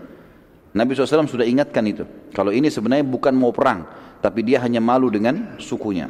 [0.69, 2.05] Nabi SAW sudah ingatkan itu.
[2.29, 3.89] Kalau ini sebenarnya bukan mau perang,
[4.21, 6.05] tapi dia hanya malu dengan sukunya.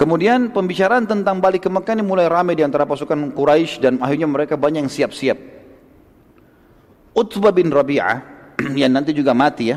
[0.00, 4.24] Kemudian pembicaraan tentang balik ke Mekah ini mulai ramai di antara pasukan Quraisy dan akhirnya
[4.24, 5.36] mereka banyak yang siap-siap.
[7.12, 8.16] Utbah bin Rabi'ah
[8.80, 9.76] yang nanti juga mati ya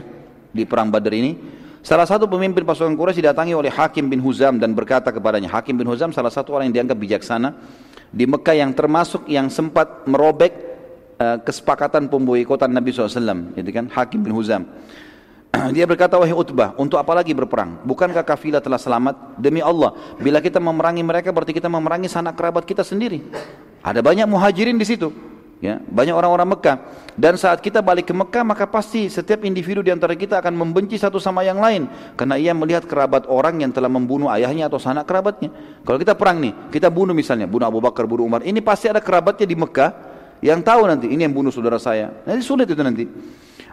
[0.56, 1.36] di perang Badar ini.
[1.84, 5.92] Salah satu pemimpin pasukan Quraisy didatangi oleh Hakim bin Huzam dan berkata kepadanya, Hakim bin
[5.92, 7.52] Huzam salah satu orang yang dianggap bijaksana
[8.08, 10.73] di Mekah yang termasuk yang sempat merobek
[11.24, 13.88] uh, kesepakatan pemboikotan Nabi SAW, gitu kan?
[13.88, 14.68] Hakim bin Huzam.
[15.76, 17.80] Dia berkata, wahai Utbah, untuk apa lagi berperang?
[17.88, 19.40] Bukankah kafilah telah selamat?
[19.40, 23.24] Demi Allah, bila kita memerangi mereka berarti kita memerangi sanak kerabat kita sendiri.
[23.86, 25.14] Ada banyak muhajirin di situ.
[25.64, 26.76] Ya, banyak orang-orang Mekah.
[27.16, 31.00] Dan saat kita balik ke Mekah, maka pasti setiap individu di antara kita akan membenci
[31.00, 31.88] satu sama yang lain.
[32.20, 35.48] Karena ia melihat kerabat orang yang telah membunuh ayahnya atau sanak kerabatnya.
[35.88, 38.44] Kalau kita perang nih, kita bunuh misalnya, bunuh Abu Bakar, bunuh Umar.
[38.44, 40.13] Ini pasti ada kerabatnya di Mekah
[40.44, 42.12] yang tahu nanti, ini yang bunuh saudara saya.
[42.28, 43.08] Nanti sulit itu nanti.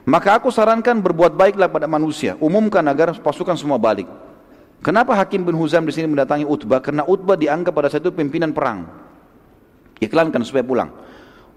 [0.06, 2.38] Maka aku sarankan berbuat baiklah pada manusia.
[2.38, 4.06] Umumkan agar pasukan semua balik.
[4.80, 6.78] Kenapa Hakim bin Huzam di sini mendatangi Utbah?
[6.78, 8.86] Karena Utbah dianggap pada saat itu pimpinan perang.
[10.00, 10.88] Iklankan supaya pulang.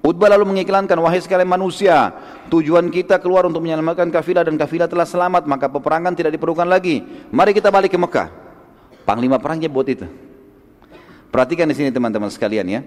[0.04, 2.12] Utbah lalu mengiklankan, wahai sekalian manusia,
[2.52, 7.00] tujuan kita keluar untuk menyelamatkan kafilah dan kafilah telah selamat, maka peperangan tidak diperlukan lagi.
[7.32, 8.28] Mari kita balik ke Mekah.
[9.08, 10.04] Panglima perangnya buat itu.
[11.32, 12.82] Perhatikan di sini teman-teman sekalian ya.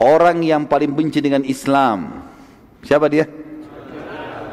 [0.00, 2.24] Orang yang paling benci dengan Islam,
[2.82, 3.28] siapa dia?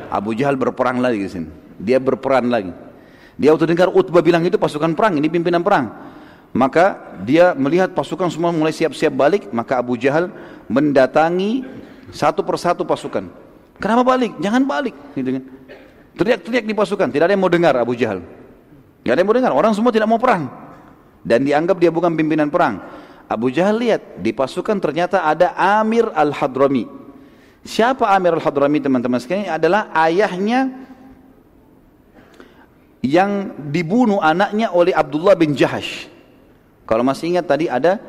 [0.09, 1.49] Abu Jahal berperang lagi di sini.
[1.79, 2.73] Dia berperan lagi.
[3.39, 5.89] Dia waktu dengar Utbah bilang itu pasukan perang, ini pimpinan perang.
[6.49, 10.33] Maka dia melihat pasukan semua mulai siap-siap balik, maka Abu Jahal
[10.65, 11.63] mendatangi
[12.09, 13.29] satu persatu pasukan.
[13.77, 14.35] Kenapa balik?
[14.41, 14.97] Jangan balik.
[15.13, 15.43] Gitu kan.
[16.19, 18.19] Teriak-teriak di pasukan, tidak ada yang mau dengar Abu Jahal.
[19.05, 20.51] Tidak ada yang mau dengar, orang semua tidak mau perang.
[21.23, 22.83] Dan dianggap dia bukan pimpinan perang.
[23.29, 26.89] Abu Jahal lihat, di pasukan ternyata ada Amir Al-Hadrami.
[27.61, 29.53] Siapa Amir Al-Hadrami teman-teman sekalian?
[29.53, 30.89] Adalah ayahnya
[33.05, 36.09] yang dibunuh anaknya oleh Abdullah bin Jahash.
[36.89, 38.01] Kalau masih ingat tadi ada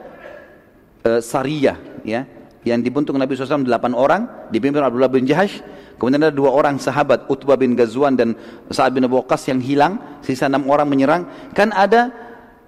[1.04, 2.24] uh, Sariyah ya
[2.64, 4.22] yang dibentuk Nabi SAW delapan orang
[4.52, 5.64] dipimpin Abdullah bin Jahash
[5.96, 8.36] kemudian ada dua orang sahabat Utbah bin Ghazwan dan
[8.68, 11.24] Sa'ad bin Abu Waqqas yang hilang sisa enam orang menyerang
[11.56, 12.12] kan ada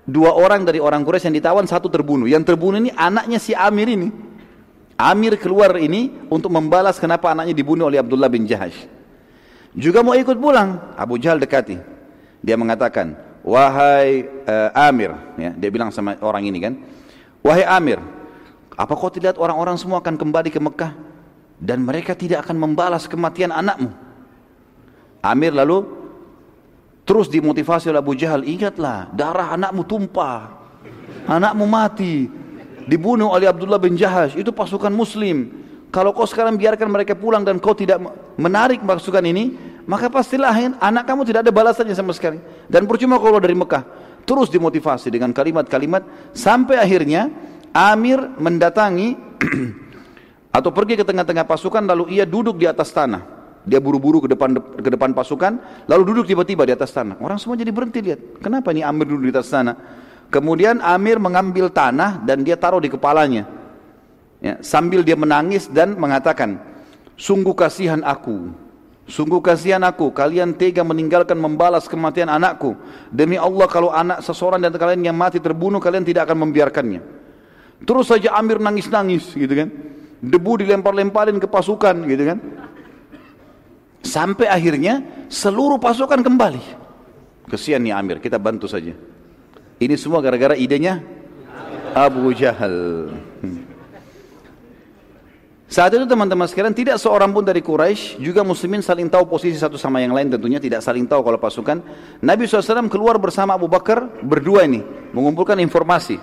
[0.07, 2.27] dua orang dari orang Quraisy yang ditawan satu terbunuh.
[2.27, 4.09] Yang terbunuh ini anaknya si Amir ini.
[4.99, 8.87] Amir keluar ini untuk membalas kenapa anaknya dibunuh oleh Abdullah bin Jahash.
[9.75, 10.95] Juga mau ikut pulang.
[10.95, 11.81] Abu Jahal dekati.
[12.43, 16.79] Dia mengatakan wahai uh, Amir ya, dia bilang sama orang ini kan
[17.43, 17.99] wahai Amir
[18.79, 20.93] apa kau tidak orang-orang semua akan kembali ke Mekah
[21.59, 23.93] dan mereka tidak akan membalas kematian anakmu?
[25.23, 26.02] Amir lalu
[27.13, 30.49] terus dimotivasi oleh Abu Jahal, ingatlah darah anakmu tumpah,
[31.29, 32.25] anakmu mati,
[32.89, 35.61] dibunuh oleh Abdullah bin Jahash, itu pasukan muslim.
[35.93, 38.01] Kalau kau sekarang biarkan mereka pulang dan kau tidak
[38.41, 39.53] menarik pasukan ini,
[39.85, 42.41] maka pastilah anak kamu tidak ada balasannya sama sekali.
[42.65, 43.85] Dan percuma kalau dari Mekah.
[44.25, 47.29] Terus dimotivasi dengan kalimat-kalimat sampai akhirnya
[47.77, 49.21] Amir mendatangi
[50.57, 53.42] atau pergi ke tengah-tengah pasukan lalu ia duduk di atas tanah.
[53.63, 57.19] Dia buru-buru ke depan ke depan pasukan lalu duduk tiba-tiba di atas tanah.
[57.23, 58.43] Orang semua jadi berhenti lihat.
[58.43, 59.75] Kenapa ini Amir duduk di atas tanah?
[60.33, 63.47] Kemudian Amir mengambil tanah dan dia taruh di kepalanya.
[64.43, 66.59] Ya, sambil dia menangis dan mengatakan,
[67.15, 68.51] "Sungguh kasihan aku.
[69.07, 70.11] Sungguh kasihan aku.
[70.11, 72.75] Kalian tega meninggalkan membalas kematian anakku.
[73.15, 77.23] Demi Allah kalau anak seseorang dan kalian yang mati terbunuh kalian tidak akan membiarkannya."
[77.87, 79.69] Terus saja Amir nangis-nangis gitu kan.
[80.23, 82.39] Debu dilempar-lemparin ke pasukan gitu kan.
[84.03, 86.63] Sampai akhirnya seluruh pasukan kembali.
[87.47, 88.95] Kesian nih Amir, kita bantu saja.
[89.83, 91.03] Ini semua gara-gara idenya
[91.95, 93.11] Abu Jahal.
[93.43, 93.73] Hmm.
[95.73, 99.81] Saat itu teman-teman sekalian tidak seorang pun dari Quraisy juga muslimin saling tahu posisi satu
[99.81, 101.81] sama yang lain tentunya tidak saling tahu kalau pasukan.
[102.21, 104.85] Nabi SAW keluar bersama Abu Bakar berdua ini
[105.17, 106.21] mengumpulkan informasi.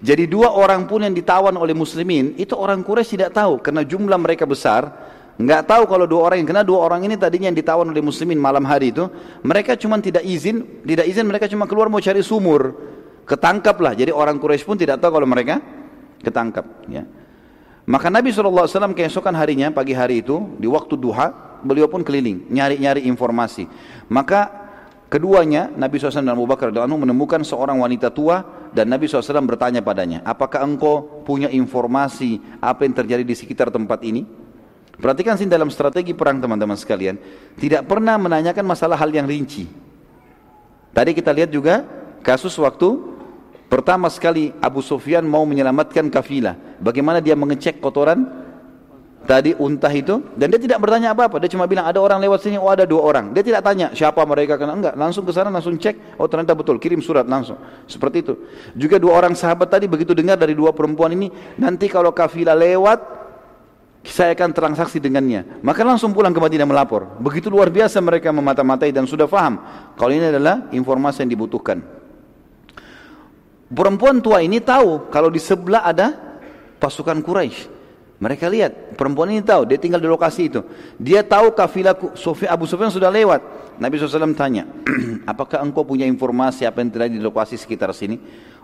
[0.00, 4.16] Jadi dua orang pun yang ditawan oleh muslimin itu orang Quraisy tidak tahu karena jumlah
[4.16, 4.88] mereka besar,
[5.36, 8.40] nggak tahu kalau dua orang yang kena dua orang ini tadinya yang ditawan oleh muslimin
[8.40, 9.04] malam hari itu,
[9.44, 12.72] mereka cuma tidak izin, tidak izin mereka cuma keluar mau cari sumur,
[13.28, 13.92] ketangkap lah.
[13.92, 15.60] Jadi orang Quraisy pun tidak tahu kalau mereka
[16.24, 16.64] ketangkap.
[16.88, 17.04] Ya.
[17.86, 23.06] Maka Nabi SAW keesokan harinya pagi hari itu di waktu duha beliau pun keliling nyari-nyari
[23.06, 23.68] informasi.
[24.10, 24.66] Maka
[25.06, 28.42] Keduanya, Nabi SAW dan Abu Bakar menemukan seorang wanita tua
[28.74, 34.02] dan Nabi SAW bertanya padanya, apakah engkau punya informasi apa yang terjadi di sekitar tempat
[34.02, 34.26] ini?
[34.96, 37.20] Perhatikan sih dalam strategi perang teman-teman sekalian,
[37.60, 39.68] tidak pernah menanyakan masalah hal yang rinci.
[40.96, 41.84] Tadi kita lihat juga
[42.24, 42.96] kasus waktu
[43.68, 46.56] pertama sekali Abu Sufyan mau menyelamatkan kafilah.
[46.80, 48.24] Bagaimana dia mengecek kotoran
[49.28, 50.24] tadi unta itu?
[50.32, 51.44] Dan dia tidak bertanya apa-apa.
[51.44, 52.56] Dia cuma bilang ada orang lewat sini?
[52.56, 53.36] Oh ada dua orang.
[53.36, 54.56] Dia tidak tanya siapa mereka?
[54.56, 54.96] Kena enggak.
[54.96, 56.16] Langsung ke sana langsung cek.
[56.16, 56.80] Oh ternyata betul.
[56.80, 57.60] Kirim surat langsung.
[57.84, 58.32] Seperti itu.
[58.72, 61.28] Juga dua orang sahabat tadi begitu dengar dari dua perempuan ini
[61.60, 63.25] nanti kalau kafilah lewat
[64.06, 65.60] saya akan transaksi dengannya.
[65.60, 67.18] Maka langsung pulang ke Madinah melapor.
[67.18, 69.58] Begitu luar biasa mereka memata-matai dan sudah faham.
[69.98, 71.82] Kalau ini adalah informasi yang dibutuhkan.
[73.66, 76.14] Perempuan tua ini tahu kalau di sebelah ada
[76.78, 77.74] pasukan Quraisy.
[78.16, 80.64] Mereka lihat, perempuan ini tahu, dia tinggal di lokasi itu.
[80.96, 81.92] Dia tahu kafilah
[82.48, 83.44] Abu Sufyan sudah lewat.
[83.76, 84.64] Nabi SAW tanya,
[85.32, 88.16] apakah engkau punya informasi apa yang terjadi di lokasi sekitar sini?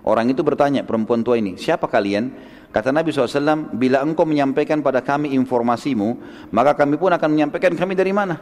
[0.08, 2.32] Orang itu bertanya, perempuan tua ini, siapa kalian?
[2.72, 6.16] Kata Nabi SAW, bila engkau menyampaikan pada kami informasimu,
[6.56, 8.40] maka kami pun akan menyampaikan kami dari mana?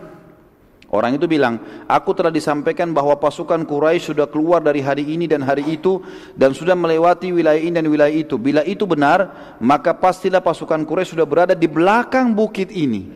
[0.91, 5.43] Orang itu bilang, aku telah disampaikan bahwa pasukan Quraisy sudah keluar dari hari ini dan
[5.43, 6.03] hari itu
[6.35, 8.35] dan sudah melewati wilayah ini dan wilayah itu.
[8.39, 13.07] Bila itu benar, maka pastilah pasukan Quraisy sudah berada di belakang bukit ini.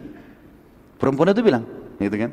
[0.98, 1.66] Perempuan itu bilang,
[1.98, 2.30] gitu kan?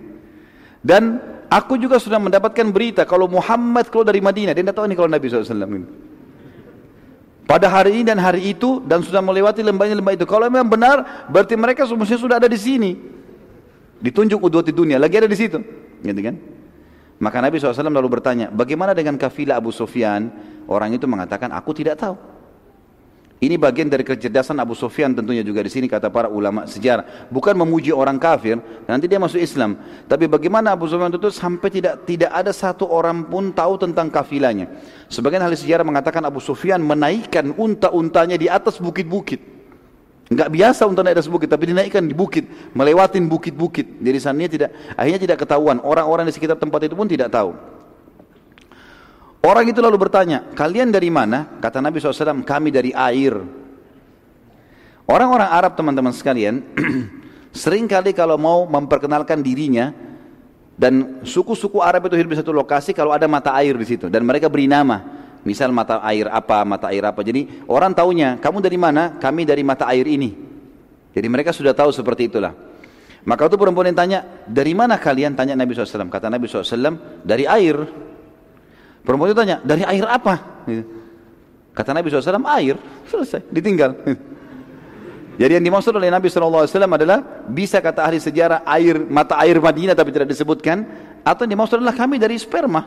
[0.81, 4.97] Dan aku juga sudah mendapatkan berita kalau Muhammad keluar dari Madinah, dia tidak tahu ini
[4.97, 5.41] kalau Nabi SAW.
[5.45, 6.10] Gitu.
[7.51, 10.23] Pada hari ini dan hari itu dan sudah melewati lembahnya lembah itu.
[10.23, 12.95] Kalau memang benar, berarti mereka semuanya sudah ada di sini.
[13.99, 15.59] Ditunjuk di dunia, lagi ada di situ.
[15.99, 16.39] Gitu kan?
[17.19, 20.31] Maka Nabi SAW lalu bertanya, bagaimana dengan kafilah Abu Sufyan?
[20.63, 22.15] Orang itu mengatakan, aku tidak tahu.
[23.41, 27.25] Ini bagian dari kecerdasan Abu Sufyan tentunya juga di sini kata para ulama sejarah.
[27.33, 29.81] Bukan memuji orang kafir, nanti dia masuk Islam.
[30.05, 34.69] Tapi bagaimana Abu Sufyan itu sampai tidak tidak ada satu orang pun tahu tentang kafilahnya.
[35.09, 39.41] Sebagian ahli sejarah mengatakan Abu Sufyan menaikkan unta-untanya di atas bukit-bukit.
[40.29, 42.45] Enggak biasa untuk naik atas bukit, tapi dinaikkan di bukit,
[42.77, 44.05] melewatin bukit-bukit.
[44.05, 45.81] Jadi sananya tidak, akhirnya tidak ketahuan.
[45.81, 47.57] Orang-orang di sekitar tempat itu pun tidak tahu.
[49.41, 51.57] Orang itu lalu bertanya, kalian dari mana?
[51.57, 53.33] Kata Nabi SAW, kami dari air.
[55.09, 56.61] Orang-orang Arab teman-teman sekalian,
[57.49, 59.89] sering kali kalau mau memperkenalkan dirinya,
[60.77, 64.21] dan suku-suku Arab itu hidup di satu lokasi kalau ada mata air di situ, dan
[64.21, 65.19] mereka beri nama.
[65.41, 67.25] Misal mata air apa, mata air apa.
[67.25, 69.17] Jadi orang taunya, kamu dari mana?
[69.17, 70.37] Kami dari mata air ini.
[71.17, 72.53] Jadi mereka sudah tahu seperti itulah.
[73.25, 75.33] Maka itu perempuan yang tanya, dari mana kalian?
[75.33, 76.13] Tanya Nabi SAW.
[76.13, 77.77] Kata Nabi SAW, dari air.
[79.01, 80.65] Perempuan itu tanya, dari air apa?
[81.73, 82.75] Kata Nabi SAW, air.
[83.09, 83.91] Selesai, ditinggal.
[85.41, 89.97] Jadi yang dimaksud oleh Nabi SAW adalah bisa kata ahli sejarah air mata air Madinah
[89.97, 90.85] tapi tidak disebutkan
[91.25, 92.85] atau yang dimaksud adalah kami dari sperma.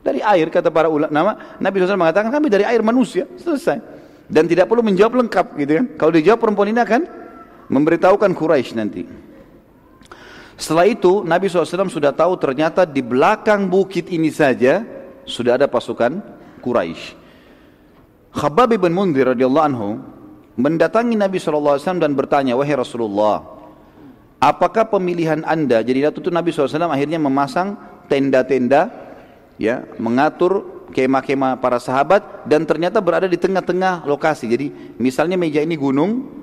[0.00, 3.82] Dari air kata para ulama, Nabi SAW mengatakan kami dari air manusia, selesai.
[4.30, 5.86] Dan tidak perlu menjawab lengkap gitu kan.
[5.98, 7.02] Kalau dijawab perempuan ini akan
[7.68, 9.02] memberitahukan Quraisy nanti.
[10.56, 14.80] Setelah itu Nabi SAW sudah tahu ternyata di belakang bukit ini saja
[15.26, 16.22] sudah ada pasukan
[16.62, 17.14] Quraisy.
[18.32, 19.88] Khabbab bin Mundir radhiyallahu anhu
[20.56, 23.44] mendatangi Nabi SAW dan bertanya, wahai Rasulullah,
[24.40, 25.80] apakah pemilihan anda?
[25.84, 27.76] Jadi waktu itu Nabi SAW akhirnya memasang
[28.08, 28.92] tenda-tenda
[29.56, 34.46] ya mengatur kemah-kemah para sahabat dan ternyata berada di tengah-tengah lokasi.
[34.48, 34.66] Jadi
[35.00, 36.35] misalnya meja ini gunung,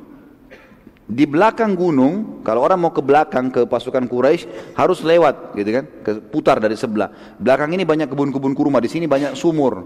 [1.04, 5.86] di belakang gunung, kalau orang mau ke belakang ke pasukan Quraisy harus lewat, gitu kan,
[6.00, 7.12] ke, putar dari sebelah.
[7.36, 9.84] Belakang ini banyak kebun-kebun kurma, di sini banyak sumur.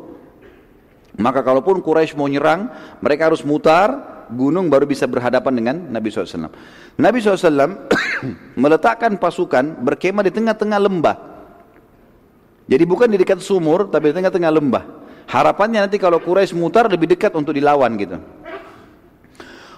[1.18, 2.69] Maka kalaupun Quraisy mau nyerang,
[3.02, 6.53] mereka harus mutar gunung baru bisa berhadapan dengan Nabi SAW.
[7.02, 7.89] Nabi SAW
[8.61, 11.18] meletakkan pasukan berkemah di tengah-tengah lembah.
[12.69, 14.84] Jadi bukan di dekat sumur, tapi di tengah-tengah lembah.
[15.27, 18.22] Harapannya nanti kalau Quraisy mutar lebih dekat untuk dilawan gitu.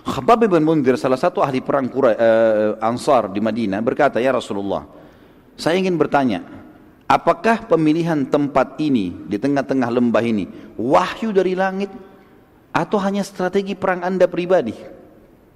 [0.10, 4.90] Khabbab bin Mundir salah satu ahli perang Quraisy uh, Ansar di Madinah berkata, "Ya Rasulullah,
[5.54, 6.42] saya ingin bertanya,
[7.06, 11.94] apakah pemilihan tempat ini di tengah-tengah lembah ini wahyu dari langit
[12.74, 14.74] atau hanya strategi perang Anda pribadi?"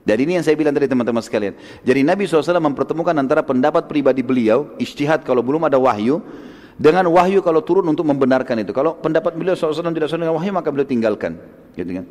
[0.03, 1.55] Dan ini yang saya bilang tadi teman-teman sekalian.
[1.79, 6.19] Jadi Nabi SAW mempertemukan antara pendapat pribadi beliau, istihad kalau belum ada wahyu,
[6.75, 8.75] dengan wahyu kalau turun untuk membenarkan itu.
[8.75, 11.39] Kalau pendapat beliau SAW tidak sesuai dengan wahyu maka beliau tinggalkan.
[11.79, 12.05] Gitu kan.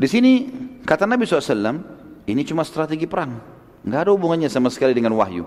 [0.00, 0.48] Di sini
[0.80, 1.76] kata Nabi SAW
[2.24, 3.36] ini cuma strategi perang.
[3.84, 5.44] Nggak ada hubungannya sama sekali dengan wahyu.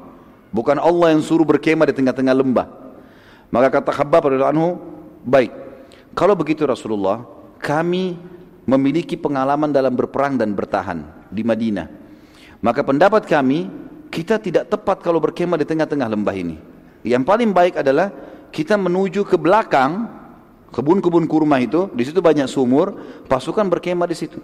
[0.53, 2.67] Bukan Allah yang suruh berkemah di tengah-tengah lembah.
[3.49, 4.77] Maka kata Khabbab anhu,
[5.25, 5.49] baik.
[6.13, 7.25] Kalau begitu Rasulullah,
[7.57, 8.13] kami
[8.69, 11.01] memiliki pengalaman dalam berperang dan bertahan
[11.33, 11.89] di Madinah.
[12.61, 13.65] Maka pendapat kami,
[14.13, 16.57] kita tidak tepat kalau berkemah di tengah-tengah lembah ini.
[17.01, 18.13] Yang paling baik adalah
[18.53, 20.05] kita menuju ke belakang
[20.73, 22.97] kebun-kebun kurma itu, di situ banyak sumur,
[23.29, 24.41] pasukan berkemah di situ.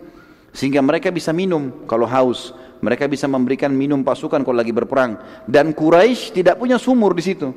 [0.53, 5.17] Sehingga mereka bisa minum kalau haus, mereka bisa memberikan minum pasukan kalau lagi berperang.
[5.49, 7.49] Dan Quraisy tidak punya sumur di situ.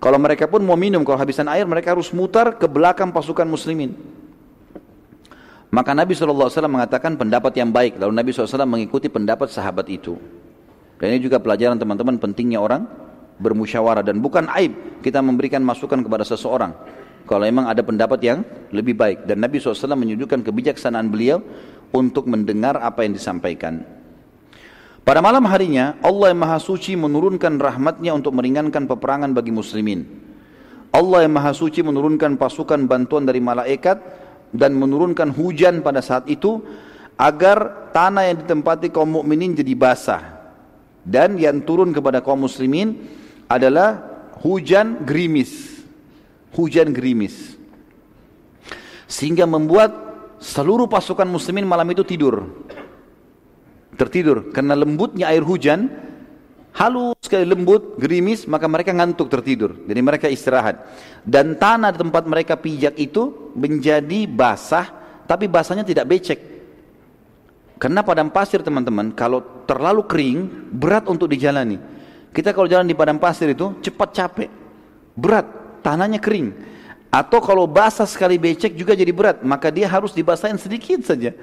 [0.00, 3.96] Kalau mereka pun mau minum, kalau habisan air, mereka harus mutar ke belakang pasukan muslimin.
[5.72, 7.96] Maka Nabi SAW mengatakan pendapat yang baik.
[7.96, 10.14] Lalu Nabi SAW mengikuti pendapat sahabat itu.
[11.00, 12.86] Dan ini juga pelajaran teman-teman pentingnya orang
[13.42, 16.70] bermusyawarah dan bukan aib kita memberikan masukan kepada seseorang
[17.24, 21.40] kalau memang ada pendapat yang lebih baik dan Nabi SAW menunjukkan kebijaksanaan beliau
[21.94, 23.84] untuk mendengar apa yang disampaikan
[25.04, 30.00] Pada malam harinya Allah yang Maha Suci menurunkan rahmatnya untuk meringankan peperangan bagi muslimin.
[30.96, 34.00] Allah yang Maha Suci menurunkan pasukan bantuan dari malaikat
[34.48, 36.62] dan menurunkan hujan pada saat itu
[37.20, 40.22] agar tanah yang ditempati kaum mukminin jadi basah.
[41.04, 42.96] Dan yang turun kepada kaum muslimin
[43.44, 44.00] adalah
[44.40, 45.73] hujan gerimis.
[46.54, 47.58] Hujan gerimis.
[49.10, 49.90] Sehingga membuat
[50.38, 52.46] seluruh pasukan muslimin malam itu tidur.
[53.94, 54.50] Tertidur.
[54.50, 55.90] Karena lembutnya air hujan
[56.74, 59.78] halus sekali lembut gerimis maka mereka ngantuk tertidur.
[59.86, 60.82] Jadi mereka istirahat.
[61.22, 64.86] Dan tanah di tempat mereka pijak itu menjadi basah
[65.24, 66.40] tapi basahnya tidak becek.
[67.78, 70.38] Karena padang pasir teman-teman kalau terlalu kering
[70.70, 71.78] berat untuk dijalani.
[72.34, 74.50] Kita kalau jalan di padang pasir itu cepat capek.
[75.14, 76.56] Berat tanahnya kering
[77.12, 81.36] atau kalau basah sekali becek juga jadi berat maka dia harus dibasahin sedikit saja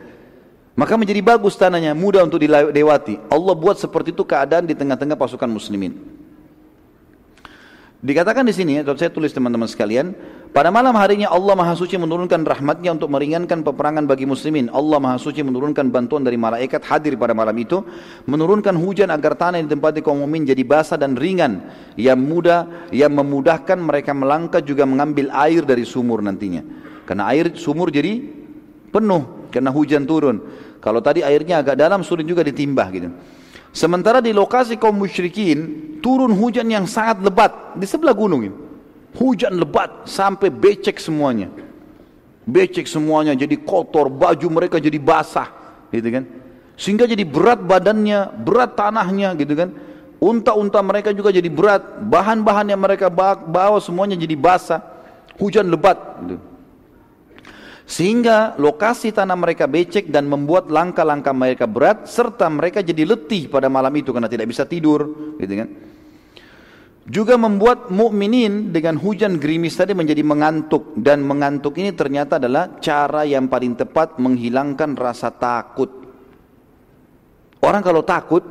[0.72, 3.20] maka menjadi bagus tanahnya, mudah untuk dilewati.
[3.28, 6.00] Allah buat seperti itu keadaan di tengah-tengah pasukan muslimin.
[8.02, 10.16] Dikatakan di sini, atau saya tulis teman-teman sekalian,
[10.52, 14.68] pada malam harinya Allah Maha Suci menurunkan rahmatnya untuk meringankan peperangan bagi muslimin.
[14.68, 17.80] Allah Maha Suci menurunkan bantuan dari malaikat hadir pada malam itu,
[18.28, 23.16] menurunkan hujan agar tanah yang ditempati kaum mukmin jadi basah dan ringan, yang mudah, yang
[23.16, 26.68] memudahkan mereka melangkah juga mengambil air dari sumur nantinya.
[27.08, 28.20] Karena air sumur jadi
[28.92, 30.44] penuh karena hujan turun.
[30.84, 33.08] Kalau tadi airnya agak dalam sulit juga ditimbah gitu.
[33.72, 38.71] Sementara di lokasi kaum musyrikin turun hujan yang sangat lebat di sebelah gunung ini.
[39.12, 41.52] Hujan lebat sampai becek semuanya.
[42.48, 45.52] Becek semuanya jadi kotor, baju mereka jadi basah,
[45.92, 46.24] gitu kan.
[46.80, 49.70] Sehingga jadi berat badannya, berat tanahnya gitu kan.
[50.22, 54.82] Unta-unta mereka juga jadi berat, bahan-bahan yang mereka bawa semuanya jadi basah.
[55.38, 56.38] Hujan lebat gitu.
[57.86, 63.68] Sehingga lokasi tanah mereka becek dan membuat langkah-langkah mereka berat serta mereka jadi letih pada
[63.68, 65.70] malam itu karena tidak bisa tidur, gitu kan.
[67.02, 73.26] Juga membuat mukminin dengan hujan gerimis tadi menjadi mengantuk dan mengantuk ini ternyata adalah cara
[73.26, 75.90] yang paling tepat menghilangkan rasa takut.
[77.58, 78.46] Orang kalau takut,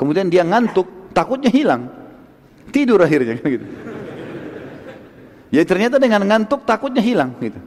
[0.00, 1.92] kemudian dia ngantuk, takutnya hilang.
[2.72, 3.66] Tidur akhirnya gitu.
[5.52, 7.60] Ya ternyata dengan ngantuk takutnya hilang gitu.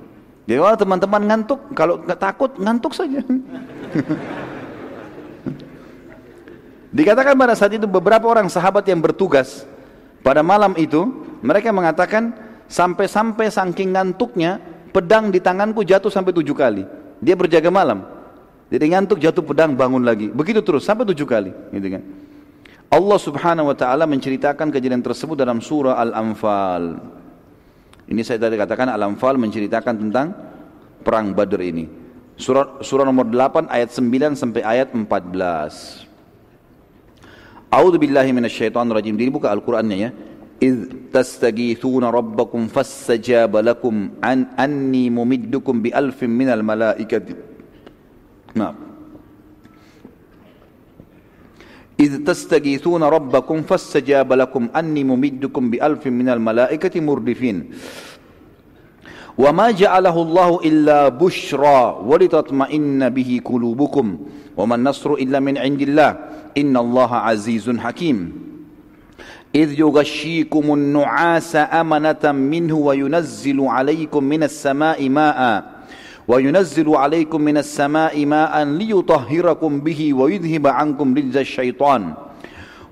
[0.50, 3.22] Jadi kalau teman-teman ngantuk, kalau nggak takut ngantuk saja.
[6.98, 9.66] Dikatakan pada saat itu beberapa orang sahabat yang bertugas
[10.24, 11.04] pada malam itu,
[11.44, 12.32] mereka mengatakan
[12.72, 14.58] sampai-sampai saking ngantuknya
[14.96, 16.88] pedang di tanganku jatuh sampai tujuh kali.
[17.20, 18.08] Dia berjaga malam.
[18.72, 20.32] Jadi ngantuk jatuh pedang bangun lagi.
[20.32, 21.52] Begitu terus sampai tujuh kali.
[21.76, 22.04] Gitu kan.
[22.94, 27.02] Allah subhanahu wa ta'ala menceritakan kejadian tersebut dalam surah Al-Anfal.
[28.08, 30.28] Ini saya tadi katakan Al-Anfal menceritakan tentang
[31.02, 31.86] perang Badr ini.
[32.38, 36.03] Surah surah nomor 8 ayat 9 sampai ayat 14.
[37.74, 39.18] A'udzu billahi minasyaitonir rajim.
[39.18, 40.12] Ini buka Al-Qur'annya ya.
[40.64, 47.28] إذ تستغيثون ربكم فاستجاب لكم عن أني ممدكم بألف من الملائكة.
[48.56, 48.76] نعم.
[52.00, 57.58] إذ تستغيثون ربكم فاستجاب لكم أني ممدكم بألف من الملائكة مردفين.
[59.36, 64.08] وما جعله الله إلا بشرى ولتطمئن به قلوبكم.
[64.58, 66.12] وما النصر إلا من عند الله.
[66.58, 68.32] إن الله عزيز حكيم.
[69.56, 75.74] إذ يغشيكم النعاس أمنة منه وينزل عليكم من السماء ماءً.
[76.28, 82.14] وينزل عليكم من السماء ماء ليطهركم به ويذهب عنكم رجز الشيطان.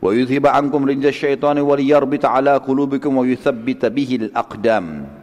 [0.01, 5.20] ويذهب عنكم رجز الشيطان وليربط على قلوبكم ويثبت به الأقدام.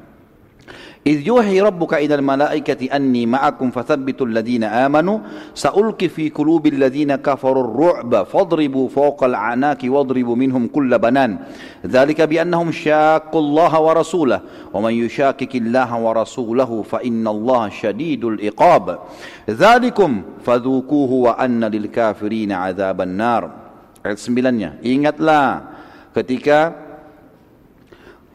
[1.08, 5.18] إذ يوحي ربك إلى الملائكة أني معكم فثبتوا الذين آمنوا
[5.54, 11.38] سألقي في قلوب الذين كفروا الرعب فاضربوا فوق العناك واضربوا منهم كل بنان.
[11.86, 14.40] ذلك بأنهم شاقوا الله ورسوله
[14.74, 18.98] ومن يشاكك الله ورسوله فإن الله شديد العقاب.
[19.48, 20.10] ذلكم
[20.44, 23.42] فذوقوه وأن للكافرين عذاب النار.
[24.04, 25.74] ayat 9 ingatlah
[26.14, 26.87] ketika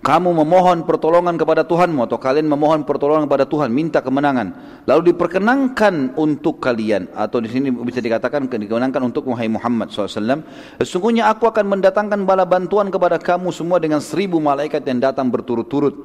[0.04, 4.52] kamu memohon pertolongan kepada Tuhanmu atau kalian memohon pertolongan kepada Tuhan minta kemenangan.
[4.84, 10.44] Lalu diperkenankan untuk kalian atau di sini bisa dikatakan dikemenangkan untuk Muhammad SAW
[10.84, 15.96] sesungguhnya aku akan mendatangkan bala bantuan kepada kamu semua dengan seribu malaikat yang datang berturut-turut.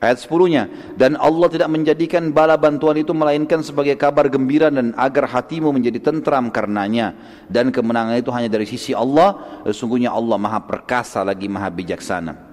[0.00, 5.28] Ayat 10 dan Allah tidak menjadikan bala bantuan itu melainkan sebagai kabar gembira dan agar
[5.28, 7.12] hatimu menjadi tentram karenanya.
[7.52, 9.60] Dan kemenangan itu hanya dari sisi Allah.
[9.64, 12.45] Sesungguhnya Allah maha perkasa lagi maha bijaksana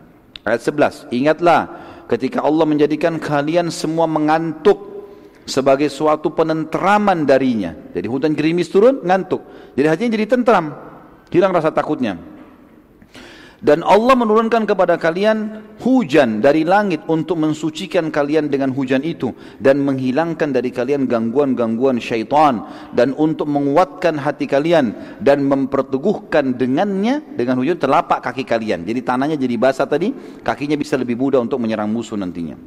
[0.43, 1.71] Ayat 11, ingatlah
[2.11, 5.07] ketika Allah menjadikan kalian semua mengantuk
[5.47, 7.71] sebagai suatu penentraman darinya.
[7.95, 9.39] Jadi hutan gerimis turun, ngantuk.
[9.75, 10.65] Jadi hatinya jadi tentram.
[11.31, 12.19] Hilang rasa takutnya.
[13.63, 19.79] Dan Allah menurunkan kepada kalian hujan dari langit untuk mensucikan kalian dengan hujan itu dan
[19.79, 27.79] menghilangkan dari kalian gangguan-gangguan syaitan dan untuk menguatkan hati kalian dan memperteguhkan dengannya dengan hujan
[27.79, 28.83] telapak kaki kalian.
[28.83, 30.11] Jadi tanahnya jadi basah tadi,
[30.43, 32.59] kakinya bisa lebih mudah untuk menyerang musuh nantinya.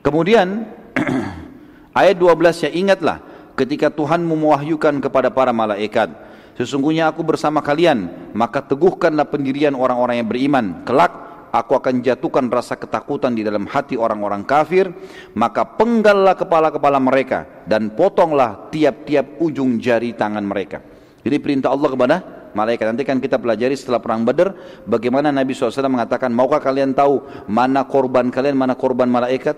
[0.00, 0.64] Kemudian
[2.00, 3.20] ayat 12 ya ingatlah
[3.52, 6.27] ketika Tuhan mewahyukan kepada para malaikat
[6.58, 10.82] Sesungguhnya aku bersama kalian, maka teguhkanlah pendirian orang-orang yang beriman.
[10.82, 14.90] Kelak aku akan jatuhkan rasa ketakutan di dalam hati orang-orang kafir,
[15.38, 20.82] maka penggallah kepala-kepala mereka dan potonglah tiap-tiap ujung jari tangan mereka.
[21.22, 22.16] Jadi perintah Allah kepada
[22.58, 22.90] malaikat.
[22.90, 24.50] Nanti kan kita pelajari setelah perang Badar
[24.82, 29.54] bagaimana Nabi SAW mengatakan, maukah kalian tahu mana korban kalian, mana korban malaikat?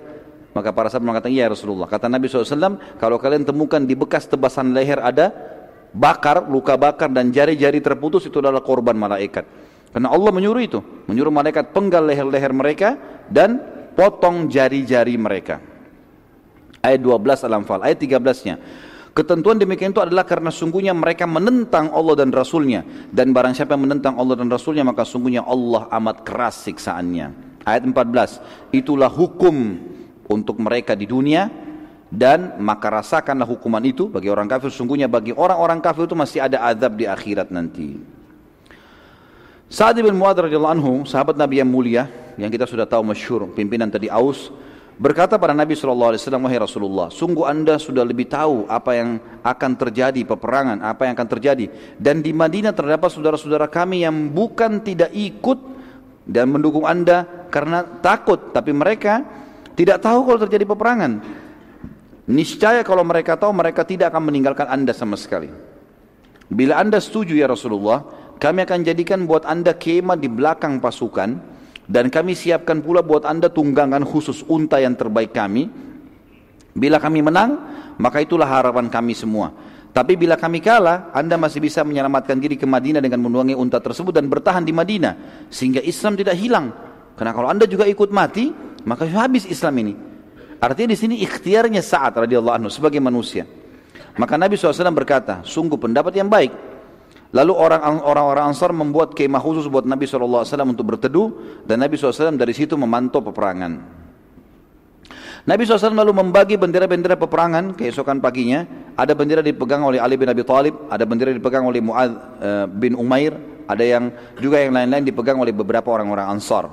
[0.51, 1.87] Maka para sahabat mengatakan, iya Rasulullah.
[1.87, 5.31] Kata Nabi SAW, kalau kalian temukan di bekas tebasan leher ada
[5.95, 9.47] bakar, luka bakar dan jari-jari terputus itu adalah korban malaikat.
[9.91, 10.81] Karena Allah menyuruh itu,
[11.11, 12.95] menyuruh malaikat penggal leher-leher mereka
[13.27, 13.59] dan
[13.99, 15.59] potong jari-jari mereka.
[16.81, 18.57] Ayat 12 Al-Anfal, ayat 13-nya.
[19.11, 22.87] Ketentuan demikian itu adalah karena sungguhnya mereka menentang Allah dan Rasulnya.
[23.11, 27.59] Dan barang siapa yang menentang Allah dan Rasulnya maka sungguhnya Allah amat keras siksaannya.
[27.67, 29.77] Ayat 14, itulah hukum
[30.31, 31.51] untuk mereka di dunia
[32.11, 34.74] dan maka rasakanlah hukuman itu bagi orang kafir.
[34.74, 38.03] Sungguhnya bagi orang-orang kafir itu masih ada azab di akhirat nanti.
[39.70, 43.87] Sa'ad bin Mu'ad radhiyallahu anhu sahabat Nabi yang mulia yang kita sudah tahu masyhur pimpinan
[43.87, 44.51] tadi Aus
[44.99, 50.27] berkata pada Nabi SAW wahai Rasulullah sungguh anda sudah lebih tahu apa yang akan terjadi
[50.27, 51.70] peperangan apa yang akan terjadi.
[51.95, 55.62] Dan di Madinah terdapat saudara-saudara kami yang bukan tidak ikut
[56.27, 58.51] dan mendukung anda karena takut.
[58.51, 59.23] Tapi mereka
[59.78, 61.47] tidak tahu kalau terjadi peperangan
[62.31, 65.51] Niscaya kalau mereka tahu mereka tidak akan meninggalkan anda sama sekali.
[66.47, 68.07] Bila anda setuju ya Rasulullah,
[68.39, 71.43] kami akan jadikan buat anda kemah di belakang pasukan
[71.90, 75.66] dan kami siapkan pula buat anda tunggangan khusus unta yang terbaik kami.
[76.70, 77.59] Bila kami menang,
[77.98, 79.51] maka itulah harapan kami semua.
[79.90, 84.15] Tapi bila kami kalah, anda masih bisa menyelamatkan diri ke Madinah dengan menunggangi unta tersebut
[84.15, 85.47] dan bertahan di Madinah.
[85.51, 86.70] Sehingga Islam tidak hilang.
[87.19, 88.55] Karena kalau anda juga ikut mati,
[88.86, 90.10] maka habis Islam ini.
[90.61, 93.49] Artinya di sini ikhtiarnya saat radhiyallahu anhu sebagai manusia.
[94.20, 96.53] Maka Nabi SAW berkata, sungguh pendapat yang baik.
[97.32, 102.53] Lalu orang-orang Ansar membuat kemah khusus buat Nabi SAW untuk berteduh dan Nabi SAW dari
[102.53, 104.03] situ memantau peperangan.
[105.49, 108.66] Nabi SAW lalu membagi bendera-bendera peperangan keesokan paginya.
[108.99, 112.12] Ada bendera dipegang oleh Ali bin Abi Thalib, ada bendera dipegang oleh Muad
[112.43, 113.32] eh, bin Umair,
[113.65, 116.69] ada yang juga yang lain-lain dipegang oleh beberapa orang-orang Ansar.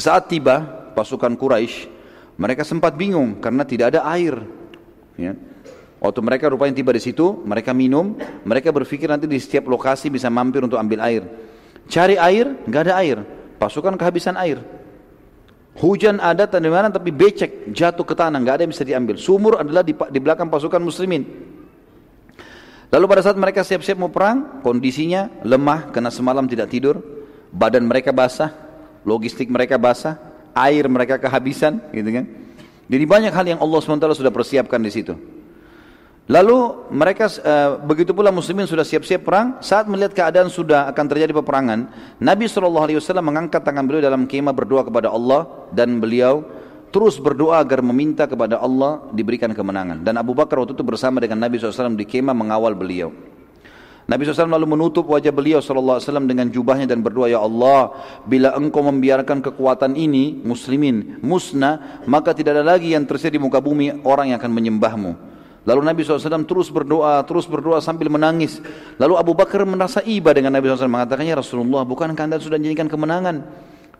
[0.00, 0.64] Saat tiba
[0.96, 1.91] pasukan Quraisy
[2.36, 4.40] mereka sempat bingung karena tidak ada air.
[5.16, 5.36] Ya.
[6.02, 10.26] Waktu mereka rupanya tiba di situ, mereka minum, mereka berpikir nanti di setiap lokasi bisa
[10.26, 11.22] mampir untuk ambil air.
[11.86, 13.22] Cari air, nggak ada air.
[13.62, 14.58] Pasukan kehabisan air.
[15.78, 19.14] Hujan ada di mana tapi becek jatuh ke tanah, nggak ada yang bisa diambil.
[19.14, 21.22] Sumur adalah di, di belakang pasukan muslimin.
[22.92, 27.00] Lalu pada saat mereka siap-siap mau perang, kondisinya lemah karena semalam tidak tidur,
[27.48, 28.52] badan mereka basah,
[29.06, 32.24] logistik mereka basah, air mereka kehabisan, gitu kan?
[32.92, 35.16] Jadi banyak hal yang Allah SWT sudah persiapkan di situ.
[36.30, 39.58] Lalu mereka uh, begitu pula muslimin sudah siap-siap perang.
[39.58, 41.90] Saat melihat keadaan sudah akan terjadi peperangan,
[42.22, 46.46] Nabi SAW mengangkat tangan beliau dalam kemah berdoa kepada Allah dan beliau
[46.94, 50.04] terus berdoa agar meminta kepada Allah diberikan kemenangan.
[50.04, 53.10] Dan Abu Bakar waktu itu bersama dengan Nabi SAW di kemah mengawal beliau.
[54.02, 57.94] Nabi SAW lalu menutup wajah beliau SAW dengan jubahnya dan berdoa, Ya Allah,
[58.26, 63.62] bila engkau membiarkan kekuatan ini, muslimin, musnah, maka tidak ada lagi yang tersedia di muka
[63.62, 65.12] bumi orang yang akan menyembahmu.
[65.62, 68.58] Lalu Nabi SAW terus berdoa, terus berdoa sambil menangis.
[68.98, 73.46] Lalu Abu Bakar merasa iba dengan Nabi SAW mengatakannya, Rasulullah, bukankah anda sudah menjadikan kemenangan?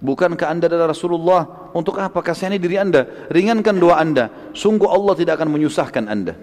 [0.03, 1.71] Bukankah anda adalah Rasulullah?
[1.79, 3.07] Untuk apa kasihani diri anda?
[3.31, 4.51] Ringankan doa anda.
[4.51, 6.35] Sungguh Allah tidak akan menyusahkan anda.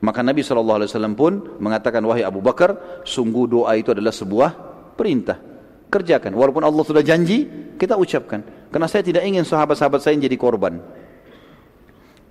[0.00, 4.50] Maka Nabi SAW pun mengatakan, wahai Abu Bakar, sungguh doa itu adalah sebuah
[4.96, 5.36] perintah.
[5.92, 6.32] Kerjakan.
[6.32, 7.44] Walaupun Allah sudah janji,
[7.76, 8.40] kita ucapkan.
[8.72, 10.80] Karena saya tidak ingin sahabat-sahabat saya jadi korban.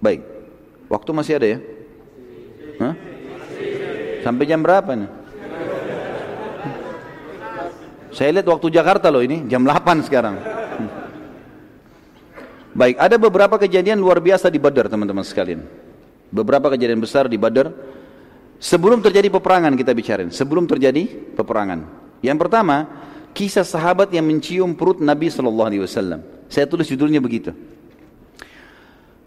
[0.02, 0.26] Baik.
[0.90, 1.60] Waktu masih ada ya?
[2.82, 2.94] Hah?
[4.26, 5.10] Sampai jam berapa nih?
[8.10, 10.42] Saya lihat waktu Jakarta loh ini, jam 8 sekarang.
[12.74, 15.62] Baik, ada beberapa kejadian luar biasa di Badar teman-teman sekalian.
[16.30, 17.74] Beberapa kejadian besar di Badar.
[18.60, 20.30] Sebelum terjadi peperangan kita bicarain.
[20.30, 21.86] Sebelum terjadi peperangan.
[22.20, 22.86] Yang pertama,
[23.32, 26.22] kisah sahabat yang mencium perut Nabi Wasallam.
[26.52, 27.56] Saya tulis judulnya begitu.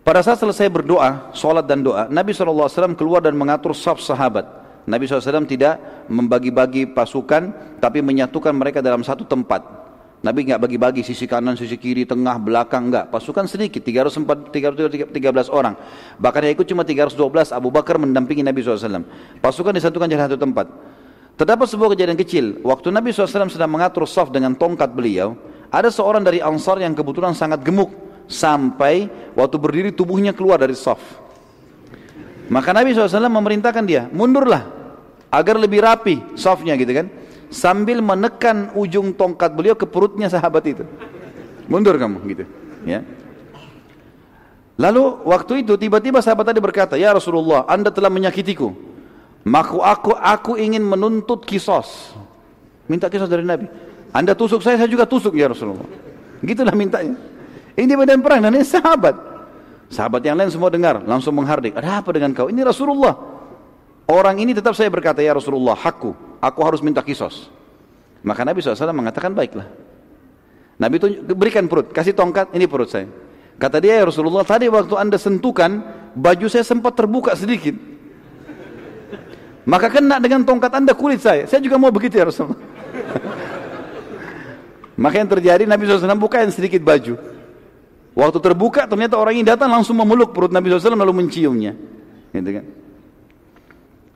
[0.03, 4.43] Pada saat selesai berdoa, sholat dan doa, Nabi SAW keluar dan mengatur saf sahabat.
[4.83, 5.79] Nabi SAW tidak
[6.11, 9.63] membagi-bagi pasukan tapi menyatukan mereka dalam satu tempat.
[10.23, 13.11] Nabi nggak bagi-bagi sisi kanan, sisi kiri, tengah, belakang enggak.
[13.11, 15.75] Pasukan sedikit, 304, 313 orang.
[16.15, 19.03] Bahkan yang ikut cuma 312, Abu Bakar mendampingi Nabi SAW.
[19.43, 20.71] Pasukan disatukan di satu tempat.
[21.35, 22.45] Terdapat sebuah kejadian kecil.
[22.63, 25.35] Waktu Nabi SAW sedang mengatur saf dengan tongkat beliau,
[25.75, 27.91] ada seorang dari Ansar yang kebetulan sangat gemuk.
[28.31, 31.03] Sampai waktu berdiri tubuhnya keluar dari saf.
[32.47, 34.71] Maka Nabi SAW memerintahkan dia, mundurlah.
[35.35, 37.22] Agar lebih rapi safnya gitu kan
[37.53, 40.85] sambil menekan ujung tongkat beliau ke perutnya sahabat itu.
[41.69, 42.45] Mundur kamu gitu,
[42.89, 43.05] ya.
[44.81, 48.73] Lalu waktu itu tiba-tiba sahabat tadi berkata, "Ya Rasulullah, Anda telah menyakitiku.
[49.47, 52.17] Maka aku aku ingin menuntut kisos."
[52.91, 53.69] Minta kisos dari Nabi.
[54.11, 55.87] Anda tusuk saya, saya juga tusuk ya Rasulullah.
[56.43, 57.15] Gitulah mintanya.
[57.79, 59.15] Ini medan perang dan ini sahabat.
[59.93, 61.77] Sahabat yang lain semua dengar, langsung menghardik.
[61.77, 62.49] Ada apa dengan kau?
[62.49, 63.17] Ini Rasulullah.
[64.09, 67.47] Orang ini tetap saya berkata, ya Rasulullah, hakku aku harus minta kisos.
[68.27, 69.71] Maka Nabi SAW mengatakan baiklah.
[70.83, 71.07] Nabi itu
[71.39, 73.07] berikan perut, kasih tongkat, ini perut saya.
[73.55, 75.79] Kata dia ya Rasulullah, tadi waktu anda sentuhkan,
[76.19, 77.79] baju saya sempat terbuka sedikit.
[79.63, 81.47] Maka kena dengan tongkat anda kulit saya.
[81.47, 82.59] Saya juga mau begitu ya Rasulullah.
[85.03, 87.15] Maka yang terjadi Nabi SAW bukain sedikit baju.
[88.13, 91.79] Waktu terbuka ternyata orang ini datang langsung memeluk perut Nabi SAW lalu menciumnya.
[92.35, 92.65] Gitu kan?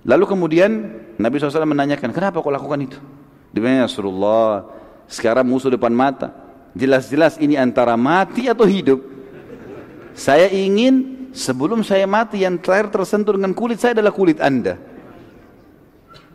[0.07, 0.71] Lalu kemudian
[1.19, 2.99] Nabi SAW menanyakan, kenapa kau lakukan itu?
[3.51, 4.63] Dia ya Rasulullah,
[5.11, 6.31] sekarang musuh depan mata.
[6.79, 9.03] Jelas-jelas ini antara mati atau hidup.
[10.15, 14.79] Saya ingin sebelum saya mati yang terakhir tersentuh dengan kulit saya adalah kulit anda.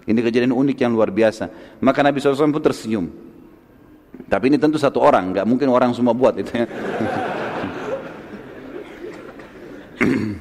[0.04, 1.78] Ini kejadian unik yang luar biasa.
[1.80, 3.06] Maka Nabi SAW pun tersenyum.
[4.28, 6.52] Tapi ini tentu satu orang, nggak mungkin orang semua buat itu.
[6.52, 6.68] Ya.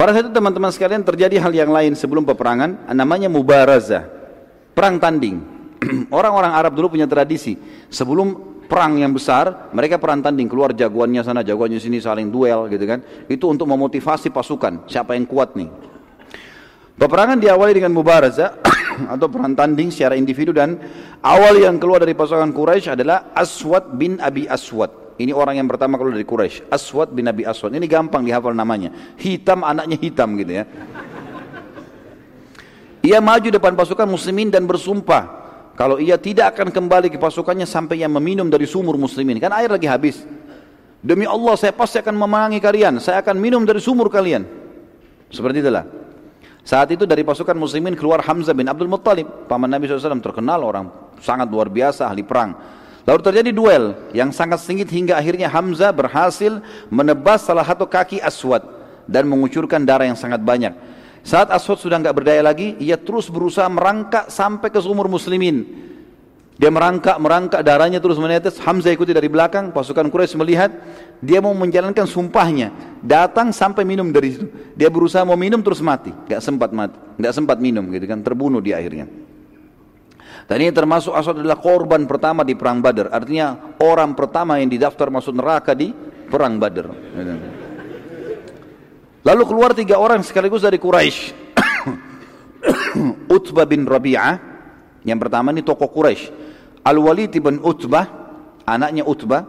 [0.00, 4.08] Pada saat itu teman-teman sekalian terjadi hal yang lain sebelum peperangan, namanya mubarazah,
[4.72, 5.44] perang tanding.
[6.08, 7.60] Orang-orang Arab dulu punya tradisi,
[7.92, 8.32] sebelum
[8.64, 13.04] perang yang besar, mereka perang tanding, keluar jagoannya sana, jagoannya sini saling duel gitu kan.
[13.28, 15.68] Itu untuk memotivasi pasukan, siapa yang kuat nih.
[16.96, 18.56] Peperangan diawali dengan mubarazah
[19.20, 20.80] atau perang tanding secara individu dan
[21.20, 25.09] awal yang keluar dari pasukan Quraisy adalah Aswad bin Abi Aswad.
[25.20, 27.76] Ini orang yang pertama keluar dari Quraisy, Aswad bin Nabi Aswad.
[27.76, 28.88] Ini gampang dihafal namanya.
[29.20, 30.64] Hitam anaknya hitam gitu ya.
[33.04, 35.28] Ia maju depan pasukan muslimin dan bersumpah
[35.76, 39.36] kalau ia tidak akan kembali ke pasukannya sampai ia meminum dari sumur muslimin.
[39.36, 40.24] Kan air lagi habis.
[41.04, 42.96] Demi Allah saya pasti akan memenangi kalian.
[42.96, 44.48] Saya akan minum dari sumur kalian.
[45.28, 45.84] Seperti itulah.
[46.64, 49.48] Saat itu dari pasukan muslimin keluar Hamzah bin Abdul Muttalib.
[49.48, 50.88] Paman Nabi SAW terkenal orang
[51.20, 52.79] sangat luar biasa ahli perang.
[53.10, 58.62] Lalu terjadi duel yang sangat sengit hingga akhirnya Hamzah berhasil menebas salah satu kaki Aswad
[59.10, 60.70] dan mengucurkan darah yang sangat banyak.
[61.26, 65.66] Saat Aswad sudah nggak berdaya lagi, ia terus berusaha merangkak sampai ke sumur muslimin.
[66.54, 68.62] Dia merangkak, merangkak, darahnya terus menetes.
[68.62, 70.70] Hamzah ikuti dari belakang, pasukan Quraisy melihat
[71.18, 72.70] dia mau menjalankan sumpahnya.
[73.02, 74.46] Datang sampai minum dari situ.
[74.78, 78.62] Dia berusaha mau minum terus mati, nggak sempat mati, nggak sempat minum gitu kan, terbunuh
[78.62, 79.10] di akhirnya.
[80.50, 83.14] Dan ini termasuk Aswad adalah korban pertama di perang Badar.
[83.14, 85.94] Artinya orang pertama yang didaftar masuk neraka di
[86.26, 86.90] perang Badar.
[89.22, 91.30] Lalu keluar tiga orang sekaligus dari Quraisy.
[93.38, 94.42] Utbah bin Rabi'ah.
[95.06, 96.34] Yang pertama ini tokoh Quraisy.
[96.82, 98.10] Al-Walid bin Utbah,
[98.66, 99.46] anaknya Utbah.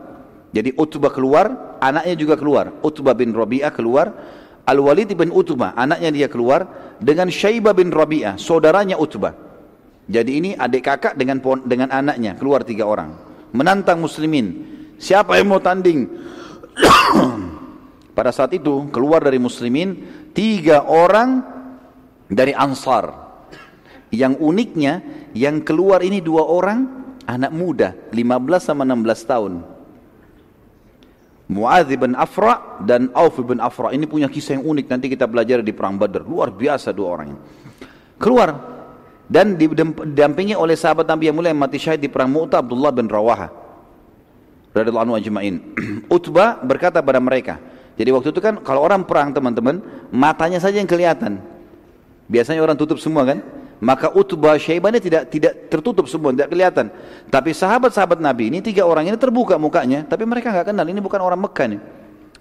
[0.53, 2.77] Jadi Utbah keluar, anaknya juga keluar.
[2.85, 4.13] Utbah bin Rabi'ah keluar.
[4.69, 9.49] Al-Walid bin Utbah, anaknya dia keluar dengan Syaibah bin Rabi'ah, saudaranya Utbah.
[10.09, 14.67] Jadi ini adik kakak dengan dengan anaknya keluar tiga orang menantang muslimin.
[14.97, 16.07] Siapa yang mau tanding?
[18.17, 20.03] Pada saat itu keluar dari muslimin
[20.35, 21.43] tiga orang
[22.27, 23.31] dari Ansar.
[24.11, 24.93] Yang uniknya
[25.31, 26.83] yang keluar ini dua orang
[27.23, 29.53] anak muda 15 sama 16 tahun.
[31.51, 35.63] Muadz bin Afra dan Auf bin Afra ini punya kisah yang unik nanti kita belajar
[35.63, 36.27] di perang Badar.
[36.27, 37.41] Luar biasa dua orang ini.
[38.19, 38.49] Keluar
[39.31, 43.07] dan didampingi oleh sahabat Nabi yang mulia yang mati syahid di perang Mu'tah Abdullah bin
[43.07, 43.47] Rawaha
[44.75, 45.55] radhiyallahu anhu ajma'in.
[46.19, 47.63] Utbah berkata pada mereka
[47.95, 49.77] jadi waktu itu kan kalau orang perang teman-teman
[50.11, 51.37] matanya saja yang kelihatan.
[52.31, 53.43] Biasanya orang tutup semua kan?
[53.81, 56.89] Maka Utbah Syaibah tidak tidak tertutup semua tidak kelihatan.
[57.27, 60.85] Tapi sahabat-sahabat Nabi ini tiga orang ini terbuka mukanya tapi mereka nggak kenal.
[60.87, 61.81] Ini bukan orang Mekah nih.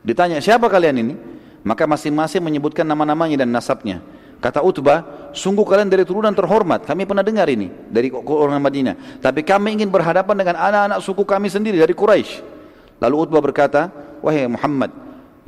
[0.01, 1.15] Ditanya siapa kalian ini?
[1.61, 4.01] Maka masing-masing menyebutkan nama-namanya dan nasabnya
[4.41, 6.89] Kata Utbah, sungguh kalian dari turunan terhormat.
[6.89, 9.21] Kami pernah dengar ini dari orang Madinah.
[9.21, 12.41] Tapi kami ingin berhadapan dengan anak-anak suku kami sendiri dari Quraisy.
[13.05, 13.93] Lalu Utbah berkata,
[14.25, 14.93] wahai Muhammad,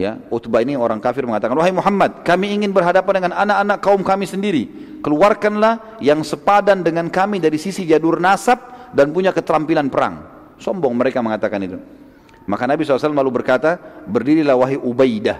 [0.00, 4.24] Ya, Utbah ini orang kafir mengatakan, "Wahai Muhammad, kami ingin berhadapan dengan anak-anak kaum kami
[4.24, 4.64] sendiri.
[5.04, 10.24] Keluarkanlah yang sepadan dengan kami dari sisi jadur nasab dan punya keterampilan perang."
[10.56, 11.76] Sombong mereka mengatakan itu.
[12.48, 13.76] Maka Nabi SAW lalu berkata,
[14.08, 15.38] "Berdirilah wahai Ubaidah."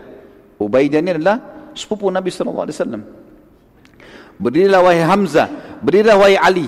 [0.60, 1.40] Ubaidah ini adalah
[1.72, 3.21] sepupu Nabi SAW.
[4.42, 6.66] Berdirilah wahai Hamzah, berdirilah wahai Ali.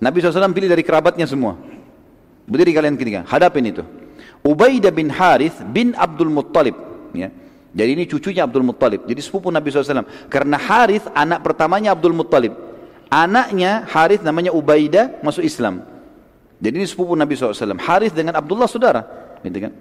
[0.00, 1.56] Nabi SAW pilih dari kerabatnya semua.
[2.44, 3.80] Berdiri kalian ketiga, hadapin itu.
[4.44, 7.28] Ubaidah bin Harith bin Abdul Muttalib Ya.
[7.70, 9.06] Jadi ini cucunya Abdul Muttalib.
[9.06, 10.06] Jadi sepupu Nabi SAW.
[10.26, 12.54] Karena Harith anak pertamanya Abdul Muttalib.
[13.10, 15.86] Anaknya Harith namanya Ubaidah masuk Islam.
[16.58, 17.78] Jadi ini sepupu Nabi SAW.
[17.78, 19.06] Harith dengan Abdullah saudara.
[19.42, 19.72] Gitu kan.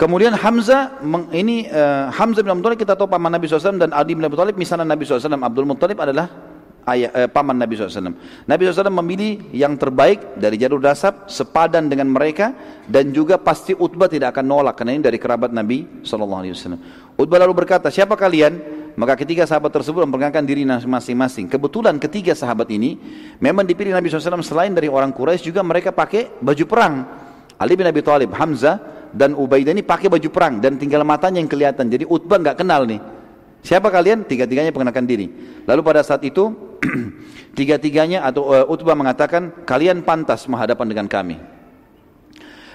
[0.00, 0.96] Kemudian Hamzah
[1.36, 4.32] ini uh, Hamzah bin Abdul Muttalib kita tahu paman Nabi SAW dan Adi bin Abi
[4.32, 6.24] Thalib misalnya Nabi SAW Abdul Muttalib adalah
[6.88, 8.16] ayah, eh, paman Nabi SAW.
[8.48, 12.56] Nabi SAW memilih yang terbaik dari jalur dasar, sepadan dengan mereka,
[12.88, 16.80] dan juga pasti Utbah tidak akan nolak, karena ini dari kerabat Nabi SAW.
[17.20, 18.80] Utbah lalu berkata, siapa kalian?
[18.96, 21.46] Maka ketiga sahabat tersebut memperkenalkan diri masing-masing.
[21.46, 22.96] Kebetulan ketiga sahabat ini
[23.38, 26.94] memang dipilih Nabi SAW selain dari orang Quraisy juga mereka pakai baju perang.
[27.60, 31.50] Ali bin Abi Thalib, Hamzah, dan Ubaidah ini pakai baju perang dan tinggal matanya yang
[31.50, 31.90] kelihatan.
[31.90, 33.00] Jadi Utbah nggak kenal nih.
[33.60, 34.24] Siapa kalian?
[34.24, 35.28] Tiga-tiganya pengenakan diri.
[35.68, 36.54] Lalu pada saat itu
[37.58, 41.36] tiga-tiganya atau uh, Utbah mengatakan kalian pantas menghadapan dengan kami.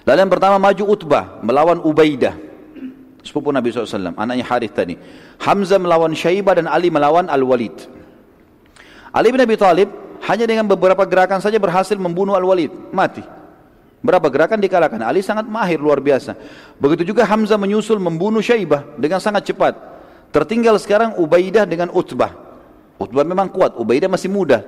[0.06, 2.38] Lalu yang pertama maju Utbah melawan Ubaidah.
[3.26, 4.94] Sepupu Nabi SAW, anaknya Harith tadi.
[5.42, 7.90] Hamzah melawan Syaibah dan Ali melawan Al-Walid.
[9.10, 9.90] Ali bin Abi Thalib
[10.30, 13.26] hanya dengan beberapa gerakan saja berhasil membunuh Al-Walid, mati.
[14.06, 15.02] Berapa gerakan dikalahkan?
[15.02, 16.38] Ali sangat mahir luar biasa.
[16.78, 19.74] Begitu juga Hamzah menyusul membunuh Syaibah dengan sangat cepat.
[20.30, 22.38] Tertinggal sekarang Ubaidah dengan Utbah.
[23.02, 24.62] Utbah memang kuat, Ubaidah masih muda.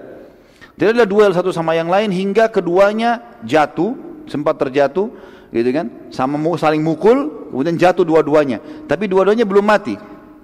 [0.74, 3.94] Tidak ada duel satu sama yang lain hingga keduanya jatuh,
[4.26, 5.14] sempat terjatuh,
[5.54, 6.10] gitu kan?
[6.10, 8.58] Sama saling mukul, kemudian jatuh dua-duanya.
[8.90, 9.94] Tapi dua-duanya belum mati.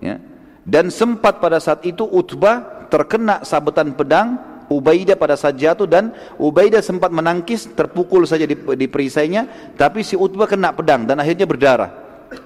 [0.06, 0.22] Ya.
[0.64, 6.84] Dan sempat pada saat itu Utbah terkena sabetan pedang Ubaidah pada saat jatuh dan Ubaidah
[6.84, 11.92] sempat menangkis terpukul saja di, di perisainya tapi si Utbah kena pedang dan akhirnya berdarah.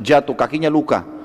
[0.04, 1.18] Jatuh kakinya luka.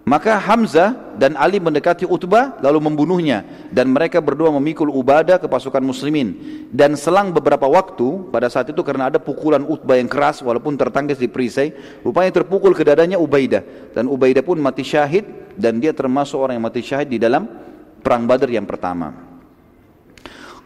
[0.00, 3.44] Maka Hamzah dan Ali mendekati Utbah lalu membunuhnya.
[3.68, 6.34] Dan mereka berdua memikul Ubadah ke pasukan muslimin.
[6.72, 11.20] Dan selang beberapa waktu pada saat itu karena ada pukulan Utbah yang keras walaupun tertangkis
[11.20, 11.70] di perisai
[12.00, 16.66] rupanya terpukul ke dadanya Ubaidah dan Ubaidah pun mati syahid dan dia termasuk orang yang
[16.66, 17.46] mati syahid di dalam
[18.00, 19.29] perang Badar yang pertama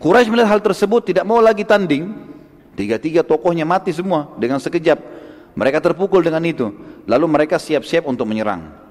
[0.04, 2.12] Quraisy melihat hal tersebut tidak mau lagi tanding
[2.76, 5.00] tiga-tiga tokohnya mati semua dengan sekejap
[5.56, 6.68] mereka terpukul dengan itu
[7.08, 8.84] lalu mereka siap-siap untuk menyerang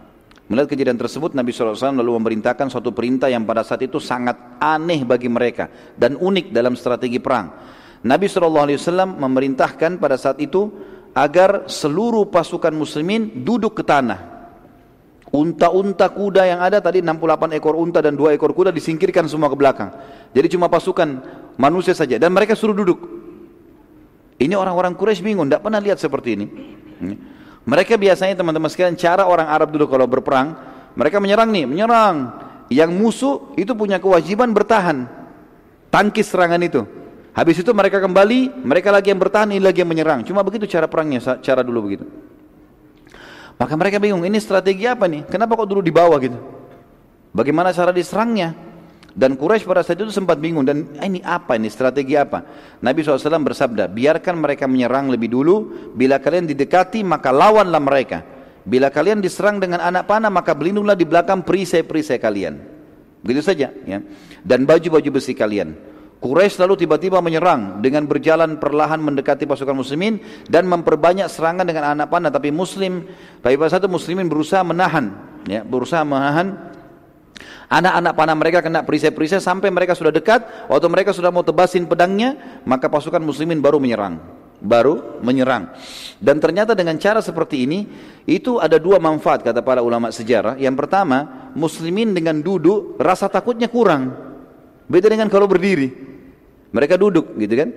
[0.44, 5.08] Melihat kejadian tersebut Nabi SAW lalu memerintahkan suatu perintah yang pada saat itu sangat aneh
[5.08, 7.48] bagi mereka dan unik dalam strategi perang.
[8.04, 8.68] Nabi SAW
[9.16, 10.68] memerintahkan pada saat itu
[11.16, 14.33] agar seluruh pasukan muslimin duduk ke tanah.
[15.34, 19.58] Unta-unta kuda yang ada tadi 68 ekor unta dan 2 ekor kuda disingkirkan semua ke
[19.58, 19.90] belakang.
[20.30, 21.10] Jadi cuma pasukan
[21.58, 23.02] manusia saja dan mereka suruh duduk.
[24.38, 26.46] Ini orang-orang Quraisy bingung, tidak pernah lihat seperti ini.
[27.66, 30.54] Mereka biasanya teman-teman sekalian cara orang Arab dulu kalau berperang,
[30.94, 32.18] mereka menyerang nih, menyerang.
[32.70, 35.10] Yang musuh itu punya kewajiban bertahan.
[35.90, 36.86] Tangkis serangan itu.
[37.34, 40.22] Habis itu mereka kembali, mereka lagi yang bertahan, ini lagi yang menyerang.
[40.22, 42.06] Cuma begitu cara perangnya, cara dulu begitu.
[43.58, 45.30] Maka mereka bingung, ini strategi apa nih?
[45.30, 46.40] Kenapa kok dulu di bawah gitu?
[47.34, 48.54] Bagaimana cara diserangnya?
[49.14, 52.42] Dan Quraisy pada saat itu sempat bingung dan ini apa ini strategi apa?
[52.82, 55.56] Nabi SAW bersabda, biarkan mereka menyerang lebih dulu.
[55.94, 58.26] Bila kalian didekati maka lawanlah mereka.
[58.66, 62.58] Bila kalian diserang dengan anak panah maka berlindunglah di belakang perisai-perisai kalian.
[63.22, 63.70] Begitu saja.
[63.86, 64.02] Ya.
[64.42, 65.78] Dan baju-baju besi kalian.
[66.24, 72.08] Quraisy lalu tiba-tiba menyerang dengan berjalan perlahan mendekati pasukan muslimin dan memperbanyak serangan dengan anak
[72.08, 73.04] panah tapi muslim
[73.44, 75.12] tapi pada satu muslimin berusaha menahan
[75.44, 76.72] ya berusaha menahan
[77.74, 82.62] Anak-anak panah mereka kena perisai-perisai sampai mereka sudah dekat, waktu mereka sudah mau tebasin pedangnya,
[82.70, 84.22] maka pasukan muslimin baru menyerang.
[84.62, 85.74] Baru menyerang.
[86.22, 87.90] Dan ternyata dengan cara seperti ini,
[88.30, 90.54] itu ada dua manfaat kata para ulama sejarah.
[90.62, 94.14] Yang pertama, muslimin dengan duduk rasa takutnya kurang.
[94.86, 96.13] Beda dengan kalau berdiri.
[96.74, 97.70] Mereka duduk gitu kan.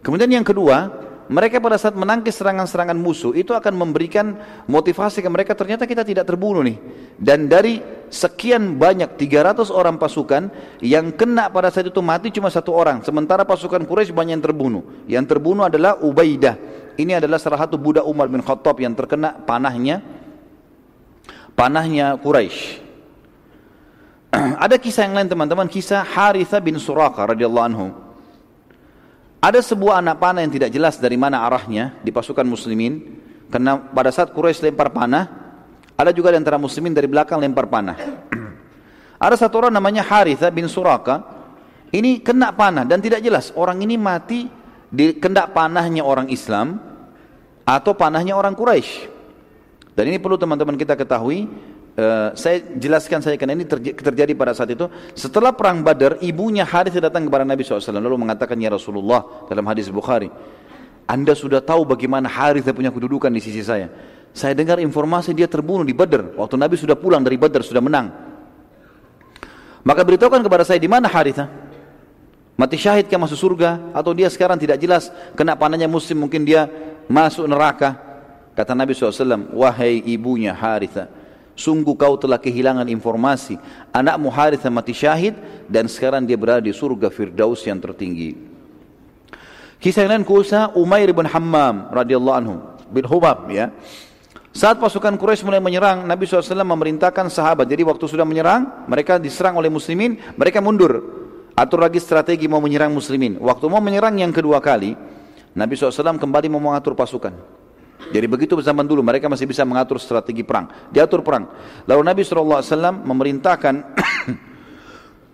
[0.00, 0.88] Kemudian yang kedua,
[1.28, 4.32] mereka pada saat menangkis serangan-serangan musuh itu akan memberikan
[4.64, 6.80] motivasi ke mereka ternyata kita tidak terbunuh nih.
[7.20, 10.48] Dan dari sekian banyak 300 orang pasukan
[10.80, 13.04] yang kena pada saat itu mati cuma satu orang.
[13.04, 14.82] Sementara pasukan Quraisy banyak yang terbunuh.
[15.04, 16.56] Yang terbunuh adalah Ubaidah.
[16.96, 20.00] Ini adalah salah satu budak Umar bin Khattab yang terkena panahnya
[21.52, 22.88] panahnya Quraisy.
[24.64, 25.68] Ada kisah yang lain teman-teman.
[25.68, 28.07] Kisah Haritha bin Suraka radhiyallahu anhu
[29.38, 33.22] ada sebuah anak panah yang tidak jelas dari mana arahnya di pasukan muslimin.
[33.48, 35.48] Karena pada saat Quraisy lempar panah,
[35.98, 37.98] Ada juga di antara muslimin dari belakang lempar panah.
[39.26, 41.26] Ada satu orang namanya Haritha bin Suraka.
[41.90, 44.46] Ini kena panah dan tidak jelas orang ini mati
[44.86, 46.78] di kendak panahnya orang Islam
[47.66, 49.10] atau panahnya orang Quraisy.
[49.98, 51.50] Dan ini perlu teman-teman kita ketahui.
[51.98, 54.86] Uh, saya jelaskan saya karena ini terjadi pada saat itu.
[55.18, 59.90] Setelah perang Badar, ibunya Harith datang kepada Nabi SAW lalu mengatakan ya Rasulullah dalam hadis
[59.90, 60.30] Bukhari,
[61.10, 63.90] Anda sudah tahu bagaimana Harith punya kedudukan di sisi saya.
[64.30, 68.14] Saya dengar informasi dia terbunuh di Badar waktu Nabi sudah pulang dari Badar sudah menang.
[69.82, 71.50] Maka beritahukan kepada saya di mana Haritha?
[72.54, 76.70] Mati syahid ke masuk surga atau dia sekarang tidak jelas kena panahnya muslim mungkin dia
[77.10, 78.08] masuk neraka
[78.58, 81.06] Kata Nabi SAW, wahai ibunya Haritha,
[81.58, 83.58] sungguh kau telah kehilangan informasi.
[83.90, 85.34] Anakmu Haritha mati syahid
[85.66, 88.38] dan sekarang dia berada di surga Firdaus yang tertinggi.
[89.82, 92.54] Kisah yang lain kuasa Umair bin Hammam radhiyallahu anhu
[92.94, 93.74] bin Hubab ya.
[94.54, 97.68] Saat pasukan Quraisy mulai menyerang, Nabi SAW memerintahkan sahabat.
[97.68, 100.98] Jadi waktu sudah menyerang, mereka diserang oleh muslimin, mereka mundur.
[101.54, 103.38] Atur lagi strategi mau menyerang muslimin.
[103.38, 104.98] Waktu mau menyerang yang kedua kali,
[105.54, 107.57] Nabi SAW kembali mau mengatur pasukan.
[108.08, 110.70] Jadi begitu zaman dulu mereka masih bisa mengatur strategi perang.
[110.88, 111.50] Diatur perang.
[111.84, 112.62] Lalu Nabi SAW
[113.04, 113.74] memerintahkan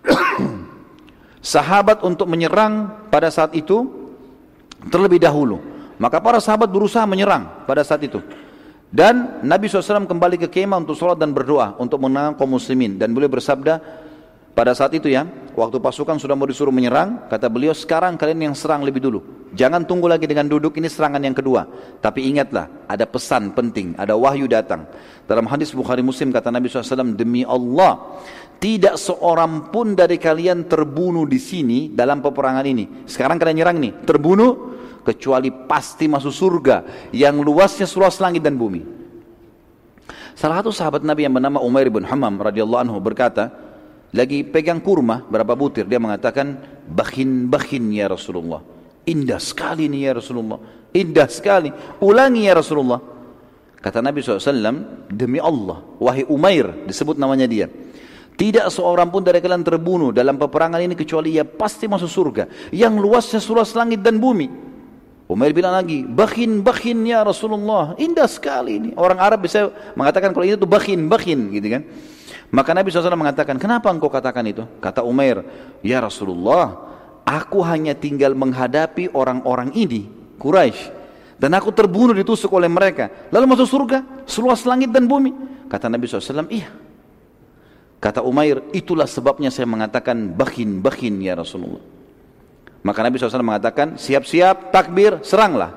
[1.55, 3.85] sahabat untuk menyerang pada saat itu
[4.89, 5.61] terlebih dahulu.
[5.95, 8.19] Maka para sahabat berusaha menyerang pada saat itu.
[8.91, 12.95] Dan Nabi SAW kembali ke kemah untuk sholat dan berdoa untuk menang kaum muslimin.
[12.99, 13.79] Dan beliau bersabda,
[14.55, 18.55] pada saat itu ya, waktu pasukan sudah mau disuruh menyerang, kata beliau, sekarang kalian yang
[18.55, 19.49] serang lebih dulu.
[19.55, 21.65] Jangan tunggu lagi dengan duduk, ini serangan yang kedua.
[22.03, 24.83] Tapi ingatlah, ada pesan penting, ada wahyu datang.
[25.25, 28.19] Dalam hadis Bukhari Muslim kata Nabi SAW, demi Allah,
[28.59, 33.07] tidak seorang pun dari kalian terbunuh di sini dalam peperangan ini.
[33.07, 34.51] Sekarang kalian nyerang nih, terbunuh,
[35.05, 36.77] kecuali pasti masuk surga
[37.13, 38.81] yang luasnya seluas langit dan bumi.
[40.35, 43.64] Salah satu sahabat Nabi yang bernama Umair bin Hammam radhiyallahu anhu berkata,
[44.15, 46.55] lagi pegang kurma berapa butir dia mengatakan
[46.87, 48.63] bakhin bakhin ya Rasulullah.
[49.05, 50.57] Indah sekali ini ya Rasulullah.
[50.95, 51.69] Indah sekali.
[51.99, 53.03] Ulangi ya Rasulullah.
[53.83, 54.49] Kata Nabi SAW
[55.13, 57.69] demi Allah wahai Umair disebut namanya dia
[58.35, 62.43] tidak seorang pun dari kalian terbunuh dalam peperangan ini kecuali ia pasti masuk surga
[62.75, 64.51] yang luasnya seluas langit dan bumi.
[65.25, 67.97] Umair bilang lagi bakhin bakhin ya Rasulullah.
[67.97, 71.81] Indah sekali ini orang Arab bisa mengatakan kalau itu bakhin bakhin gitu kan
[72.53, 74.63] maka Nabi SAW mengatakan, kenapa engkau katakan itu?
[74.77, 75.41] Kata Umair,
[75.81, 76.77] ya Rasulullah,
[77.25, 80.07] aku hanya tinggal menghadapi orang-orang ini,
[80.37, 80.93] Quraisy,
[81.41, 83.09] dan aku terbunuh ditusuk oleh mereka.
[83.33, 85.33] Lalu masuk surga, seluas langit dan bumi.
[85.67, 86.69] Kata Nabi SAW, iya.
[87.99, 91.81] Kata Umair, itulah sebabnya saya mengatakan bakin ya Rasulullah.
[92.85, 95.73] Maka Nabi SAW mengatakan, siap-siap, takbir, seranglah.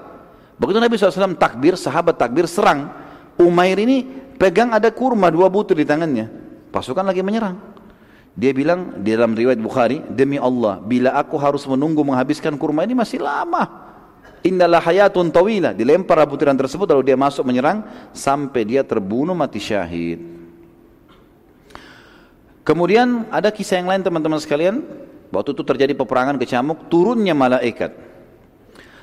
[0.60, 2.92] Begitu Nabi SAW takbir, sahabat takbir, serang.
[3.40, 4.04] Umair ini
[4.36, 6.47] pegang ada kurma dua butir di tangannya.
[6.68, 7.56] Pasukan lagi menyerang.
[8.38, 12.94] Dia bilang di dalam riwayat Bukhari, demi Allah, bila aku harus menunggu menghabiskan kurma ini
[12.94, 13.66] masih lama.
[14.46, 15.74] Innalah hayatun tawila.
[15.74, 17.82] Dilempar butiran tersebut lalu dia masuk menyerang
[18.14, 20.22] sampai dia terbunuh mati syahid.
[22.62, 24.86] Kemudian ada kisah yang lain teman-teman sekalian.
[25.34, 27.90] Waktu itu terjadi peperangan kecamuk, turunnya malaikat.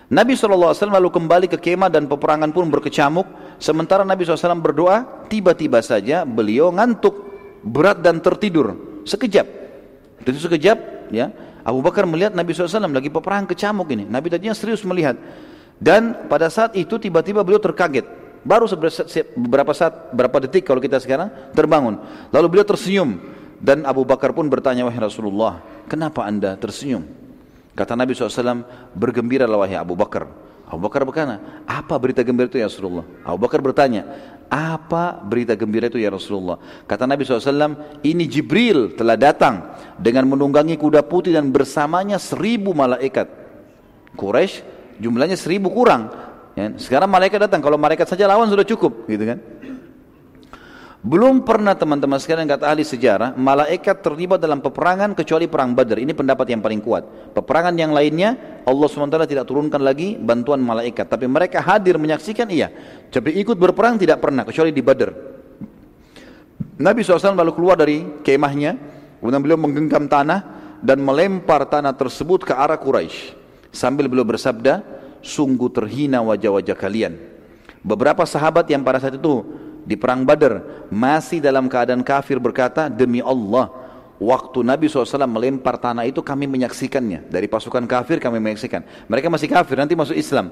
[0.05, 3.25] Nabi SAW lalu kembali ke kemah dan peperangan pun berkecamuk.
[3.59, 7.34] Sementara Nabi SAW berdoa, tiba-tiba saja beliau ngantuk
[7.65, 9.47] berat dan tertidur sekejap.
[10.21, 11.33] Itu sekejap ya.
[11.65, 14.05] Abu Bakar melihat Nabi SAW lagi peperangan kecamuk ini.
[14.05, 15.17] Nabi tadinya serius melihat.
[15.81, 18.05] Dan pada saat itu tiba-tiba beliau terkaget.
[18.45, 21.97] Baru beberapa saat, berapa detik kalau kita sekarang terbangun.
[22.29, 23.17] Lalu beliau tersenyum.
[23.57, 27.01] Dan Abu Bakar pun bertanya, wahai Rasulullah, kenapa anda tersenyum?
[27.73, 28.61] Kata Nabi SAW,
[28.93, 30.29] bergembira wahai Abu Bakar.
[30.65, 31.37] Abu Bakar berkata,
[31.69, 33.05] apa berita gembira itu ya Rasulullah?
[33.21, 34.01] Abu Bakar bertanya,
[34.49, 36.57] apa berita gembira itu ya Rasulullah?
[36.89, 43.29] Kata Nabi SAW, ini Jibril telah datang dengan menunggangi kuda putih dan bersamanya seribu malaikat.
[44.17, 44.65] Quraisy
[44.97, 46.09] jumlahnya seribu kurang.
[46.55, 49.43] Ya, sekarang malaikat datang, kalau malaikat saja lawan sudah cukup, gitu kan?
[51.05, 56.01] Belum pernah teman-teman sekalian kata ahli sejarah, malaikat terlibat dalam peperangan kecuali perang Badar.
[56.01, 57.05] Ini pendapat yang paling kuat.
[57.37, 58.33] Peperangan yang lainnya,
[58.65, 61.05] Allah SWT tidak turunkan lagi bantuan malaikat.
[61.05, 62.73] Tapi mereka hadir menyaksikan, iya.
[63.13, 65.13] Tapi ikut berperang tidak pernah, kecuali di Badar.
[66.81, 68.73] Nabi SAW lalu keluar dari kemahnya,
[69.21, 70.41] kemudian beliau menggenggam tanah
[70.81, 73.37] dan melempar tanah tersebut ke arah Quraisy.
[73.69, 74.81] Sambil beliau bersabda,
[75.21, 77.13] sungguh terhina wajah-wajah kalian.
[77.85, 79.45] Beberapa sahabat yang pada saat itu
[79.85, 83.69] di perang Badar masih dalam keadaan kafir berkata demi Allah
[84.17, 89.47] waktu Nabi SAW melempar tanah itu kami menyaksikannya dari pasukan kafir kami menyaksikan mereka masih
[89.47, 90.49] kafir nanti masuk Islam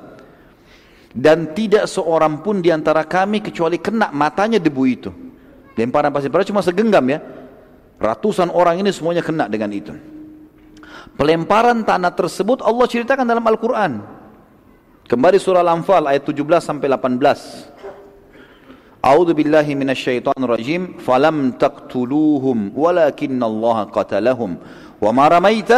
[1.14, 5.14] dan tidak seorang pun di antara kami kecuali kena matanya debu itu.
[5.78, 7.22] Lemparan pasir padahal cuma segenggam ya.
[8.02, 9.94] Ratusan orang ini semuanya kena dengan itu.
[11.14, 14.02] Pelemparan tanah tersebut Allah ceritakan dalam Al-Quran.
[15.06, 17.73] Kembali surah Al-Anfal ayat 17 sampai 18.
[19.04, 21.04] أعوذ بالله من الشيطان الرجيم.
[21.04, 24.52] فلم تقتلوهم ولكن الله قتلهم.
[25.04, 25.72] وما رميت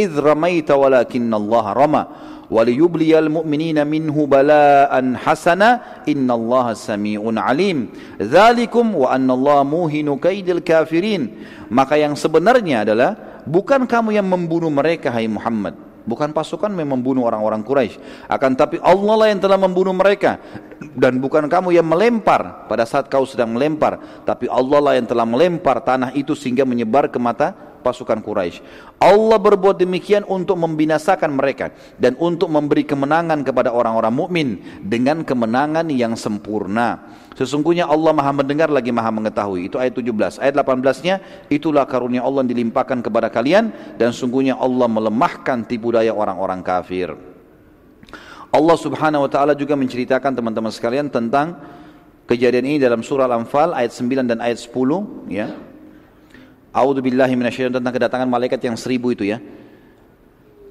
[0.00, 2.04] إذ رميت ولكن الله رمى.
[2.50, 5.68] وليبلي المؤمنين منه بلاء حسنا
[6.08, 7.78] إن الله سميع عليم.
[8.16, 11.36] ذلكم وأن الله موهن kaidil kafirin
[11.68, 13.12] maka yang sebenarnya adalah
[13.44, 15.89] bukan kamu yang membunuh mereka hai Muhammad.
[16.10, 18.26] Bukan pasukan yang membunuh orang-orang Quraisy.
[18.26, 20.42] Akan tapi Allah lah yang telah membunuh mereka.
[20.80, 24.26] Dan bukan kamu yang melempar pada saat kau sedang melempar.
[24.26, 28.62] Tapi Allah lah yang telah melempar tanah itu sehingga menyebar ke mata pasukan Quraisy.
[29.00, 34.48] Allah berbuat demikian untuk membinasakan mereka dan untuk memberi kemenangan kepada orang-orang mukmin
[34.84, 37.10] dengan kemenangan yang sempurna.
[37.34, 39.72] Sesungguhnya Allah Maha mendengar lagi Maha mengetahui.
[39.72, 40.44] Itu ayat 17.
[40.44, 41.14] Ayat 18-nya
[41.48, 47.16] itulah karunia Allah yang dilimpahkan kepada kalian dan sungguhnya Allah melemahkan tipu daya orang-orang kafir.
[48.50, 51.54] Allah Subhanahu wa taala juga menceritakan teman-teman sekalian tentang
[52.26, 55.54] kejadian ini dalam surah Al-Anfal ayat 9 dan ayat 10 ya.
[56.75, 59.39] A'udzu billahi minasyaitonir tentang kedatangan malaikat yang seribu itu ya.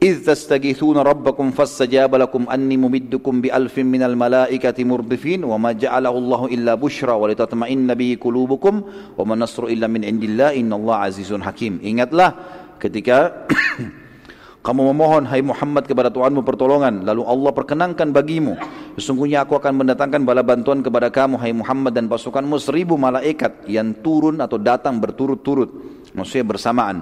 [0.04, 6.72] إذ تستغيثون ربكم فاستجاب لكم أني ممدكم بألف من الملائكة مردفين وما جعله الله إلا
[6.74, 8.74] بشرى ولتطمئن به قلوبكم
[9.18, 12.36] وما النصر إلا من عند الله إن الله عزيز حكيم ingatlah
[12.76, 13.48] ketika
[14.69, 18.53] kamu memohon hai Muhammad kepada Tuhanmu pertolongan lalu Allah perkenankan bagimu
[18.93, 23.97] sesungguhnya aku akan mendatangkan bala bantuan kepada kamu hai Muhammad dan pasukanmu seribu malaikat yang
[23.97, 25.73] turun atau datang berturut-turut
[26.13, 26.97] maksudnya bersamaan.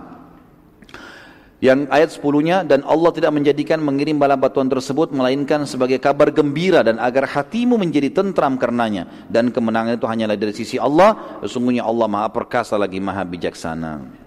[1.58, 6.86] Yang ayat 10-nya dan Allah tidak menjadikan mengirim bala bantuan tersebut melainkan sebagai kabar gembira
[6.86, 12.06] dan agar hatimu menjadi tentram karenanya dan kemenangan itu hanyalah dari sisi Allah sesungguhnya Allah
[12.06, 14.27] Maha perkasa lagi Maha bijaksana.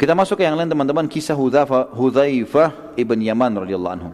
[0.00, 4.10] Kita masuk ke yang lain teman-teman kisah Hudzaifah Hudzaifah ibn Yaman radhiyallahu anhu.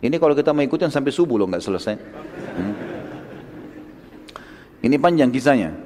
[0.00, 1.92] Ini kalau kita mengikuti sampai subuh loh nggak selesai.
[2.56, 2.74] Hmm.
[4.80, 5.76] Ini panjang kisahnya.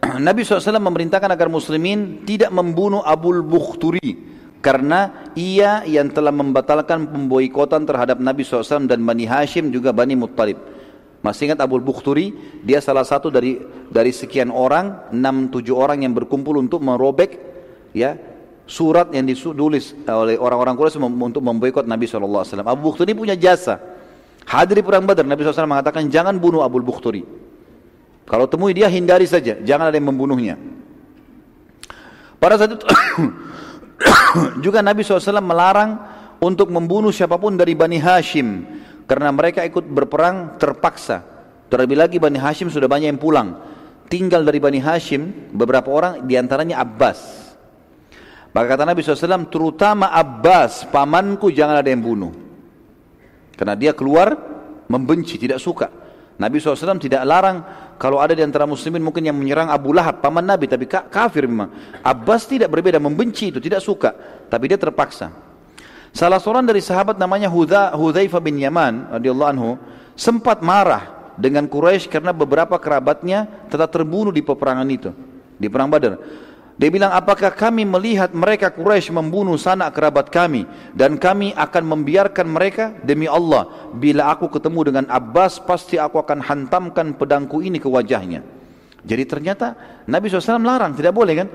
[0.24, 4.24] Nabi SAW memerintahkan agar muslimin tidak membunuh Abul Bukhturi
[4.64, 10.56] karena ia yang telah membatalkan pemboikotan terhadap Nabi SAW dan Bani Hashim juga Bani Muttalib.
[11.20, 12.32] Masih ingat Abul Bukhturi?
[12.64, 13.60] Dia salah satu dari
[13.92, 17.36] dari sekian orang, enam tujuh orang yang berkumpul untuk merobek
[17.92, 18.27] ya
[18.68, 22.44] surat yang ditulis oleh orang-orang Quraisy untuk memboikot Nabi SAW.
[22.44, 23.80] Abu Bukhturi punya jasa.
[24.44, 27.24] Hadir di perang Badar, Nabi SAW mengatakan jangan bunuh Abul Bukhturi.
[28.28, 30.60] Kalau temui dia hindari saja, jangan ada yang membunuhnya.
[32.36, 32.84] Pada saat itu
[34.64, 35.96] juga Nabi SAW melarang
[36.38, 38.68] untuk membunuh siapa pun dari Bani Hashim
[39.08, 41.24] karena mereka ikut berperang terpaksa.
[41.72, 43.56] Terlebih lagi Bani Hashim sudah banyak yang pulang.
[44.08, 47.47] Tinggal dari Bani Hashim beberapa orang di antaranya Abbas.
[48.58, 52.34] Maka kata Nabi SAW, terutama Abbas, pamanku jangan ada yang bunuh.
[53.54, 54.34] Karena dia keluar
[54.90, 55.86] membenci, tidak suka.
[56.42, 57.62] Nabi SAW tidak larang
[58.02, 61.70] kalau ada di antara muslimin mungkin yang menyerang Abu Lahab, paman Nabi, tapi kafir memang.
[62.02, 64.10] Abbas tidak berbeda, membenci itu, tidak suka.
[64.50, 65.30] Tapi dia terpaksa.
[66.10, 69.78] Salah seorang dari sahabat namanya Hudha, Hudzaifah bin Yaman radhiyallahu anhu
[70.18, 75.14] sempat marah dengan Quraisy karena beberapa kerabatnya telah terbunuh di peperangan itu,
[75.54, 76.18] di perang Badar.
[76.78, 80.62] Dia bilang, apakah kami melihat mereka Quraisy membunuh sanak kerabat kami
[80.94, 83.90] dan kami akan membiarkan mereka demi Allah.
[83.98, 88.46] Bila aku ketemu dengan Abbas, pasti aku akan hantamkan pedangku ini ke wajahnya.
[89.02, 89.74] Jadi ternyata
[90.06, 91.48] Nabi SAW larang, tidak boleh kan?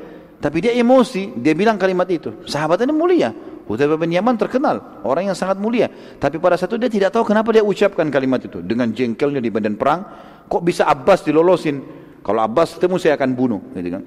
[0.43, 2.43] Tapi dia emosi, dia bilang kalimat itu.
[2.43, 3.31] Sahabat ini mulia.
[3.63, 5.87] Hudzaifah bin Yaman terkenal, orang yang sangat mulia.
[6.19, 8.59] Tapi pada satu dia tidak tahu kenapa dia ucapkan kalimat itu.
[8.59, 10.03] Dengan jengkelnya di badan perang,
[10.51, 11.79] kok bisa Abbas dilolosin?
[12.19, 13.63] Kalau Abbas ketemu saya akan bunuh.
[13.71, 14.03] Gitu kan?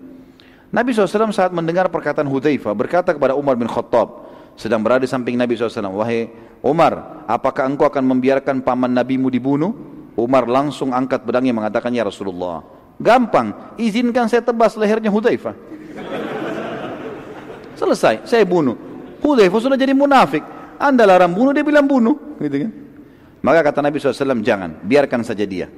[0.75, 4.27] Nabi SAW saat mendengar perkataan Hudzaifah berkata kepada Umar bin Khattab
[4.59, 6.27] sedang berada di samping Nabi SAW wahai
[6.65, 9.73] Umar apakah engkau akan membiarkan paman nabimu dibunuh?
[10.17, 13.77] Umar langsung angkat pedangnya mengatakan ya Rasulullah gampang.
[13.77, 15.55] Izinkan saya tebas lehernya Hudzaifah.
[17.81, 18.77] Selesai saya bunuh.
[19.21, 20.43] Hudzaifah sudah jadi munafik.
[20.77, 22.73] Anda larang bunuh dia bilang bunuh gitu kan?
[23.41, 25.69] Maka kata Nabi SAW jangan biarkan saja dia.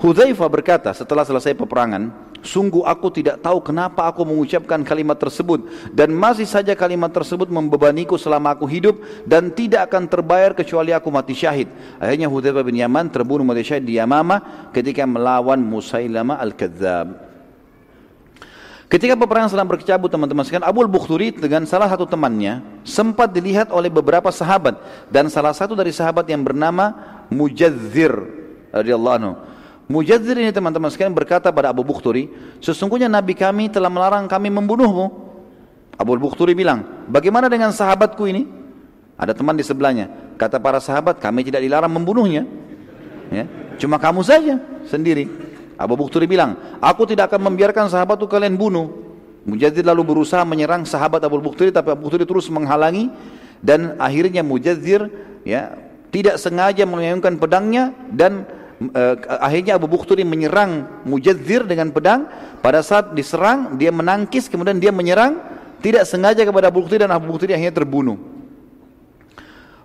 [0.00, 6.08] Hudzaifah berkata setelah selesai peperangan Sungguh aku tidak tahu kenapa aku mengucapkan kalimat tersebut dan
[6.16, 8.96] masih saja kalimat tersebut membebaniku selama aku hidup
[9.28, 11.68] dan tidak akan terbayar kecuali aku mati syahid.
[12.00, 17.30] Akhirnya Hudzaifah bin Yaman terbunuh mati syahid di Yamama ketika melawan Musailama al-Kadzab.
[18.90, 23.86] Ketika peperangan sedang berkecabut teman-teman sekalian, Abu Bukhturi dengan salah satu temannya sempat dilihat oleh
[23.86, 26.90] beberapa sahabat dan salah satu dari sahabat yang bernama
[27.30, 28.10] Mujadzir
[28.74, 29.34] radhiyallahu anhu.
[29.90, 32.30] Mujadzir ini teman-teman sekalian berkata pada Abu Bukhturi,
[32.62, 35.10] sesungguhnya Nabi kami telah melarang kami membunuhmu.
[35.98, 38.46] Abu Bukhturi bilang, bagaimana dengan sahabatku ini?
[39.18, 40.06] Ada teman di sebelahnya.
[40.38, 42.46] Kata para sahabat, kami tidak dilarang membunuhnya.
[43.34, 43.50] Ya,
[43.82, 45.26] cuma kamu saja sendiri.
[45.74, 48.94] Abu Bukhturi bilang, aku tidak akan membiarkan sahabatku kalian bunuh.
[49.42, 53.10] Mujadzir lalu berusaha menyerang sahabat Abu Bukhturi, tapi Abu Bukhturi terus menghalangi
[53.58, 55.10] dan akhirnya Mujadzir
[55.42, 55.74] ya
[56.14, 58.46] tidak sengaja melayangkan pedangnya dan
[58.80, 62.26] uh, akhirnya Abu Bukhturi menyerang Mujadzir dengan pedang.
[62.64, 65.36] Pada saat diserang dia menangkis kemudian dia menyerang.
[65.80, 68.16] Tidak sengaja kepada Abu Bukhturi dan Abu Bukhturi akhirnya terbunuh.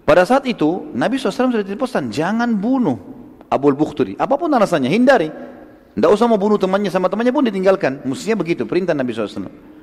[0.05, 2.99] Pada saat itu Nabi SAW sudah dipesan jangan bunuh
[3.47, 4.15] Abu Bukhturi.
[4.19, 5.31] Apa pun alasannya hindari.
[5.95, 8.03] Tidak usah mau bunuh temannya sama temannya pun ditinggalkan.
[8.03, 9.74] Mestinya begitu perintah Nabi SAW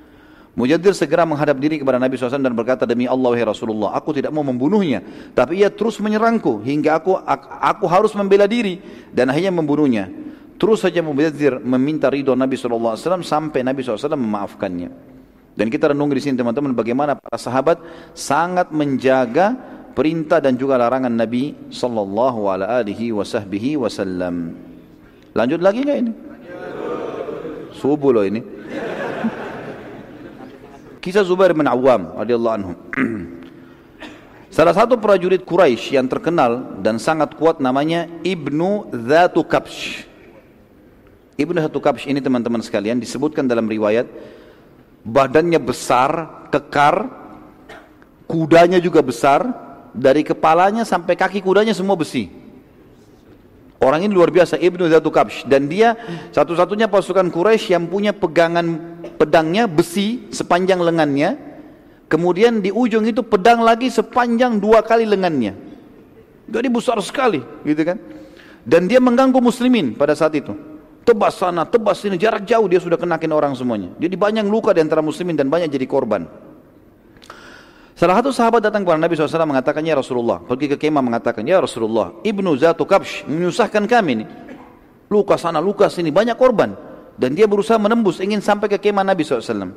[0.53, 4.37] Mujadir segera menghadap diri kepada Nabi SAW dan berkata, Demi Allah ya Rasulullah, aku tidak
[4.37, 5.01] mau membunuhnya.
[5.33, 7.17] Tapi ia terus menyerangku hingga aku
[7.57, 8.77] aku harus membela diri.
[9.09, 10.13] Dan akhirnya membunuhnya.
[10.61, 15.13] Terus saja Mujadir meminta ridho Nabi SAW sampai Nabi SAW memaafkannya.
[15.57, 17.81] Dan kita renung di sini teman-teman bagaimana para sahabat
[18.13, 19.57] sangat menjaga
[19.93, 24.57] perintah dan juga larangan Nabi sallallahu alaihi wasallam.
[25.33, 26.13] Lanjut lagi enggak ini?
[27.73, 28.41] Subuh loh ini.
[31.03, 32.73] Kisah Zubair bin Awam radhiyallahu anhu.
[34.55, 40.07] Salah satu prajurit Quraisy yang terkenal dan sangat kuat namanya Ibnu Zatu Kabsh.
[41.35, 44.07] Ibnu Zatu Kabsh ini teman-teman sekalian disebutkan dalam riwayat
[45.03, 47.11] badannya besar, kekar,
[48.31, 49.43] kudanya juga besar,
[49.91, 52.42] dari kepalanya sampai kaki kudanya semua besi.
[53.83, 55.43] Orang ini luar biasa, Ibnu Zatu Kabsh.
[55.51, 55.99] Dan dia
[56.31, 58.79] satu-satunya pasukan Quraisy yang punya pegangan
[59.19, 61.35] pedangnya besi sepanjang lengannya.
[62.07, 65.59] Kemudian di ujung itu pedang lagi sepanjang dua kali lengannya.
[66.47, 67.99] Jadi besar sekali, gitu kan.
[68.63, 70.55] Dan dia mengganggu muslimin pada saat itu.
[71.03, 73.91] Tebas sana, tebas sini, jarak jauh dia sudah kenakin orang semuanya.
[73.99, 76.31] Jadi banyak luka di antara muslimin dan banyak jadi korban.
[78.03, 81.63] Salah satu sahabat datang kepada Nabi SAW mengatakan, Ya Rasulullah, pergi ke kemah mengatakan, Ya
[81.63, 84.29] Rasulullah, Ibnu Zatu Kabsh menyusahkan kami nih.
[85.07, 86.75] Luka sana, luka sini, banyak korban.
[87.15, 89.71] Dan dia berusaha menembus, ingin sampai ke kemah Nabi SAW.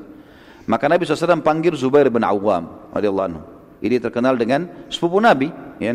[0.65, 2.89] Maka Nabi SAW panggil Zubair bin Awam.
[3.85, 5.53] Ini terkenal dengan sepupu Nabi.
[5.77, 5.93] Ya,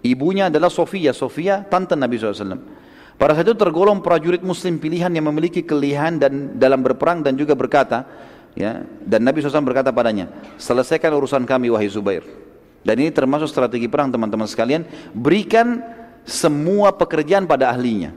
[0.00, 1.12] Ibunya adalah Sofia.
[1.12, 2.80] Sofia, tante Nabi SAW.
[3.20, 7.52] Pada saat itu tergolong prajurit muslim pilihan yang memiliki kelihan dan dalam berperang dan juga
[7.52, 8.08] berkata,
[8.52, 10.28] Ya, dan Nabi SAW berkata padanya,
[10.60, 12.20] selesaikan urusan kami wahai Zubair.
[12.84, 14.84] Dan ini termasuk strategi perang teman-teman sekalian,
[15.16, 15.80] berikan
[16.28, 18.12] semua pekerjaan pada ahlinya.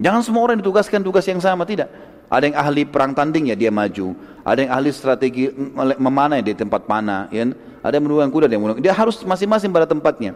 [0.00, 1.92] Jangan semua orang ditugaskan tugas yang sama, tidak.
[2.30, 4.14] Ada yang ahli perang tanding ya dia maju.
[4.46, 5.50] Ada yang ahli strategi
[5.98, 7.26] memanah di tempat panah.
[7.28, 7.50] Ya.
[7.82, 10.32] Ada yang menunggang kuda, dia, dia harus masing-masing pada tempatnya.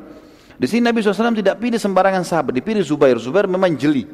[0.59, 3.17] Di sini Nabi SAW tidak pilih sembarangan sahabat, dipilih Zubair.
[3.23, 4.07] Zubair memang jeli.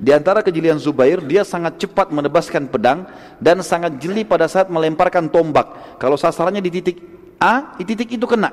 [0.00, 3.04] Di antara kejelian Zubair, dia sangat cepat menebaskan pedang
[3.36, 6.00] dan sangat jeli pada saat melemparkan tombak.
[6.00, 6.96] Kalau sasarannya di titik
[7.36, 8.48] A, di titik itu kena.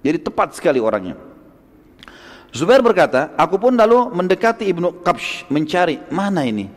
[0.00, 1.20] Jadi tepat sekali orangnya.
[2.48, 6.72] Zubair berkata, aku pun lalu mendekati Ibnu Qabsh mencari mana ini?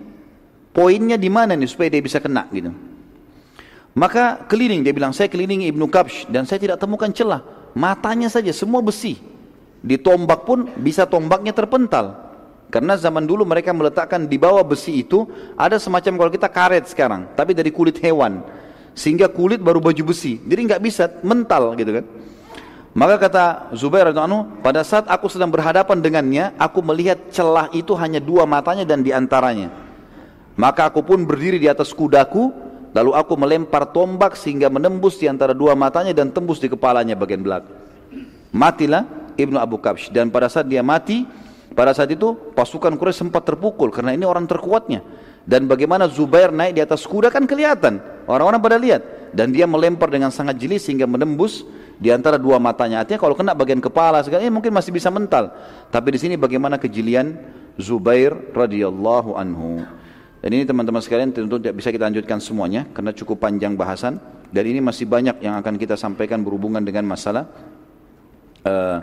[0.76, 2.76] Poinnya di mana nih supaya dia bisa kena gitu.
[3.95, 7.39] Maka keliling dia bilang, saya kelilingi Ibnu Qabsh dan saya tidak temukan celah.
[7.72, 9.15] Matanya saja semua besi.
[9.80, 12.27] Di tombak pun bisa tombaknya terpental.
[12.68, 15.23] Karena zaman dulu mereka meletakkan di bawah besi itu
[15.56, 18.44] ada semacam kalau kita karet sekarang, tapi dari kulit hewan.
[18.91, 20.41] Sehingga kulit baru baju besi.
[20.44, 22.06] Jadi nggak bisa mental gitu kan.
[22.98, 23.45] Maka kata
[23.77, 28.89] Zubair anu, pada saat aku sedang berhadapan dengannya, aku melihat celah itu hanya dua matanya
[28.89, 29.69] dan di antaranya.
[30.57, 32.49] Maka aku pun berdiri di atas kudaku,
[32.98, 37.45] lalu aku melempar tombak sehingga menembus di antara dua matanya dan tembus di kepalanya bagian
[37.45, 37.77] belakang.
[38.49, 39.06] Matilah
[39.38, 41.30] Ibnu Abu Kabsh dan pada saat dia mati,
[41.78, 45.06] pada saat itu pasukan Quraisy sempat terpukul karena ini orang terkuatnya.
[45.45, 48.02] Dan bagaimana Zubair naik di atas kuda kan kelihatan.
[48.26, 49.30] Orang-orang pada lihat.
[49.30, 51.62] Dan dia melempar dengan sangat jeli sehingga menembus
[52.02, 53.06] di antara dua matanya.
[53.06, 55.54] Artinya kalau kena bagian kepala segala ini mungkin masih bisa mental.
[55.94, 57.38] Tapi di sini bagaimana kejelian
[57.78, 59.86] Zubair radhiyallahu anhu.
[60.41, 64.18] Dan ini teman-teman sekalian tentu tidak bisa kita lanjutkan semuanya karena cukup panjang bahasan
[64.49, 67.45] dan ini masih banyak yang akan kita sampaikan berhubungan dengan masalah
[68.66, 68.98] uh,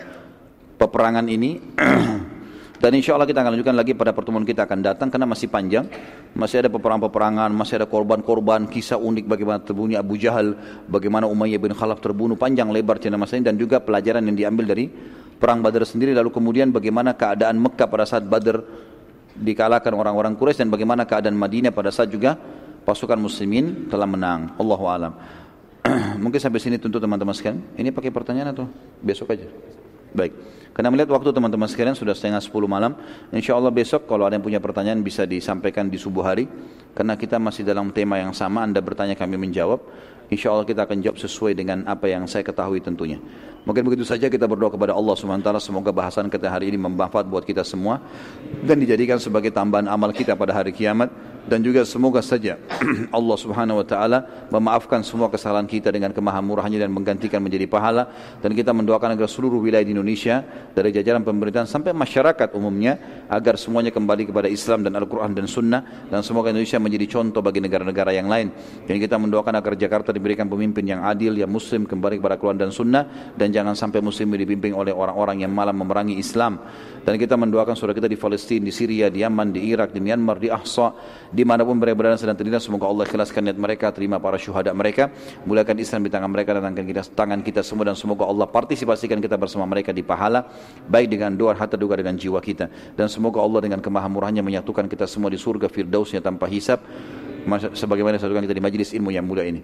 [0.78, 1.58] peperangan ini
[2.74, 5.86] Dan insya Allah kita akan lanjutkan lagi pada pertemuan kita akan datang karena masih panjang.
[6.34, 10.58] Masih ada peperangan-peperangan, masih ada korban-korban, kisah unik bagaimana terbunuh Abu Jahal,
[10.90, 14.90] bagaimana Umayyah bin Khalaf terbunuh, panjang lebar cerita masa dan juga pelajaran yang diambil dari
[15.38, 16.10] perang Badar sendiri.
[16.12, 18.58] Lalu kemudian bagaimana keadaan Mekah pada saat Badar
[19.34, 22.34] dikalahkan orang-orang Quraisy dan bagaimana keadaan Madinah pada saat juga
[22.84, 24.54] pasukan muslimin telah menang.
[24.58, 25.12] Allahu alam.
[26.22, 27.60] Mungkin sampai sini tentu teman-teman sekalian.
[27.78, 28.66] Ini pakai pertanyaan atau
[28.98, 29.46] besok aja?
[30.14, 30.32] Baik.
[30.74, 32.98] Karena melihat waktu teman-teman sekalian sudah setengah 10 malam,
[33.30, 36.50] insya Allah besok kalau ada yang punya pertanyaan bisa disampaikan di subuh hari.
[36.94, 39.82] Karena kita masih dalam tema yang sama, Anda bertanya kami menjawab.
[40.34, 43.22] Insya Allah kita akan jawab sesuai dengan apa yang saya ketahui tentunya.
[43.64, 47.44] Mungkin begitu saja kita berdoa kepada Allah SWT semoga bahasan kita hari ini bermanfaat buat
[47.48, 48.00] kita semua
[48.60, 51.08] dan dijadikan sebagai tambahan amal kita pada hari kiamat
[51.44, 52.56] dan juga semoga saja
[53.18, 58.08] Allah Subhanahu wa taala memaafkan semua kesalahan kita dengan kemahamurahannya dan menggantikan menjadi pahala.
[58.40, 60.40] Dan kita mendoakan agar seluruh wilayah di Indonesia
[60.72, 66.08] dari jajaran pemerintahan sampai masyarakat umumnya agar semuanya kembali kepada Islam dan Al-Qur'an dan Sunnah.
[66.08, 68.48] Dan semoga Indonesia menjadi contoh bagi negara-negara yang lain.
[68.88, 72.70] Dan kita mendoakan agar Jakarta diberikan pemimpin yang adil yang muslim kembali kepada Al-Quran dan
[72.72, 73.34] Sunnah.
[73.36, 76.56] Dan jangan sampai muslim dibimbing oleh orang-orang yang malah memerangi Islam.
[77.04, 80.40] Dan kita mendoakan saudara kita di Palestina, di Syria, di Yaman, di Irak, di Myanmar,
[80.40, 80.96] di Ahsa,
[81.34, 84.70] di mana pun mereka berada sedang terlintas, semoga Allah ikhlaskan niat mereka, terima para syuhada
[84.70, 85.10] mereka,
[85.42, 89.18] muliakan Islam di tangan mereka dan tangan kita, tangan kita semua dan semoga Allah partisipasikan
[89.18, 90.46] kita bersama mereka di pahala,
[90.86, 92.70] baik dengan doa, harta juga dengan jiwa kita.
[92.94, 96.78] Dan semoga Allah dengan kemahamurahannya menyatukan kita semua di surga firdausnya tanpa hisab
[97.74, 99.60] sebagaimana saya kita di majelis ilmu yang mulia ini.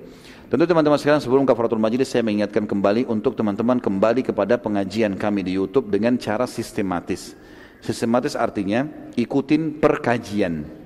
[0.50, 5.46] Tentu teman-teman sekalian sebelum kafaratul majelis saya mengingatkan kembali untuk teman-teman kembali kepada pengajian kami
[5.46, 7.38] di YouTube dengan cara sistematis.
[7.80, 8.84] Sistematis artinya
[9.16, 10.79] ikutin perkajian.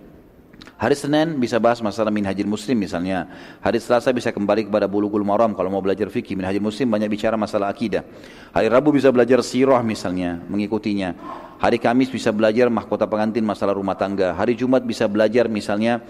[0.74, 3.30] Hari Senin bisa bahas masalah minhajil muslim misalnya.
[3.62, 6.34] Hari Selasa bisa kembali kepada bulughul maram kalau mau belajar fikih.
[6.34, 8.02] Minhajil muslim banyak bicara masalah akidah.
[8.50, 11.14] Hari Rabu bisa belajar sirah misalnya, mengikutinya.
[11.62, 14.34] Hari Kamis bisa belajar mahkota pengantin masalah rumah tangga.
[14.34, 16.02] Hari Jumat bisa belajar misalnya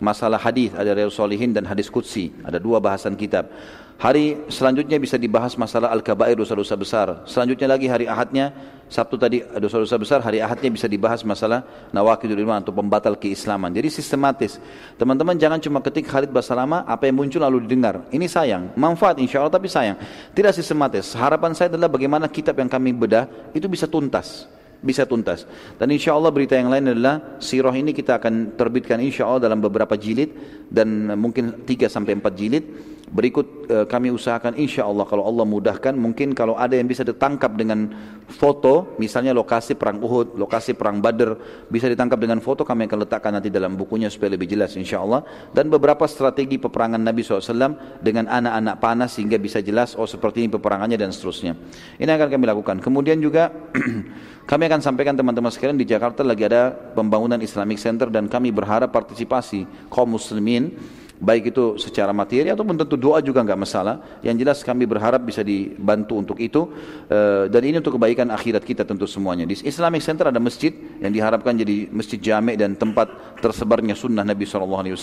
[0.00, 3.52] masalah hadis ada Riyadhus Shalihin dan hadis qudsi ada dua bahasan kitab
[4.00, 7.06] hari selanjutnya bisa dibahas masalah al-kabair dosa-dosa besar.
[7.28, 8.50] Selanjutnya lagi hari Ahadnya
[8.90, 11.62] Sabtu tadi dosa-dosa besar hari Ahadnya bisa dibahas masalah
[11.94, 13.70] nawakidul iman atau pembatal keislaman.
[13.70, 14.58] Jadi sistematis.
[14.98, 18.02] Teman-teman jangan cuma ketik Khalid Basalama apa yang muncul lalu didengar.
[18.10, 18.74] Ini sayang.
[18.74, 19.94] Manfaat insya Allah tapi sayang.
[20.34, 21.14] Tidak sistematis.
[21.14, 24.50] Harapan saya adalah bagaimana kitab yang kami bedah itu bisa tuntas.
[24.82, 25.46] Bisa tuntas.
[25.78, 29.62] Dan insya Allah berita yang lain adalah sirah ini kita akan terbitkan insya Allah dalam
[29.62, 30.34] beberapa jilid
[30.66, 32.64] dan mungkin 3 sampai 4 jilid.
[33.10, 37.58] Berikut uh, kami usahakan insya Allah kalau Allah mudahkan mungkin kalau ada yang bisa ditangkap
[37.58, 37.90] dengan
[38.30, 41.34] foto misalnya lokasi perang Uhud, lokasi perang Badr
[41.66, 45.26] bisa ditangkap dengan foto kami akan letakkan nanti dalam bukunya supaya lebih jelas insya Allah
[45.50, 50.54] dan beberapa strategi peperangan Nabi SAW dengan anak-anak panas sehingga bisa jelas oh seperti ini
[50.54, 51.58] peperangannya dan seterusnya.
[51.98, 52.76] Ini akan kami lakukan.
[52.78, 53.50] Kemudian juga
[54.50, 58.94] kami akan sampaikan teman-teman sekalian di Jakarta lagi ada pembangunan Islamic Center dan kami berharap
[58.94, 60.78] partisipasi kaum muslimin
[61.20, 64.00] baik itu secara materi ataupun tentu doa juga nggak masalah.
[64.24, 66.72] Yang jelas kami berharap bisa dibantu untuk itu
[67.12, 69.44] eh, dan ini untuk kebaikan akhirat kita tentu semuanya.
[69.44, 70.72] Di Islamic Center ada masjid
[71.04, 74.96] yang diharapkan jadi masjid jamek dan tempat tersebarnya sunnah Nabi SAW.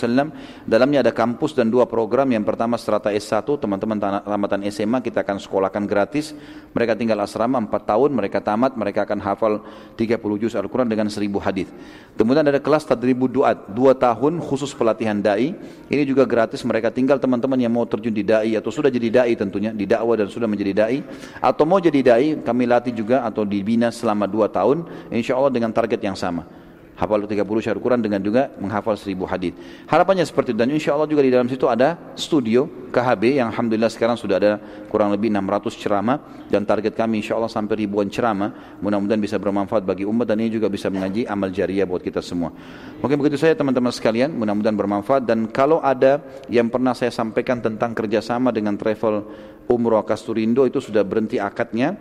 [0.66, 2.26] Dalamnya ada kampus dan dua program.
[2.34, 3.96] Yang pertama strata S1 teman-teman
[4.26, 6.34] tamatan SMA kita akan sekolahkan gratis.
[6.74, 9.52] Mereka tinggal asrama 4 tahun, mereka tamat, mereka akan hafal
[9.94, 11.70] 30 juz Al-Quran dengan 1000 hadis.
[12.18, 15.54] Kemudian ada kelas tadribu duat, 2 tahun khusus pelatihan dai.
[15.86, 16.88] Ini juga gratis mereka.
[16.88, 20.32] Tinggal teman-teman yang mau terjun di dai atau sudah jadi dai tentunya di dakwah dan
[20.32, 21.04] sudah menjadi dai.
[21.44, 25.68] Atau mau jadi dai kami latih juga atau dibina selama dua tahun insya Allah dengan
[25.68, 26.67] target yang sama
[26.98, 29.54] hafal 30 syair Quran dengan juga menghafal 1000 hadis.
[29.86, 30.58] Harapannya seperti itu.
[30.58, 34.52] Dan insya Allah juga di dalam situ ada studio KHB yang Alhamdulillah sekarang sudah ada
[34.90, 36.18] kurang lebih 600 ceramah.
[36.50, 38.78] Dan target kami insya Allah sampai ribuan ceramah.
[38.82, 42.50] Mudah-mudahan bisa bermanfaat bagi umat dan ini juga bisa mengaji amal jariah buat kita semua.
[42.98, 44.34] Mungkin begitu saya teman-teman sekalian.
[44.34, 45.22] Mudah-mudahan bermanfaat.
[45.22, 46.18] Dan kalau ada
[46.50, 49.22] yang pernah saya sampaikan tentang kerjasama dengan travel
[49.70, 51.94] umroh Kasturindo itu sudah berhenti akadnya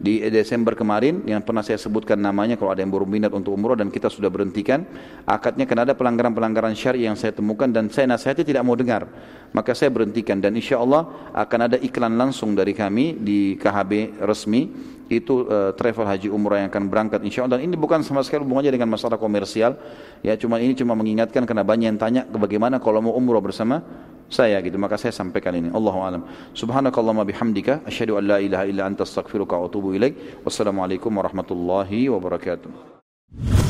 [0.00, 3.76] di Desember kemarin yang pernah saya sebutkan namanya kalau ada yang baru minat untuk umroh
[3.76, 4.88] dan kita sudah berhentikan
[5.28, 9.04] akadnya karena ada pelanggaran-pelanggaran syari yang saya temukan dan saya nasihati tidak mau dengar.
[9.52, 11.04] Maka saya berhentikan dan insya Allah
[11.36, 14.72] akan ada iklan langsung dari kami di KHB resmi.
[15.10, 17.58] Itu uh, travel haji umroh yang akan berangkat insya Allah.
[17.58, 19.74] Dan ini bukan sama sekali hubungannya dengan masalah komersial.
[20.22, 23.82] Ya cuma ini cuma mengingatkan karena banyak yang tanya bagaimana kalau mau umroh bersama
[24.30, 26.22] saya gitu maka saya sampaikan ini Allahu alam
[26.54, 30.14] subhanakallahumma bihamdika asyhadu an la ilaha illa anta astaghfiruka wa atubu ilaik
[30.46, 33.69] wassalamualaikum warahmatullahi wabarakatuh